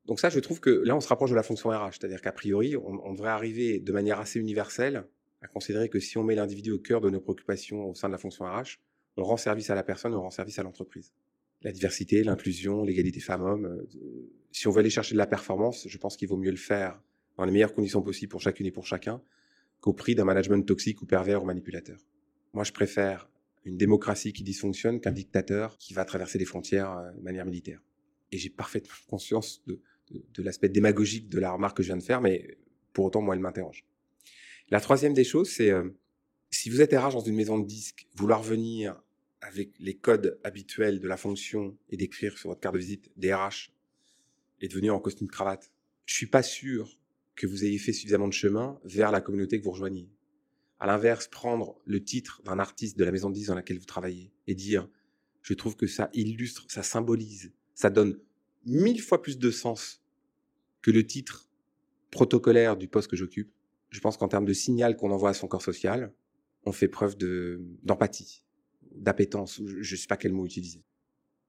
Donc 0.06 0.20
ça, 0.20 0.30
je 0.30 0.40
trouve 0.40 0.60
que 0.60 0.70
là, 0.70 0.96
on 0.96 1.02
se 1.02 1.08
rapproche 1.08 1.32
de 1.32 1.36
la 1.36 1.44
fonction 1.44 1.70
RH, 1.70 1.94
c'est-à-dire 2.00 2.22
qu'a 2.22 2.32
priori, 2.32 2.78
on, 2.78 3.06
on, 3.06 3.14
devrait 3.14 3.30
arriver 3.30 3.80
de 3.80 3.92
manière 3.92 4.20
assez 4.20 4.40
universelle 4.40 5.06
à 5.42 5.48
considérer 5.48 5.90
que 5.90 6.00
si 6.00 6.18
on 6.18 6.24
met 6.24 6.36
l'individu 6.36 6.72
au 6.72 6.80
cœur 6.80 7.02
de 7.02 7.10
nos 7.10 7.20
préoccupations 7.20 7.90
au 7.90 7.94
sein 7.94 8.08
de 8.08 8.14
la 8.14 8.18
fonction 8.18 8.46
RH, 8.46 8.80
on 9.18 9.24
rend 9.24 9.38
service 9.38 9.70
à 9.70 9.76
la 9.76 9.84
personne, 9.84 10.14
on 10.14 10.22
rend 10.22 10.30
service 10.30 10.60
à 10.60 10.64
l'entreprise. 10.64 11.12
La 11.64 11.72
diversité, 11.72 12.24
l'inclusion, 12.24 12.84
l'égalité 12.84 13.20
femmes-hommes, 13.20 13.66
euh, 13.66 14.30
si 14.52 14.68
on 14.68 14.72
veut 14.72 14.80
aller 14.80 14.90
chercher 14.90 15.14
de 15.14 15.18
la 15.18 15.28
performance, 15.28 15.88
je 15.88 15.98
pense 15.98 16.16
qu'il 16.16 16.28
vaut 16.28 16.38
mieux 16.38 16.52
le 16.52 16.58
faire 16.58 17.02
dans 17.38 17.46
les 17.46 17.52
meilleures 17.52 17.74
conditions 17.74 18.02
possibles 18.02 18.30
pour 18.30 18.42
chacune 18.42 18.66
et 18.66 18.72
pour 18.72 18.86
chacun 18.86 19.22
qu'au 19.82 19.94
prix 19.94 20.16
d'un 20.16 20.26
management 20.26 20.66
toxique 20.66 21.02
ou 21.02 21.06
pervers 21.06 21.44
ou 21.44 21.46
manipulateur. 21.46 22.00
Moi, 22.54 22.64
je 22.64 22.72
préfère 22.72 23.30
une 23.68 23.78
démocratie 23.78 24.34
qui 24.34 24.44
dysfonctionne 24.44 25.00
qu'un 25.00 25.12
dictateur 25.12 25.78
qui 25.78 25.94
va 25.94 26.06
traverser 26.06 26.38
les 26.38 26.46
frontières 26.46 26.92
euh, 26.98 27.12
de 27.12 27.22
manière 27.22 27.46
militaire. 27.46 27.82
Et 28.32 28.38
j'ai 28.38 28.50
parfaitement 28.50 28.94
conscience 29.08 29.64
de, 29.68 29.82
de, 30.12 30.44
l'aspect 30.44 30.70
démagogique 30.70 31.30
de 31.30 31.40
la 31.40 31.52
remarque 31.52 31.78
que 31.78 31.84
je 31.84 31.88
viens 31.88 31.98
de 31.98 32.04
faire, 32.04 32.22
mais 32.22 32.58
pour 32.94 33.06
autant, 33.06 33.22
moi, 33.22 33.36
elle 33.36 33.42
m'interroge. 33.42 33.86
La 34.70 34.82
troisième 34.82 35.14
des 35.14 35.24
choses, 35.24 35.50
c'est 35.50 35.72
euh, 35.72 35.90
si 36.50 36.70
vous 36.70 36.82
êtes 36.82 36.94
RH 36.94 37.14
dans 37.14 37.20
une 37.20 37.36
maison 37.36 37.60
de 37.60 37.66
disques, 37.66 38.08
vouloir 38.16 38.42
venir 38.42 39.02
avec 39.42 39.72
les 39.80 39.96
codes 39.96 40.40
habituels 40.44 41.00
de 41.00 41.08
la 41.08 41.18
fonction 41.18 41.78
et 41.90 41.98
d'écrire 41.98 42.38
sur 42.38 42.50
votre 42.50 42.60
carte 42.60 42.76
de 42.76 42.80
visite 42.80 43.12
des 43.16 43.34
RH 43.34 43.72
et 44.62 44.68
de 44.68 44.74
venir 44.74 44.96
en 44.96 45.00
costume 45.00 45.28
cravate, 45.28 45.72
je 46.06 46.16
suis 46.16 46.26
pas 46.26 46.44
sûr 46.44 46.98
que 47.36 47.46
vous 47.46 47.64
ayez 47.64 47.78
fait 47.78 47.94
suffisamment 47.94 48.28
de 48.28 48.34
chemin 48.34 48.80
vers 48.84 49.12
la 49.12 49.22
communauté 49.22 49.60
que 49.60 49.64
vous 49.64 49.72
rejoignez. 49.72 50.10
À 50.80 50.88
l'inverse, 50.88 51.28
prendre 51.28 51.80
le 51.86 52.04
titre 52.04 52.42
d'un 52.44 52.60
artiste 52.60 52.98
de 52.98 53.04
la 53.04 53.12
maison 53.12 53.30
de 53.30 53.36
disques 53.36 53.50
dans 53.50 53.56
laquelle 53.56 53.80
vous 53.80 53.86
travaillez 53.86 54.32
et 54.46 54.54
dire, 54.56 54.88
je 55.42 55.54
trouve 55.54 55.76
que 55.76 55.88
ça 55.88 56.10
illustre, 56.14 56.66
ça 56.68 56.84
symbolise, 56.84 57.52
ça 57.74 57.90
donne 57.90 58.20
mille 58.66 59.02
fois 59.02 59.22
plus 59.22 59.40
de 59.40 59.50
sens 59.50 60.04
que 60.82 60.92
le 60.92 61.06
titre 61.06 61.48
protocolaire 62.12 62.78
du 62.78 62.88
poste 62.88 63.10
que 63.10 63.16
j'occupe. 63.16 63.52
Je 63.90 64.00
pense 64.00 64.18
qu'en 64.18 64.28
termes 64.28 64.46
de 64.46 64.54
signal 64.54 64.98
qu'on 64.98 65.12
envoie 65.12 65.30
à 65.30 65.34
son 65.34 65.48
corps 65.48 65.62
social, 65.62 66.14
on 66.66 66.72
fait 66.72 66.88
preuve 66.88 67.18
de 67.18 67.62
d'empathie, 67.84 68.44
d'appétence, 68.92 69.62
je 69.66 69.78
ne 69.78 69.98
sais 69.98 70.08
pas 70.08 70.18
quel 70.18 70.34
mot 70.34 70.46
utiliser. 70.46 70.84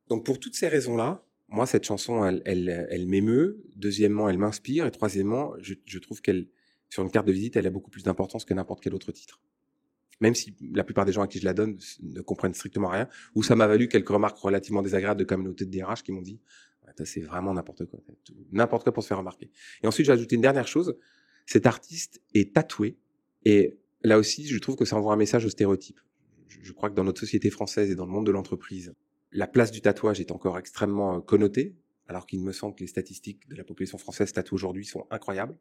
Donc 0.08 0.24
pour 0.24 0.38
toutes 0.38 0.54
ces 0.54 0.68
raisons-là, 0.68 1.24
moi 1.48 1.66
cette 1.66 1.84
chanson, 1.84 2.24
elle, 2.24 2.42
elle, 2.44 2.86
elle 2.90 3.06
m'émeut. 3.06 3.62
Deuxièmement, 3.76 4.28
elle 4.28 4.38
m'inspire. 4.38 4.86
Et 4.86 4.90
troisièmement, 4.90 5.54
je, 5.60 5.74
je 5.84 5.98
trouve 5.98 6.20
qu'elle, 6.22 6.48
sur 6.88 7.02
une 7.02 7.10
carte 7.10 7.26
de 7.26 7.32
visite, 7.32 7.56
elle 7.56 7.66
a 7.66 7.70
beaucoup 7.70 7.90
plus 7.90 8.02
d'importance 8.02 8.44
que 8.44 8.54
n'importe 8.54 8.82
quel 8.82 8.94
autre 8.94 9.12
titre. 9.12 9.40
Même 10.20 10.34
si 10.34 10.56
la 10.72 10.82
plupart 10.82 11.04
des 11.04 11.12
gens 11.12 11.22
à 11.22 11.28
qui 11.28 11.38
je 11.38 11.44
la 11.44 11.54
donne 11.54 11.78
ne 12.02 12.20
comprennent 12.20 12.54
strictement 12.54 12.88
rien, 12.88 13.08
ou 13.34 13.42
ça 13.42 13.54
m'a 13.54 13.66
valu 13.66 13.88
quelques 13.88 14.08
remarques 14.08 14.38
relativement 14.38 14.82
désagréables 14.82 15.20
de 15.20 15.24
communauté 15.24 15.64
de 15.64 15.70
DRH 15.70 16.02
qui 16.02 16.12
m'ont 16.12 16.22
dit 16.22 16.40
c'est 17.04 17.20
vraiment 17.20 17.54
n'importe 17.54 17.84
quoi. 17.86 18.00
N'importe 18.52 18.84
quoi 18.84 18.92
pour 18.92 19.02
se 19.02 19.08
faire 19.08 19.18
remarquer. 19.18 19.50
Et 19.82 19.86
ensuite, 19.86 20.06
j'ai 20.06 20.12
ajouté 20.12 20.36
une 20.36 20.42
dernière 20.42 20.68
chose. 20.68 20.96
Cet 21.46 21.66
artiste 21.66 22.20
est 22.34 22.54
tatoué. 22.54 22.96
Et 23.44 23.78
là 24.02 24.18
aussi, 24.18 24.46
je 24.46 24.58
trouve 24.58 24.76
que 24.76 24.84
ça 24.84 24.96
envoie 24.96 25.12
un 25.12 25.16
message 25.16 25.44
au 25.44 25.50
stéréotype. 25.50 26.00
Je 26.48 26.72
crois 26.72 26.90
que 26.90 26.94
dans 26.94 27.04
notre 27.04 27.20
société 27.20 27.50
française 27.50 27.90
et 27.90 27.94
dans 27.94 28.06
le 28.06 28.12
monde 28.12 28.26
de 28.26 28.32
l'entreprise, 28.32 28.94
la 29.32 29.46
place 29.46 29.70
du 29.70 29.80
tatouage 29.80 30.20
est 30.20 30.30
encore 30.30 30.58
extrêmement 30.58 31.16
euh, 31.16 31.20
connotée, 31.20 31.76
alors 32.08 32.26
qu'il 32.26 32.40
me 32.40 32.52
semble 32.52 32.74
que 32.74 32.80
les 32.80 32.86
statistiques 32.86 33.48
de 33.48 33.54
la 33.54 33.64
population 33.64 33.98
française 33.98 34.32
tatouée 34.32 34.54
aujourd'hui 34.54 34.84
sont 34.84 35.06
incroyables. 35.10 35.54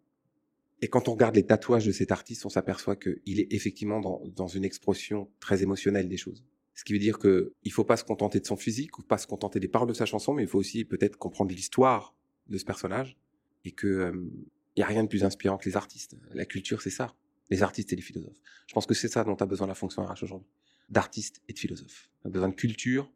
Et 0.81 0.87
quand 0.87 1.07
on 1.07 1.13
regarde 1.13 1.35
les 1.35 1.45
tatouages 1.45 1.85
de 1.85 1.91
cet 1.91 2.11
artiste, 2.11 2.45
on 2.45 2.49
s'aperçoit 2.49 2.95
qu'il 2.95 3.39
est 3.39 3.51
effectivement 3.51 3.99
dans, 3.99 4.21
dans 4.35 4.47
une 4.47 4.63
expression 4.63 5.29
très 5.39 5.63
émotionnelle 5.63 6.07
des 6.07 6.17
choses. 6.17 6.45
Ce 6.75 6.83
qui 6.83 6.93
veut 6.93 6.99
dire 6.99 7.17
que 7.17 7.53
il 7.63 7.71
faut 7.71 7.83
pas 7.83 7.97
se 7.97 8.03
contenter 8.03 8.39
de 8.39 8.45
son 8.45 8.55
physique 8.55 8.99
ou 8.99 9.01
pas 9.01 9.17
se 9.17 9.25
contenter 9.25 9.59
des 9.59 9.67
paroles 9.67 9.89
de 9.89 9.95
sa 9.95 10.05
chanson, 10.05 10.33
mais 10.33 10.43
il 10.43 10.47
faut 10.47 10.59
aussi 10.59 10.85
peut-être 10.85 11.17
comprendre 11.17 11.51
l'histoire 11.51 12.15
de 12.47 12.57
ce 12.59 12.65
personnage 12.65 13.17
et 13.65 13.71
que 13.71 13.87
euh, 13.87 14.29
y 14.75 14.83
a 14.83 14.85
rien 14.85 15.03
de 15.03 15.09
plus 15.09 15.23
inspirant 15.23 15.57
que 15.57 15.67
les 15.67 15.75
artistes. 15.75 16.15
La 16.33 16.45
culture, 16.45 16.81
c'est 16.81 16.91
ça. 16.91 17.15
Les 17.49 17.63
artistes 17.63 17.91
et 17.93 17.95
les 17.95 18.01
philosophes. 18.01 18.37
Je 18.67 18.73
pense 18.73 18.85
que 18.85 18.93
c'est 18.93 19.07
ça 19.07 19.23
dont 19.23 19.35
a 19.35 19.45
besoin 19.45 19.67
la 19.67 19.73
fonction 19.73 20.03
RH 20.03 20.23
aujourd'hui. 20.23 20.49
D'artistes 20.89 21.41
et 21.47 21.53
de 21.53 21.59
philosophes. 21.59 22.09
On 22.23 22.29
a 22.29 22.31
besoin 22.31 22.49
de 22.49 22.55
culture 22.55 23.11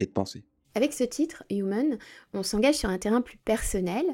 et 0.00 0.06
de 0.06 0.10
pensée. 0.10 0.44
Avec 0.74 0.92
ce 0.92 1.04
titre, 1.04 1.44
Human, 1.50 1.98
on 2.32 2.42
s'engage 2.42 2.76
sur 2.76 2.88
un 2.88 2.98
terrain 2.98 3.20
plus 3.20 3.38
personnel. 3.38 4.04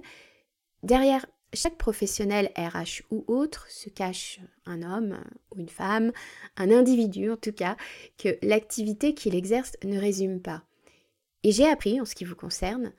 Derrière 0.82 1.26
chaque 1.54 1.78
professionnel 1.78 2.50
RH 2.56 3.02
ou 3.10 3.24
autre 3.28 3.66
se 3.70 3.88
cache 3.88 4.40
un 4.66 4.82
homme 4.82 5.18
ou 5.50 5.60
une 5.60 5.68
femme, 5.68 6.12
un 6.56 6.70
individu 6.70 7.30
en 7.30 7.36
tout 7.36 7.52
cas, 7.52 7.76
que 8.18 8.36
l'activité 8.42 9.14
qu'il 9.14 9.34
exerce 9.34 9.72
ne 9.84 9.98
résume 9.98 10.40
pas. 10.40 10.64
Et 11.42 11.52
j'ai 11.52 11.66
appris, 11.66 12.00
en 12.00 12.04
ce 12.04 12.14
qui 12.14 12.24
vous 12.24 12.36
concerne, 12.36 12.92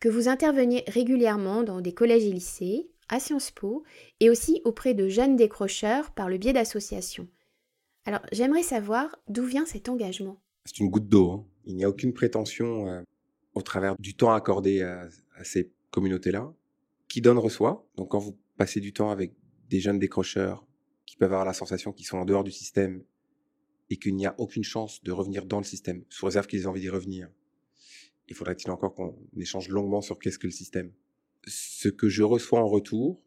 que 0.00 0.08
vous 0.08 0.28
interveniez 0.28 0.84
régulièrement 0.88 1.62
dans 1.62 1.80
des 1.80 1.94
collèges 1.94 2.24
et 2.24 2.32
lycées, 2.32 2.88
à 3.08 3.20
Sciences 3.20 3.50
Po, 3.50 3.84
et 4.20 4.30
aussi 4.30 4.60
auprès 4.64 4.94
de 4.94 5.08
jeunes 5.08 5.36
décrocheurs 5.36 6.10
par 6.12 6.28
le 6.28 6.38
biais 6.38 6.52
d'associations. 6.52 7.28
Alors 8.04 8.22
j'aimerais 8.32 8.62
savoir 8.62 9.16
d'où 9.28 9.44
vient 9.44 9.66
cet 9.66 9.88
engagement. 9.88 10.40
C'est 10.64 10.80
une 10.80 10.90
goutte 10.90 11.08
d'eau. 11.08 11.30
Hein. 11.30 11.46
Il 11.64 11.76
n'y 11.76 11.84
a 11.84 11.88
aucune 11.88 12.12
prétention 12.12 12.88
euh, 12.88 13.02
au 13.54 13.62
travers 13.62 13.96
du 13.98 14.14
temps 14.14 14.32
accordé 14.32 14.82
à 14.82 15.08
ces 15.42 15.70
communautés-là 15.90 16.52
qui 17.14 17.20
donne 17.20 17.38
reçoit. 17.38 17.88
Donc 17.96 18.10
quand 18.10 18.18
vous 18.18 18.36
passez 18.56 18.80
du 18.80 18.92
temps 18.92 19.12
avec 19.12 19.36
des 19.70 19.78
jeunes 19.78 20.00
décrocheurs 20.00 20.66
qui 21.06 21.16
peuvent 21.16 21.32
avoir 21.32 21.44
la 21.44 21.52
sensation 21.52 21.92
qu'ils 21.92 22.06
sont 22.06 22.18
en 22.18 22.24
dehors 22.24 22.42
du 22.42 22.50
système 22.50 23.04
et 23.88 23.98
qu'il 23.98 24.16
n'y 24.16 24.26
a 24.26 24.34
aucune 24.36 24.64
chance 24.64 25.00
de 25.04 25.12
revenir 25.12 25.46
dans 25.46 25.58
le 25.58 25.64
système, 25.64 26.02
sous 26.08 26.26
réserve 26.26 26.48
qu'ils 26.48 26.62
aient 26.62 26.66
envie 26.66 26.80
d'y 26.80 26.88
revenir, 26.88 27.28
il 28.26 28.34
faudrait-il 28.34 28.68
encore 28.68 28.94
qu'on 28.94 29.16
échange 29.36 29.68
longuement 29.68 30.00
sur 30.00 30.18
qu'est-ce 30.18 30.40
que 30.40 30.48
le 30.48 30.52
système? 30.52 30.90
Ce 31.46 31.88
que 31.88 32.08
je 32.08 32.24
reçois 32.24 32.58
en 32.58 32.66
retour, 32.66 33.22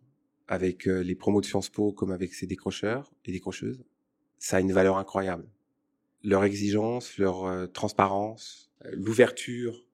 avec 0.49 0.85
euh, 0.85 1.01
les 1.01 1.15
promos 1.15 1.39
de 1.39 1.45
Sciences 1.45 1.69
Po 1.69 1.93
comme 1.93 2.11
avec 2.11 2.33
ces 2.33 2.45
décrocheurs 2.45 3.13
et 3.23 3.31
décrocheuses, 3.31 3.85
ça 4.37 4.57
a 4.57 4.59
une 4.59 4.73
valeur 4.73 4.97
incroyable. 4.97 5.47
leur 6.23 6.43
exigence, 6.43 7.17
leur 7.17 7.45
euh, 7.45 7.67
transparence, 7.67 8.69
euh, 8.83 8.91
l'ouverture 8.95 9.86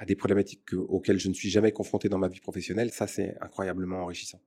à 0.00 0.06
des 0.06 0.16
problématiques 0.16 0.64
que- 0.64 0.76
auxquelles 0.76 1.18
je 1.18 1.28
ne 1.28 1.34
suis 1.34 1.50
jamais 1.50 1.72
confronté 1.72 2.08
dans 2.08 2.16
ma 2.16 2.28
vie 2.28 2.40
professionnelle, 2.40 2.90
ça 2.90 3.06
c'est 3.06 3.36
incroyablement 3.42 3.98
enrichissant. 3.98 4.40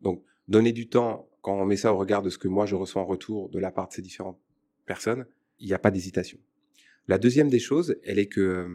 Donc 0.00 0.22
donner 0.46 0.72
du 0.72 0.88
temps, 0.88 1.28
quand 1.42 1.60
on 1.60 1.66
met 1.66 1.76
ça 1.76 1.92
au 1.92 1.98
regard 1.98 2.22
de 2.22 2.30
ce 2.30 2.38
que 2.38 2.46
moi 2.46 2.64
je 2.64 2.76
reçois 2.76 3.02
en 3.02 3.06
retour 3.06 3.48
de 3.48 3.58
la 3.58 3.72
part 3.72 3.88
de 3.88 3.92
ces 3.92 4.02
différentes 4.02 4.38
personnes, 4.86 5.26
il 5.58 5.66
n'y 5.66 5.74
a 5.74 5.80
pas 5.80 5.90
d'hésitation. 5.90 6.38
La 7.08 7.18
deuxième 7.18 7.48
des 7.48 7.58
choses, 7.58 7.96
elle 8.04 8.20
est 8.20 8.28
que 8.28 8.40
euh, 8.40 8.68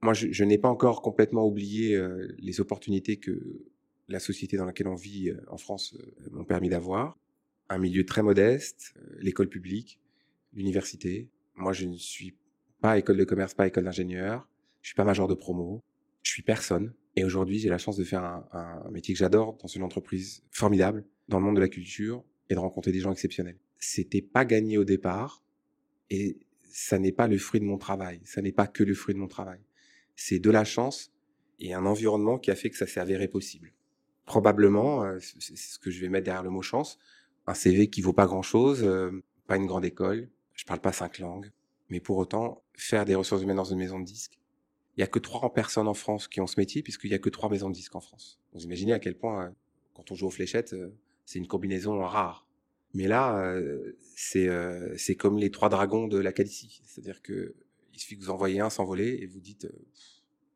moi 0.00 0.14
je, 0.14 0.44
n'ai 0.44 0.58
pas 0.58 0.68
encore 0.68 1.02
complètement 1.02 1.44
oublié 1.44 1.96
euh, 1.96 2.32
les 2.38 2.60
opportunités 2.60 3.16
que 3.16 3.64
la 4.06 4.20
société 4.20 4.56
dans 4.56 4.64
laquelle 4.64 4.86
on 4.86 4.94
vit 4.94 5.30
euh, 5.30 5.40
en 5.48 5.56
France 5.56 5.96
m'ont 6.30 6.44
permis 6.44 6.68
d'avoir. 6.68 7.18
Un 7.68 7.78
milieu 7.78 8.06
très 8.06 8.22
modeste, 8.22 8.94
l'école 9.18 9.48
publique, 9.48 9.98
l'université. 10.54 11.28
Moi, 11.56 11.72
je 11.72 11.86
ne 11.86 11.96
suis 11.96 12.36
pas 12.80 12.96
école 12.96 13.16
de 13.16 13.24
commerce, 13.24 13.54
pas 13.54 13.66
école 13.66 13.84
d'ingénieur. 13.84 14.48
Je 14.82 14.88
suis 14.88 14.94
pas 14.94 15.04
major 15.04 15.28
de 15.28 15.34
promo. 15.34 15.82
Je 16.22 16.30
suis 16.30 16.42
personne. 16.42 16.92
Et 17.16 17.24
aujourd'hui, 17.24 17.58
j'ai 17.58 17.68
la 17.68 17.78
chance 17.78 17.96
de 17.96 18.04
faire 18.04 18.24
un, 18.24 18.48
un 18.52 18.90
métier 18.90 19.14
que 19.14 19.18
j'adore 19.18 19.56
dans 19.60 19.68
une 19.68 19.82
entreprise 19.82 20.44
formidable, 20.50 21.04
dans 21.28 21.38
le 21.38 21.44
monde 21.44 21.56
de 21.56 21.60
la 21.60 21.68
culture, 21.68 22.24
et 22.50 22.54
de 22.54 22.58
rencontrer 22.58 22.92
des 22.92 23.00
gens 23.00 23.12
exceptionnels. 23.12 23.58
C'était 23.78 24.22
pas 24.22 24.44
gagné 24.44 24.78
au 24.78 24.84
départ, 24.84 25.42
et 26.10 26.38
ça 26.70 26.98
n'est 26.98 27.12
pas 27.12 27.26
le 27.26 27.38
fruit 27.38 27.60
de 27.60 27.64
mon 27.64 27.78
travail. 27.78 28.20
Ça 28.24 28.42
n'est 28.42 28.52
pas 28.52 28.66
que 28.66 28.84
le 28.84 28.94
fruit 28.94 29.14
de 29.14 29.18
mon 29.18 29.28
travail. 29.28 29.60
C'est 30.16 30.38
de 30.38 30.50
la 30.50 30.64
chance 30.64 31.12
et 31.60 31.74
un 31.74 31.86
environnement 31.86 32.38
qui 32.38 32.50
a 32.50 32.54
fait 32.54 32.70
que 32.70 32.76
ça 32.76 32.86
s'est 32.86 33.00
avéré 33.00 33.28
possible. 33.28 33.72
Probablement, 34.24 35.04
euh, 35.04 35.18
c'est 35.20 35.56
ce 35.56 35.78
que 35.78 35.90
je 35.90 36.00
vais 36.00 36.08
mettre 36.08 36.24
derrière 36.24 36.42
le 36.42 36.50
mot 36.50 36.62
chance, 36.62 36.98
un 37.46 37.54
CV 37.54 37.88
qui 37.88 38.02
vaut 38.02 38.12
pas 38.12 38.26
grand-chose, 38.26 38.84
euh, 38.84 39.22
pas 39.46 39.56
une 39.56 39.66
grande 39.66 39.84
école, 39.84 40.28
je 40.54 40.64
parle 40.64 40.80
pas 40.80 40.92
cinq 40.92 41.18
langues, 41.18 41.50
mais 41.88 42.00
pour 42.00 42.18
autant, 42.18 42.62
faire 42.74 43.04
des 43.04 43.14
ressources 43.14 43.42
humaines 43.42 43.56
dans 43.56 43.64
une 43.64 43.78
maison 43.78 43.98
de 43.98 44.04
disques, 44.04 44.38
il 44.98 45.00
y 45.00 45.04
a 45.04 45.06
que 45.06 45.20
trois 45.20 45.54
personnes 45.54 45.86
en 45.86 45.94
France 45.94 46.26
qui 46.26 46.40
ont 46.40 46.48
ce 46.48 46.58
métier, 46.58 46.82
puisqu'il 46.82 47.12
y 47.12 47.14
a 47.14 47.20
que 47.20 47.30
trois 47.30 47.48
maisons 47.48 47.70
de 47.70 47.74
disques 47.74 47.94
en 47.94 48.00
France. 48.00 48.40
Vous 48.52 48.64
imaginez 48.64 48.92
à 48.92 48.98
quel 48.98 49.16
point, 49.16 49.44
euh, 49.44 49.50
quand 49.94 50.10
on 50.10 50.16
joue 50.16 50.26
aux 50.26 50.30
fléchettes, 50.30 50.72
euh, 50.72 50.92
c'est 51.24 51.38
une 51.38 51.46
combinaison 51.46 52.00
rare. 52.00 52.48
Mais 52.94 53.06
là, 53.06 53.38
euh, 53.38 53.96
c'est 54.16 54.48
c'est 54.96 55.14
comme 55.14 55.38
les 55.38 55.50
trois 55.50 55.68
dragons 55.68 56.08
de 56.08 56.18
la 56.18 56.32
Calicie. 56.32 56.80
C'est-à-dire 56.84 57.22
que 57.22 57.54
il 57.92 58.00
suffit 58.00 58.18
que 58.18 58.24
vous 58.24 58.30
envoyez 58.30 58.60
un 58.60 58.70
s'envoler 58.70 59.18
et 59.20 59.26
vous 59.26 59.40
dites, 59.40 59.68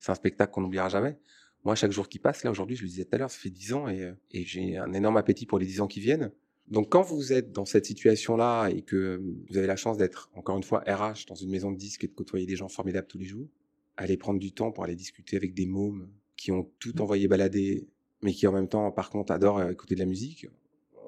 c'est 0.01 0.11
un 0.11 0.14
spectacle 0.14 0.53
qu'on 0.53 0.62
n'oubliera 0.62 0.88
jamais. 0.88 1.18
Moi, 1.64 1.74
chaque 1.74 1.93
jour 1.93 2.09
qui 2.09 2.18
passe, 2.18 2.43
là 2.43 2.51
aujourd'hui, 2.51 2.74
je 2.74 2.82
le 2.82 2.88
disais 2.88 3.05
tout 3.05 3.14
à 3.14 3.18
l'heure, 3.18 3.30
ça 3.30 3.38
fait 3.38 3.51
dix 3.51 3.72
ans 3.74 3.88
et, 3.88 4.12
et 4.32 4.45
j'ai 4.45 4.76
un 4.76 4.93
énorme 4.93 5.18
appétit 5.18 5.47
pour 5.47 5.59
les 5.59 5.66
dix 5.66 5.80
ans 5.80 5.86
qui 5.86 6.01
viennent. 6.01 6.32
Donc 6.68 6.90
quand 6.90 7.03
vous 7.03 7.32
êtes 7.32 7.53
dans 7.53 7.66
cette 7.66 7.84
situation-là 7.84 8.68
et 8.70 8.82
que 8.82 9.20
vous 9.49 9.59
avez 9.59 9.66
la 9.66 9.76
chance 9.76 9.99
d'être, 9.99 10.30
encore 10.34 10.57
une 10.57 10.62
fois, 10.62 10.82
RH 10.86 11.26
dans 11.28 11.34
une 11.34 11.51
maison 11.51 11.70
de 11.70 11.76
disques 11.76 12.05
et 12.05 12.09
de 12.09 12.14
côtoyer 12.14 12.47
des 12.47 12.57
gens 12.57 12.68
formidables 12.68 13.07
tous 13.07 13.18
les 13.18 13.26
jours, 13.26 13.47
allez 13.97 14.16
prendre 14.16 14.38
du 14.40 14.53
temps 14.53 14.72
pour 14.72 14.84
aller 14.84 14.97
discuter 14.97 15.36
avec 15.36 15.55
des 15.55 15.66
mômes 15.66 16.11
qui 16.36 16.53
ont 16.53 16.70
tout 16.78 17.01
envoyé 17.01 17.28
balader, 17.28 17.88
mais 18.22 18.32
qui 18.32 18.47
en 18.47 18.53
même 18.53 18.68
temps, 18.68 18.90
par 18.93 19.11
contre, 19.11 19.32
adorent 19.32 19.59
euh, 19.59 19.70
écouter 19.70 19.95
de 19.95 20.01
la 20.01 20.07
musique, 20.07 20.47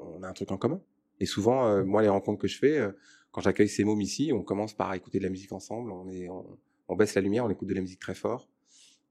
on 0.01 0.22
a 0.22 0.28
un 0.28 0.32
truc 0.32 0.51
en 0.53 0.59
commun. 0.59 0.80
Et 1.20 1.26
souvent, 1.26 1.66
euh, 1.66 1.85
moi, 1.85 2.03
les 2.03 2.09
rencontres 2.09 2.41
que 2.41 2.49
je 2.49 2.59
fais, 2.59 2.78
euh, 2.78 2.93
quand 3.32 3.41
j'accueille 3.41 3.68
ces 3.68 3.85
mômes 3.85 4.01
ici, 4.01 4.32
on 4.32 4.43
commence 4.43 4.74
par 4.74 4.93
écouter 4.95 5.18
de 5.18 5.24
la 5.24 5.30
musique 5.30 5.53
ensemble, 5.53 5.91
on, 5.93 6.09
est, 6.09 6.28
on, 6.28 6.59
on 6.89 6.97
baisse 6.97 7.14
la 7.14 7.20
lumière, 7.22 7.45
on 7.45 7.51
écoute 7.51 7.68
de 7.68 7.74
la 7.74 7.80
musique 7.80 8.01
très 8.01 8.14
fort, 8.14 8.49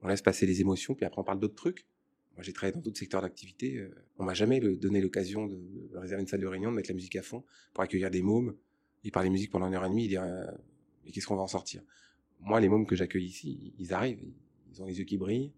on 0.02 0.08
laisse 0.08 0.22
passer 0.22 0.46
les 0.46 0.62
émotions, 0.62 0.96
puis 0.96 1.06
après 1.06 1.20
on 1.22 1.24
parle 1.24 1.40
d'autres 1.40 1.56
trucs. 1.56 1.86
Moi, 2.36 2.44
j'ai 2.44 2.54
travaillé 2.54 2.74
dans 2.74 2.82
d'autres 2.82 2.98
secteurs 2.98 3.22
d'activité. 3.22 3.78
euh, 3.78 3.94
on 4.18 4.24
m'a 4.24 4.34
jamais 4.34 4.60
le- 4.60 4.76
donné 4.76 5.02
l'occasion 5.02 5.46
de 5.48 5.58
réserver 5.96 6.22
une 6.22 6.28
salle 6.28 6.42
de 6.42 6.48
réunion, 6.48 6.72
de 6.72 6.76
mettre 6.76 6.90
la 6.90 6.96
musique 6.96 7.16
à 7.16 7.22
fond 7.22 7.44
pour 7.74 7.84
accueillir 7.84 8.10
des 8.10 8.22
mômes 8.22 8.56
et 9.04 9.12
parler 9.12 9.30
musique 9.30 9.52
pendant 9.52 9.68
une 9.68 9.76
heure 9.76 9.86
et 9.86 9.90
demie 9.90 10.06
et 10.06 10.08
dire 10.10 10.24
euh, 10.24 10.46
mais 11.06 11.12
qu'est-ce 11.12 11.28
qu'on 11.28 11.36
va 11.36 11.42
en 11.44 11.48
sortir? 11.48 11.82
Moi, 12.46 12.60
les 12.60 12.70
mômes 12.70 12.86
que 12.86 12.96
j'accueille 12.96 13.26
ici, 13.26 13.74
ils 13.80 13.94
arrivent, 13.94 14.24
ils 14.72 14.82
ont 14.82 14.86
les 14.86 15.00
yeux 15.00 15.06
qui 15.06 15.18
brillent 15.18 15.54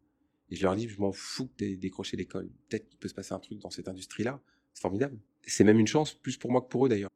et 0.50 0.56
je 0.56 0.64
leur 0.64 0.76
dis 0.76 0.88
je 0.88 1.00
m'en 1.00 1.12
fous 1.12 1.48
que 1.48 1.58
t'aies 1.58 1.76
décroché 1.76 2.18
l'école. 2.18 2.50
Peut-être 2.70 2.88
qu'il 2.88 3.00
peut 3.00 3.08
se 3.08 3.14
passer 3.14 3.34
un 3.34 3.40
truc 3.40 3.60
dans 3.60 3.70
cette 3.72 3.88
industrie-là. 3.88 4.40
C'est 4.74 4.82
formidable. 4.82 5.18
C'est 5.48 5.64
même 5.64 5.80
une 5.80 5.88
chance, 5.88 6.14
plus 6.14 6.38
pour 6.38 6.52
moi 6.52 6.62
que 6.62 6.68
pour 6.68 6.86
eux 6.86 6.90
d'ailleurs. 6.90 7.12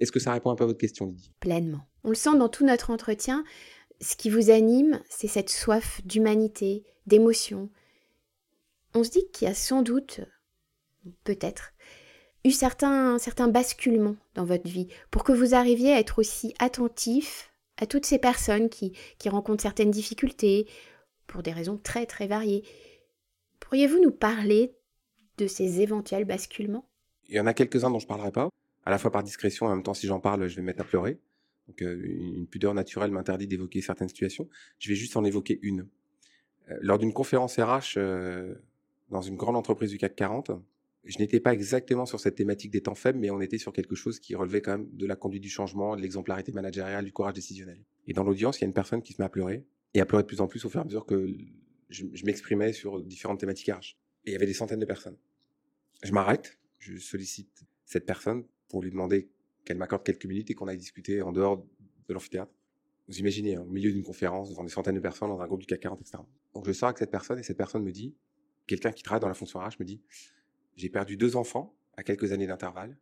Est-ce 0.00 0.10
que 0.10 0.18
ça 0.18 0.32
répond 0.32 0.50
un 0.50 0.56
peu 0.56 0.64
à 0.64 0.66
votre 0.66 0.80
question, 0.80 1.06
Lydie? 1.06 1.32
Pleinement. 1.38 1.86
On 2.02 2.08
le 2.08 2.14
sent 2.14 2.36
dans 2.36 2.48
tout 2.48 2.64
notre 2.64 2.90
entretien. 2.90 3.44
Ce 4.00 4.16
qui 4.16 4.30
vous 4.30 4.50
anime, 4.50 5.00
c'est 5.08 5.28
cette 5.28 5.50
soif 5.50 6.00
d'humanité, 6.04 6.84
d'émotion. 7.06 7.70
On 8.94 9.04
se 9.04 9.10
dit 9.10 9.24
qu'il 9.32 9.46
y 9.46 9.50
a 9.50 9.54
sans 9.54 9.82
doute, 9.82 10.20
peut-être, 11.22 11.72
eu 12.44 12.50
certains, 12.50 13.18
certains 13.18 13.48
basculements 13.48 14.16
dans 14.34 14.44
votre 14.44 14.68
vie 14.68 14.88
pour 15.10 15.22
que 15.22 15.32
vous 15.32 15.54
arriviez 15.54 15.92
à 15.92 16.00
être 16.00 16.18
aussi 16.18 16.54
attentif 16.58 17.51
à 17.82 17.86
toutes 17.86 18.06
ces 18.06 18.18
personnes 18.18 18.68
qui, 18.68 18.92
qui 19.18 19.28
rencontrent 19.28 19.62
certaines 19.62 19.90
difficultés 19.90 20.68
pour 21.26 21.42
des 21.42 21.50
raisons 21.50 21.76
très 21.76 22.06
très 22.06 22.28
variées. 22.28 22.62
Pourriez-vous 23.58 24.00
nous 24.00 24.12
parler 24.12 24.76
de 25.38 25.48
ces 25.48 25.80
éventuels 25.80 26.24
basculements? 26.24 26.88
Il 27.28 27.34
y 27.34 27.40
en 27.40 27.46
a 27.46 27.54
quelques-uns 27.54 27.90
dont 27.90 27.98
je 27.98 28.06
parlerai 28.06 28.30
pas, 28.30 28.50
à 28.84 28.90
la 28.92 28.98
fois 28.98 29.10
par 29.10 29.24
discrétion, 29.24 29.66
en 29.66 29.70
même 29.70 29.82
temps, 29.82 29.94
si 29.94 30.06
j'en 30.06 30.20
parle, 30.20 30.46
je 30.46 30.54
vais 30.54 30.62
me 30.62 30.66
mettre 30.66 30.82
à 30.82 30.84
pleurer. 30.84 31.18
Donc, 31.66 31.82
euh, 31.82 32.00
une 32.04 32.46
pudeur 32.46 32.72
naturelle 32.72 33.10
m'interdit 33.10 33.48
d'évoquer 33.48 33.80
certaines 33.80 34.08
situations. 34.08 34.48
Je 34.78 34.88
vais 34.88 34.94
juste 34.94 35.16
en 35.16 35.24
évoquer 35.24 35.58
une. 35.62 35.88
Euh, 36.70 36.78
lors 36.82 36.98
d'une 36.98 37.12
conférence 37.12 37.58
RH 37.58 37.94
euh, 37.96 38.54
dans 39.10 39.22
une 39.22 39.36
grande 39.36 39.56
entreprise 39.56 39.90
du 39.90 39.98
CAC 39.98 40.14
40, 40.14 40.52
je 41.04 41.18
n'étais 41.18 41.40
pas 41.40 41.52
exactement 41.52 42.06
sur 42.06 42.20
cette 42.20 42.36
thématique 42.36 42.70
des 42.70 42.80
temps 42.80 42.94
faibles, 42.94 43.18
mais 43.18 43.30
on 43.30 43.40
était 43.40 43.58
sur 43.58 43.72
quelque 43.72 43.94
chose 43.94 44.20
qui 44.20 44.34
relevait 44.34 44.62
quand 44.62 44.78
même 44.78 44.88
de 44.92 45.06
la 45.06 45.16
conduite 45.16 45.42
du 45.42 45.48
changement, 45.48 45.96
de 45.96 46.00
l'exemplarité 46.00 46.52
managériale, 46.52 47.04
du 47.04 47.12
courage 47.12 47.34
décisionnel. 47.34 47.84
Et 48.06 48.12
dans 48.12 48.22
l'audience, 48.22 48.58
il 48.58 48.62
y 48.62 48.64
a 48.64 48.68
une 48.68 48.74
personne 48.74 49.02
qui 49.02 49.12
se 49.12 49.20
met 49.20 49.26
à 49.26 49.28
pleurer, 49.28 49.64
et 49.94 50.00
à 50.00 50.06
pleurer 50.06 50.22
de 50.22 50.28
plus 50.28 50.40
en 50.40 50.46
plus 50.46 50.64
au 50.64 50.68
fur 50.68 50.80
et 50.80 50.82
à 50.82 50.84
mesure 50.84 51.04
que 51.04 51.28
je, 51.90 52.24
m'exprimais 52.24 52.72
sur 52.72 53.02
différentes 53.02 53.40
thématiques 53.40 53.70
RH. 53.70 53.96
Et 54.24 54.30
il 54.30 54.32
y 54.32 54.36
avait 54.36 54.46
des 54.46 54.54
centaines 54.54 54.80
de 54.80 54.86
personnes. 54.86 55.16
Je 56.02 56.12
m'arrête, 56.12 56.58
je 56.78 56.96
sollicite 56.96 57.64
cette 57.84 58.06
personne 58.06 58.44
pour 58.68 58.82
lui 58.82 58.90
demander 58.90 59.28
qu'elle 59.64 59.76
m'accorde 59.76 60.04
quelques 60.04 60.24
minutes 60.24 60.50
et 60.50 60.54
qu'on 60.54 60.68
aille 60.68 60.78
discuter 60.78 61.20
en 61.22 61.32
dehors 61.32 61.64
de 62.08 62.14
l'amphithéâtre. 62.14 62.52
Vous 63.08 63.18
imaginez, 63.18 63.56
hein, 63.56 63.62
au 63.62 63.70
milieu 63.70 63.92
d'une 63.92 64.02
conférence, 64.02 64.50
devant 64.50 64.64
des 64.64 64.70
centaines 64.70 64.94
de 64.94 65.00
personnes, 65.00 65.28
dans 65.28 65.40
un 65.40 65.46
groupe 65.46 65.60
du 65.60 65.66
CAC 65.66 65.80
40, 65.80 66.00
etc. 66.00 66.18
Donc 66.54 66.66
je 66.66 66.72
sors 66.72 66.88
avec 66.88 66.98
cette 66.98 67.10
personne 67.10 67.38
et 67.38 67.42
cette 67.42 67.56
personne 67.56 67.82
me 67.82 67.92
dit, 67.92 68.14
quelqu'un 68.66 68.92
qui 68.92 69.02
travaille 69.02 69.20
dans 69.20 69.28
la 69.28 69.34
fonction 69.34 69.58
RH 69.58 69.78
me 69.80 69.84
dit, 69.84 70.00
j'ai 70.76 70.88
perdu 70.88 71.16
deux 71.16 71.36
enfants 71.36 71.74
à 71.96 72.02
quelques 72.02 72.32
années 72.32 72.46
d'intervalle 72.46 72.96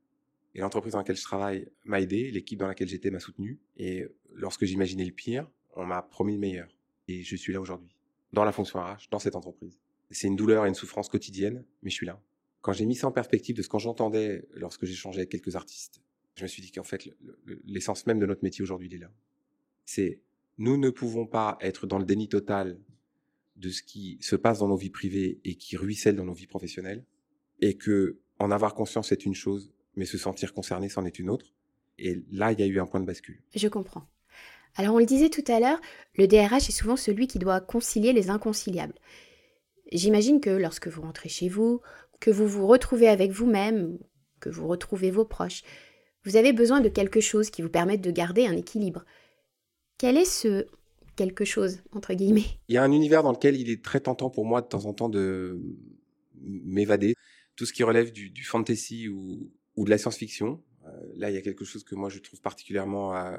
et 0.55 0.61
l'entreprise 0.61 0.93
dans 0.93 0.99
laquelle 0.99 1.17
je 1.17 1.23
travaille 1.23 1.69
m'a 1.85 2.01
aidé, 2.01 2.31
l'équipe 2.31 2.59
dans 2.59 2.67
laquelle 2.67 2.89
j'étais 2.89 3.11
m'a 3.11 3.21
soutenu 3.21 3.59
et 3.77 4.07
lorsque 4.35 4.65
j'imaginais 4.65 5.05
le 5.05 5.13
pire, 5.13 5.49
on 5.77 5.87
m'a 5.87 6.03
promis 6.03 6.33
le 6.35 6.39
meilleur 6.41 6.69
et 7.09 7.23
je 7.23 7.37
suis 7.37 7.53
là 7.53 7.61
aujourd'hui, 7.61 7.95
dans 8.33 8.45
la 8.45 8.53
fonction 8.53 8.81
RH, 8.81 9.09
dans 9.11 9.19
cette 9.19 9.37
entreprise. 9.37 9.79
C'est 10.11 10.27
une 10.27 10.37
douleur 10.37 10.65
et 10.67 10.69
une 10.69 10.75
souffrance 10.75 11.09
quotidienne, 11.09 11.65
mais 11.83 11.91
je 11.91 11.95
suis 11.95 12.07
là. 12.07 12.21
Quand 12.63 12.73
j'ai 12.73 12.85
mis 12.85 12.97
ça 12.97 13.07
en 13.07 13.13
perspective 13.13 13.57
de 13.57 13.63
ce 13.63 13.69
que 13.69 13.79
j'entendais 13.79 14.45
lorsque 14.55 14.85
j'échangeais 14.85 15.21
avec 15.21 15.31
quelques 15.31 15.55
artistes, 15.57 16.03
je 16.35 16.43
me 16.43 16.49
suis 16.49 16.63
dit 16.63 16.73
qu'en 16.73 16.83
fait, 16.83 17.07
le- 17.07 17.39
le- 17.45 17.61
l'essence 17.65 18.07
même 18.07 18.19
de 18.19 18.27
notre 18.27 18.43
métier 18.43 18.63
aujourd'hui, 18.63 18.89
il 18.89 18.95
est 18.95 18.99
là. 18.99 19.11
C'est 19.85 20.21
nous 20.59 20.77
ne 20.77 20.91
pouvons 20.91 21.27
pas 21.27 21.57
être 21.61 21.87
dans 21.87 21.99
le 21.99 22.05
déni 22.05 22.29
total 22.29 22.79
de 23.57 23.71
ce 23.71 23.83
qui 23.83 24.19
se 24.21 24.37
passe 24.37 24.59
dans 24.59 24.69
nos 24.69 24.77
vies 24.77 24.91
privées 24.91 25.41
et 25.45 25.55
qui 25.55 25.77
ruisselle 25.77 26.17
dans 26.17 26.25
nos 26.25 26.33
vies 26.35 26.47
professionnelles, 26.47 27.05
et 27.61 27.75
que 27.75 28.19
en 28.39 28.51
avoir 28.51 28.75
conscience 28.75 29.13
est 29.13 29.25
une 29.25 29.35
chose, 29.35 29.73
mais 29.97 30.07
se 30.07 30.19
sentir 30.19 30.55
concerné, 30.55 30.89
c'en 30.89 31.05
est 31.05 31.19
une 31.19 31.31
autre. 31.31 31.47
Et 31.99 32.23
là, 32.33 32.53
il 32.53 32.61
y 32.61 32.63
a 32.63 32.67
eu 32.67 32.81
un 32.81 32.87
point 32.87 33.01
de 33.01 33.07
bascule. 33.07 33.43
Je 33.55 33.69
comprends. 33.69 34.07
Alors 34.77 34.95
on 34.95 34.99
le 34.99 35.07
disait 35.07 35.31
tout 35.31 35.45
à 35.49 35.61
l'heure, 35.61 35.81
le 36.15 36.27
DRH 36.27 36.69
est 36.69 36.73
souvent 36.73 36.97
celui 36.97 37.27
qui 37.27 37.39
doit 37.39 37.61
concilier 37.61 38.13
les 38.13 38.31
inconciliables. 38.31 38.95
J'imagine 39.93 40.41
que 40.41 40.51
lorsque 40.51 40.87
vous 40.87 41.03
rentrez 41.03 41.29
chez 41.29 41.49
vous, 41.49 41.81
que 42.21 42.31
vous 42.31 42.47
vous 42.47 42.67
retrouvez 42.67 43.09
avec 43.09 43.33
vous-même, 43.33 43.99
que 44.39 44.49
vous 44.49 44.69
retrouvez 44.69 45.11
vos 45.11 45.25
proches, 45.25 45.63
vous 46.25 46.37
avez 46.37 46.53
besoin 46.53 46.81
de 46.81 46.89
quelque 46.89 47.21
chose 47.21 47.51
qui 47.51 47.63
vous 47.63 47.69
permette 47.69 48.01
de 48.01 48.11
garder 48.11 48.47
un 48.47 48.57
équilibre. 48.57 49.05
Quel 49.99 50.17
est 50.17 50.25
ce 50.25 50.67
quelque 51.17 51.45
chose, 51.45 51.83
entre 51.93 52.15
guillemets? 52.15 52.45
Il 52.69 52.75
y 52.75 52.79
a 52.79 52.85
un 52.85 52.93
univers 52.93 53.23
dans 53.23 53.33
lequel 53.33 53.57
il 53.57 53.71
est 53.71 53.83
très 53.85 54.01
tentant 54.01 54.31
pour 54.31 54.47
moi 54.47 54.63
de 54.63 54.67
temps 54.67 54.87
en 54.87 54.95
temps 54.95 55.09
de 55.09 55.61
m'évader. 56.41 57.15
Tout 57.61 57.67
ce 57.67 57.75
qui 57.75 57.83
relève 57.83 58.11
du, 58.11 58.43
fantasy 58.43 59.11
ou, 59.11 59.53
de 59.77 59.91
la 59.91 59.99
science-fiction. 59.99 60.65
Euh, 60.87 61.13
là, 61.17 61.29
il 61.29 61.35
y 61.35 61.37
a 61.37 61.43
quelque 61.43 61.67
chose 61.67 61.85
que 61.85 61.95
moi 61.95 62.09
je 62.09 62.19
trouve 62.19 62.41
particulièrement 62.41 63.15
euh, 63.15 63.37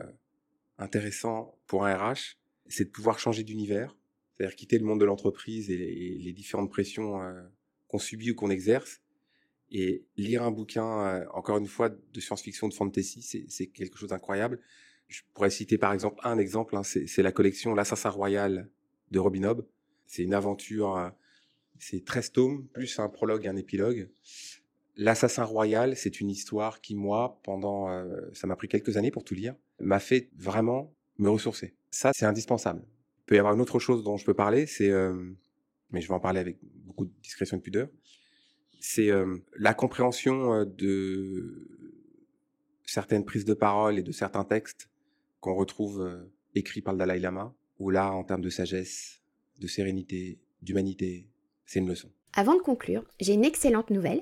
intéressant 0.77 1.57
pour 1.65 1.87
un 1.87 1.95
RH, 1.95 2.37
c'est 2.67 2.83
de 2.83 2.89
pouvoir 2.91 3.17
changer 3.17 3.43
d'univers, 3.43 3.97
c'est-à-dire 4.37 4.55
quitter 4.55 4.77
le 4.77 4.85
monde 4.85 4.99
de 4.99 5.05
l'entreprise 5.05 5.71
et, 5.71 5.75
les 5.75 6.33
différentes 6.33 6.69
pressions 6.69 7.19
euh, 7.19 7.41
qu'on 7.87 7.97
subit 7.97 8.29
ou 8.29 8.35
qu'on 8.35 8.51
exerce, 8.51 9.01
et 9.71 10.05
lire 10.17 10.43
un 10.43 10.51
bouquin, 10.51 11.25
encore 11.33 11.57
une 11.57 11.65
fois, 11.65 11.89
de 11.89 12.19
science-fiction, 12.19 12.67
de 12.67 12.75
fantasy, 12.75 13.23
c'est- 13.23 13.67
quelque 13.71 13.97
chose 13.97 14.09
d'incroyable. 14.09 14.59
Je 15.07 15.21
pourrais 15.33 15.49
citer 15.49 15.79
par 15.79 15.93
exemple 15.93 16.19
un 16.23 16.37
exemple, 16.37 16.75
hein, 16.75 16.83
c'est 16.83 17.07
c'est 17.07 17.23
la 17.23 17.31
collection 17.31 17.73
L'Assassin 17.73 18.11
Royal 18.11 18.69
de 19.09 19.17
Robin 19.17 19.45
Hobb. 19.45 19.65
C'est 20.05 20.21
une 20.21 20.35
aventure, 20.35 21.11
c'est 21.81 22.05
13 22.05 22.31
tomes, 22.31 22.67
plus 22.67 22.99
un 22.99 23.09
prologue 23.09 23.45
et 23.45 23.47
un 23.49 23.57
épilogue. 23.57 24.09
L'assassin 24.95 25.43
royal, 25.43 25.95
c'est 25.95 26.21
une 26.21 26.29
histoire 26.29 26.79
qui, 26.79 26.95
moi, 26.95 27.39
pendant, 27.43 27.89
euh, 27.89 28.21
ça 28.33 28.45
m'a 28.47 28.55
pris 28.55 28.67
quelques 28.67 28.97
années 28.97 29.11
pour 29.11 29.23
tout 29.23 29.33
lire, 29.33 29.55
m'a 29.79 29.99
fait 29.99 30.29
vraiment 30.37 30.93
me 31.17 31.29
ressourcer. 31.29 31.73
Ça, 31.89 32.11
c'est 32.13 32.25
indispensable. 32.25 32.83
Il 32.85 33.25
peut 33.25 33.35
y 33.35 33.39
avoir 33.39 33.53
une 33.53 33.61
autre 33.61 33.79
chose 33.79 34.03
dont 34.03 34.17
je 34.17 34.25
peux 34.25 34.33
parler, 34.33 34.65
c'est, 34.65 34.89
euh, 34.89 35.13
mais 35.91 36.01
je 36.01 36.07
vais 36.07 36.13
en 36.13 36.19
parler 36.19 36.39
avec 36.39 36.57
beaucoup 36.85 37.05
de 37.05 37.11
discrétion 37.21 37.57
et 37.57 37.59
de 37.59 37.63
pudeur, 37.63 37.87
c'est 38.81 39.11
euh, 39.11 39.37
la 39.55 39.73
compréhension 39.73 40.53
euh, 40.53 40.65
de 40.65 41.69
certaines 42.83 43.23
prises 43.23 43.45
de 43.45 43.53
parole 43.53 43.97
et 43.99 44.03
de 44.03 44.11
certains 44.11 44.43
textes 44.43 44.89
qu'on 45.39 45.55
retrouve 45.55 46.01
euh, 46.01 46.31
écrits 46.55 46.81
par 46.81 46.93
le 46.93 46.99
Dalai 46.99 47.19
Lama, 47.19 47.55
où 47.79 47.89
là, 47.89 48.11
en 48.11 48.23
termes 48.23 48.41
de 48.41 48.49
sagesse, 48.49 49.21
de 49.59 49.67
sérénité, 49.67 50.39
d'humanité, 50.61 51.29
une 51.79 51.89
leçon. 51.89 52.09
Avant 52.33 52.55
de 52.55 52.61
conclure, 52.61 53.03
j'ai 53.19 53.33
une 53.33 53.45
excellente 53.45 53.89
nouvelle. 53.89 54.21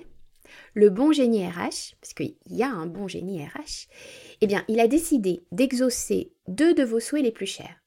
Le 0.73 0.89
bon 0.89 1.11
génie 1.11 1.45
RH, 1.45 1.95
parce 2.01 2.13
qu'il 2.15 2.35
y 2.47 2.63
a 2.63 2.69
un 2.69 2.87
bon 2.87 3.07
génie 3.07 3.43
RH, 3.43 3.87
eh 4.41 4.47
bien, 4.47 4.63
il 4.67 4.79
a 4.79 4.87
décidé 4.87 5.43
d'exaucer 5.51 6.33
deux 6.47 6.73
de 6.73 6.83
vos 6.83 6.99
souhaits 6.99 7.23
les 7.23 7.31
plus 7.31 7.45
chers. 7.45 7.83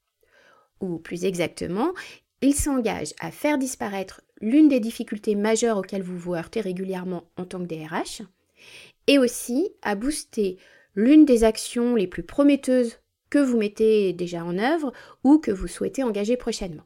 Ou 0.79 0.97
plus 0.97 1.25
exactement, 1.25 1.93
il 2.41 2.53
s'engage 2.53 3.13
à 3.19 3.31
faire 3.31 3.57
disparaître 3.57 4.21
l'une 4.39 4.69
des 4.69 4.79
difficultés 4.79 5.35
majeures 5.35 5.77
auxquelles 5.77 6.03
vous 6.03 6.17
vous 6.17 6.35
heurtez 6.35 6.61
régulièrement 6.61 7.29
en 7.37 7.45
tant 7.45 7.59
que 7.59 7.67
DRH, 7.67 8.21
et 9.07 9.17
aussi 9.17 9.69
à 9.81 9.95
booster 9.95 10.57
l'une 10.95 11.25
des 11.25 11.43
actions 11.43 11.95
les 11.95 12.07
plus 12.07 12.23
prometteuses 12.23 12.99
que 13.29 13.39
vous 13.39 13.57
mettez 13.57 14.13
déjà 14.13 14.45
en 14.45 14.57
œuvre 14.57 14.93
ou 15.23 15.39
que 15.39 15.51
vous 15.51 15.67
souhaitez 15.67 16.03
engager 16.03 16.37
prochainement. 16.37 16.83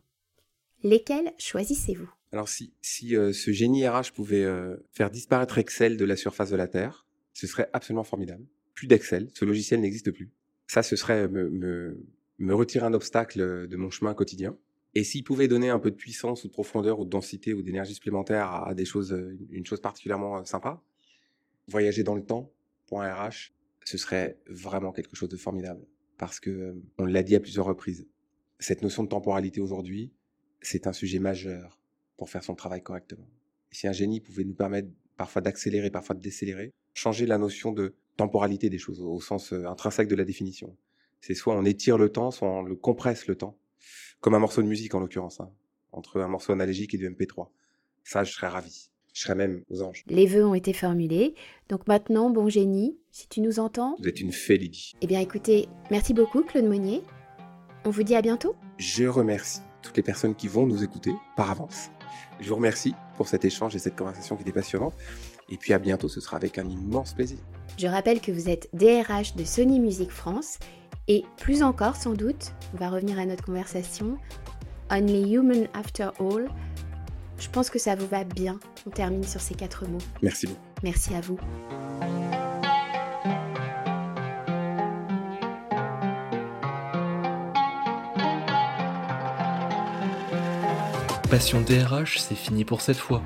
Lesquelles 0.83 1.33
choisissez-vous? 1.37 2.09
Alors 2.31 2.49
si, 2.49 2.73
si 2.81 3.15
euh, 3.15 3.31
ce 3.31 3.51
génie 3.51 3.87
RH 3.87 4.11
pouvait 4.13 4.43
euh, 4.43 4.75
faire 4.91 5.09
disparaître 5.09 5.57
Excel 5.57 5.97
de 5.97 6.05
la 6.05 6.15
surface 6.15 6.49
de 6.49 6.57
la 6.57 6.67
Terre, 6.67 7.05
ce 7.33 7.47
serait 7.47 7.69
absolument 7.73 8.03
formidable. 8.03 8.45
Plus 8.73 8.87
d'Excel, 8.87 9.29
ce 9.33 9.45
logiciel 9.45 9.79
n'existe 9.79 10.11
plus. 10.11 10.31
Ça, 10.67 10.83
ce 10.83 10.95
serait 10.95 11.27
me, 11.27 11.97
retirer 12.49 12.85
un 12.85 12.93
obstacle 12.93 13.67
de 13.67 13.75
mon 13.77 13.89
chemin 13.89 14.13
quotidien. 14.13 14.57
Et 14.95 15.03
s'il 15.03 15.23
pouvait 15.23 15.47
donner 15.47 15.69
un 15.69 15.77
peu 15.77 15.91
de 15.91 15.95
puissance 15.95 16.43
ou 16.43 16.47
de 16.47 16.53
profondeur 16.53 16.99
ou 16.99 17.05
de 17.05 17.09
densité 17.09 17.53
ou 17.53 17.61
d'énergie 17.61 17.93
supplémentaire 17.93 18.51
à, 18.51 18.73
des 18.73 18.85
choses, 18.85 19.13
euh, 19.13 19.37
une 19.51 19.65
chose 19.65 19.79
particulièrement 19.79 20.39
euh, 20.39 20.43
sympa, 20.43 20.81
voyager 21.67 22.03
dans 22.03 22.15
le 22.15 22.23
temps 22.23 22.51
pour 22.87 23.03
un 23.03 23.13
RH, 23.13 23.53
ce 23.83 23.97
serait 23.97 24.39
vraiment 24.47 24.91
quelque 24.91 25.15
chose 25.15 25.29
de 25.29 25.37
formidable. 25.37 25.85
Parce 26.17 26.39
que, 26.39 26.49
euh, 26.49 26.73
on 26.97 27.05
l'a 27.05 27.21
dit 27.21 27.35
à 27.35 27.39
plusieurs 27.39 27.65
reprises, 27.65 28.07
cette 28.59 28.81
notion 28.81 29.03
de 29.03 29.09
temporalité 29.09 29.61
aujourd'hui, 29.61 30.11
c'est 30.61 30.87
un 30.87 30.93
sujet 30.93 31.19
majeur 31.19 31.79
pour 32.17 32.29
faire 32.29 32.43
son 32.43 32.55
travail 32.55 32.81
correctement. 32.81 33.27
Si 33.71 33.87
un 33.87 33.91
génie 33.91 34.19
pouvait 34.19 34.43
nous 34.43 34.53
permettre 34.53 34.89
parfois 35.17 35.41
d'accélérer, 35.41 35.89
parfois 35.89 36.15
de 36.15 36.21
décélérer, 36.21 36.73
changer 36.93 37.25
la 37.25 37.37
notion 37.37 37.71
de 37.71 37.95
temporalité 38.15 38.69
des 38.69 38.77
choses 38.79 39.01
au 39.01 39.21
sens 39.21 39.53
euh, 39.53 39.65
intrinsèque 39.67 40.07
de 40.07 40.15
la 40.15 40.23
définition. 40.23 40.75
C'est 41.21 41.35
soit 41.35 41.55
on 41.55 41.65
étire 41.65 41.97
le 41.97 42.09
temps, 42.09 42.31
soit 42.31 42.49
on 42.49 42.63
le 42.63 42.75
compresse 42.75 43.27
le 43.27 43.35
temps, 43.35 43.57
comme 44.19 44.33
un 44.33 44.39
morceau 44.39 44.61
de 44.61 44.67
musique 44.67 44.95
en 44.95 44.99
l'occurrence, 44.99 45.39
hein, 45.39 45.51
entre 45.91 46.19
un 46.19 46.27
morceau 46.27 46.53
analogique 46.53 46.93
et 46.93 46.97
du 46.97 47.09
MP3. 47.09 47.49
Ça, 48.03 48.23
je 48.23 48.31
serais 48.31 48.47
ravi. 48.47 48.89
Je 49.13 49.23
serais 49.23 49.35
même 49.35 49.63
aux 49.69 49.81
anges. 49.81 50.03
Les 50.07 50.27
vœux 50.27 50.45
ont 50.45 50.53
été 50.53 50.73
formulés. 50.73 51.33
Donc 51.69 51.87
maintenant, 51.87 52.29
bon 52.29 52.49
génie, 52.49 52.99
si 53.09 53.27
tu 53.27 53.41
nous 53.41 53.59
entends. 53.59 53.95
Vous 53.99 54.07
êtes 54.07 54.21
une 54.21 54.31
fée, 54.31 54.57
Lydie. 54.57 54.93
Eh 55.01 55.07
bien 55.07 55.19
écoutez, 55.19 55.67
merci 55.89 56.13
beaucoup 56.13 56.43
Claude 56.43 56.65
Monnier. 56.65 57.01
On 57.83 57.89
vous 57.89 58.03
dit 58.03 58.13
à 58.13 58.21
bientôt. 58.21 58.55
Je 58.77 59.05
remercie 59.05 59.61
toutes 59.81 59.97
les 59.97 60.03
personnes 60.03 60.35
qui 60.35 60.47
vont 60.47 60.67
nous 60.67 60.83
écouter 60.83 61.13
par 61.35 61.49
avance. 61.49 61.89
Je 62.39 62.49
vous 62.49 62.55
remercie 62.55 62.93
pour 63.15 63.27
cet 63.27 63.45
échange 63.45 63.75
et 63.75 63.79
cette 63.79 63.95
conversation 63.95 64.35
qui 64.35 64.43
était 64.43 64.51
passionnante. 64.51 64.93
Et 65.49 65.57
puis 65.57 65.73
à 65.73 65.79
bientôt, 65.79 66.07
ce 66.07 66.19
sera 66.21 66.37
avec 66.37 66.57
un 66.57 66.67
immense 66.67 67.13
plaisir. 67.13 67.37
Je 67.77 67.87
rappelle 67.87 68.21
que 68.21 68.31
vous 68.31 68.49
êtes 68.49 68.69
DRH 68.73 69.35
de 69.35 69.43
Sony 69.43 69.79
Music 69.79 70.11
France 70.11 70.59
et 71.07 71.23
plus 71.37 71.63
encore 71.63 71.95
sans 71.95 72.13
doute, 72.13 72.53
on 72.73 72.77
va 72.77 72.89
revenir 72.89 73.17
à 73.17 73.25
notre 73.25 73.43
conversation, 73.43 74.17
Only 74.91 75.33
Human 75.33 75.67
After 75.73 76.09
All. 76.19 76.49
Je 77.39 77.49
pense 77.49 77.69
que 77.69 77.79
ça 77.79 77.95
vous 77.95 78.07
va 78.07 78.23
bien. 78.23 78.59
On 78.85 78.89
termine 78.89 79.23
sur 79.23 79.41
ces 79.41 79.53
quatre 79.53 79.87
mots. 79.87 79.99
Merci 80.21 80.47
beaucoup. 80.47 80.59
Merci 80.83 81.13
à 81.13 81.21
vous. 81.21 81.37
Passion 91.29 91.59
DRH, 91.59 92.19
c'est 92.19 92.35
fini 92.35 92.63
pour 92.63 92.79
cette 92.79 92.97
fois. 92.97 93.21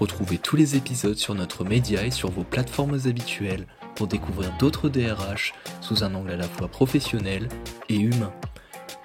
Retrouvez 0.00 0.38
tous 0.38 0.56
les 0.56 0.74
épisodes 0.74 1.16
sur 1.16 1.36
notre 1.36 1.62
média 1.62 2.04
et 2.04 2.10
sur 2.10 2.32
vos 2.32 2.42
plateformes 2.42 2.98
habituelles 3.06 3.68
pour 3.94 4.08
découvrir 4.08 4.50
d'autres 4.58 4.88
DRH 4.88 5.54
sous 5.80 6.02
un 6.02 6.14
angle 6.16 6.32
à 6.32 6.36
la 6.36 6.48
fois 6.48 6.66
professionnel 6.66 7.48
et 7.88 7.96
humain. 7.96 8.32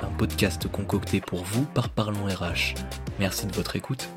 Un 0.02 0.08
podcast 0.18 0.68
concocté 0.68 1.22
pour 1.22 1.44
vous 1.44 1.66
par 1.76 1.90
Parlons 1.90 2.26
RH. 2.26 2.74
Merci 3.20 3.46
de 3.46 3.54
votre 3.54 3.76
écoute. 3.76 4.10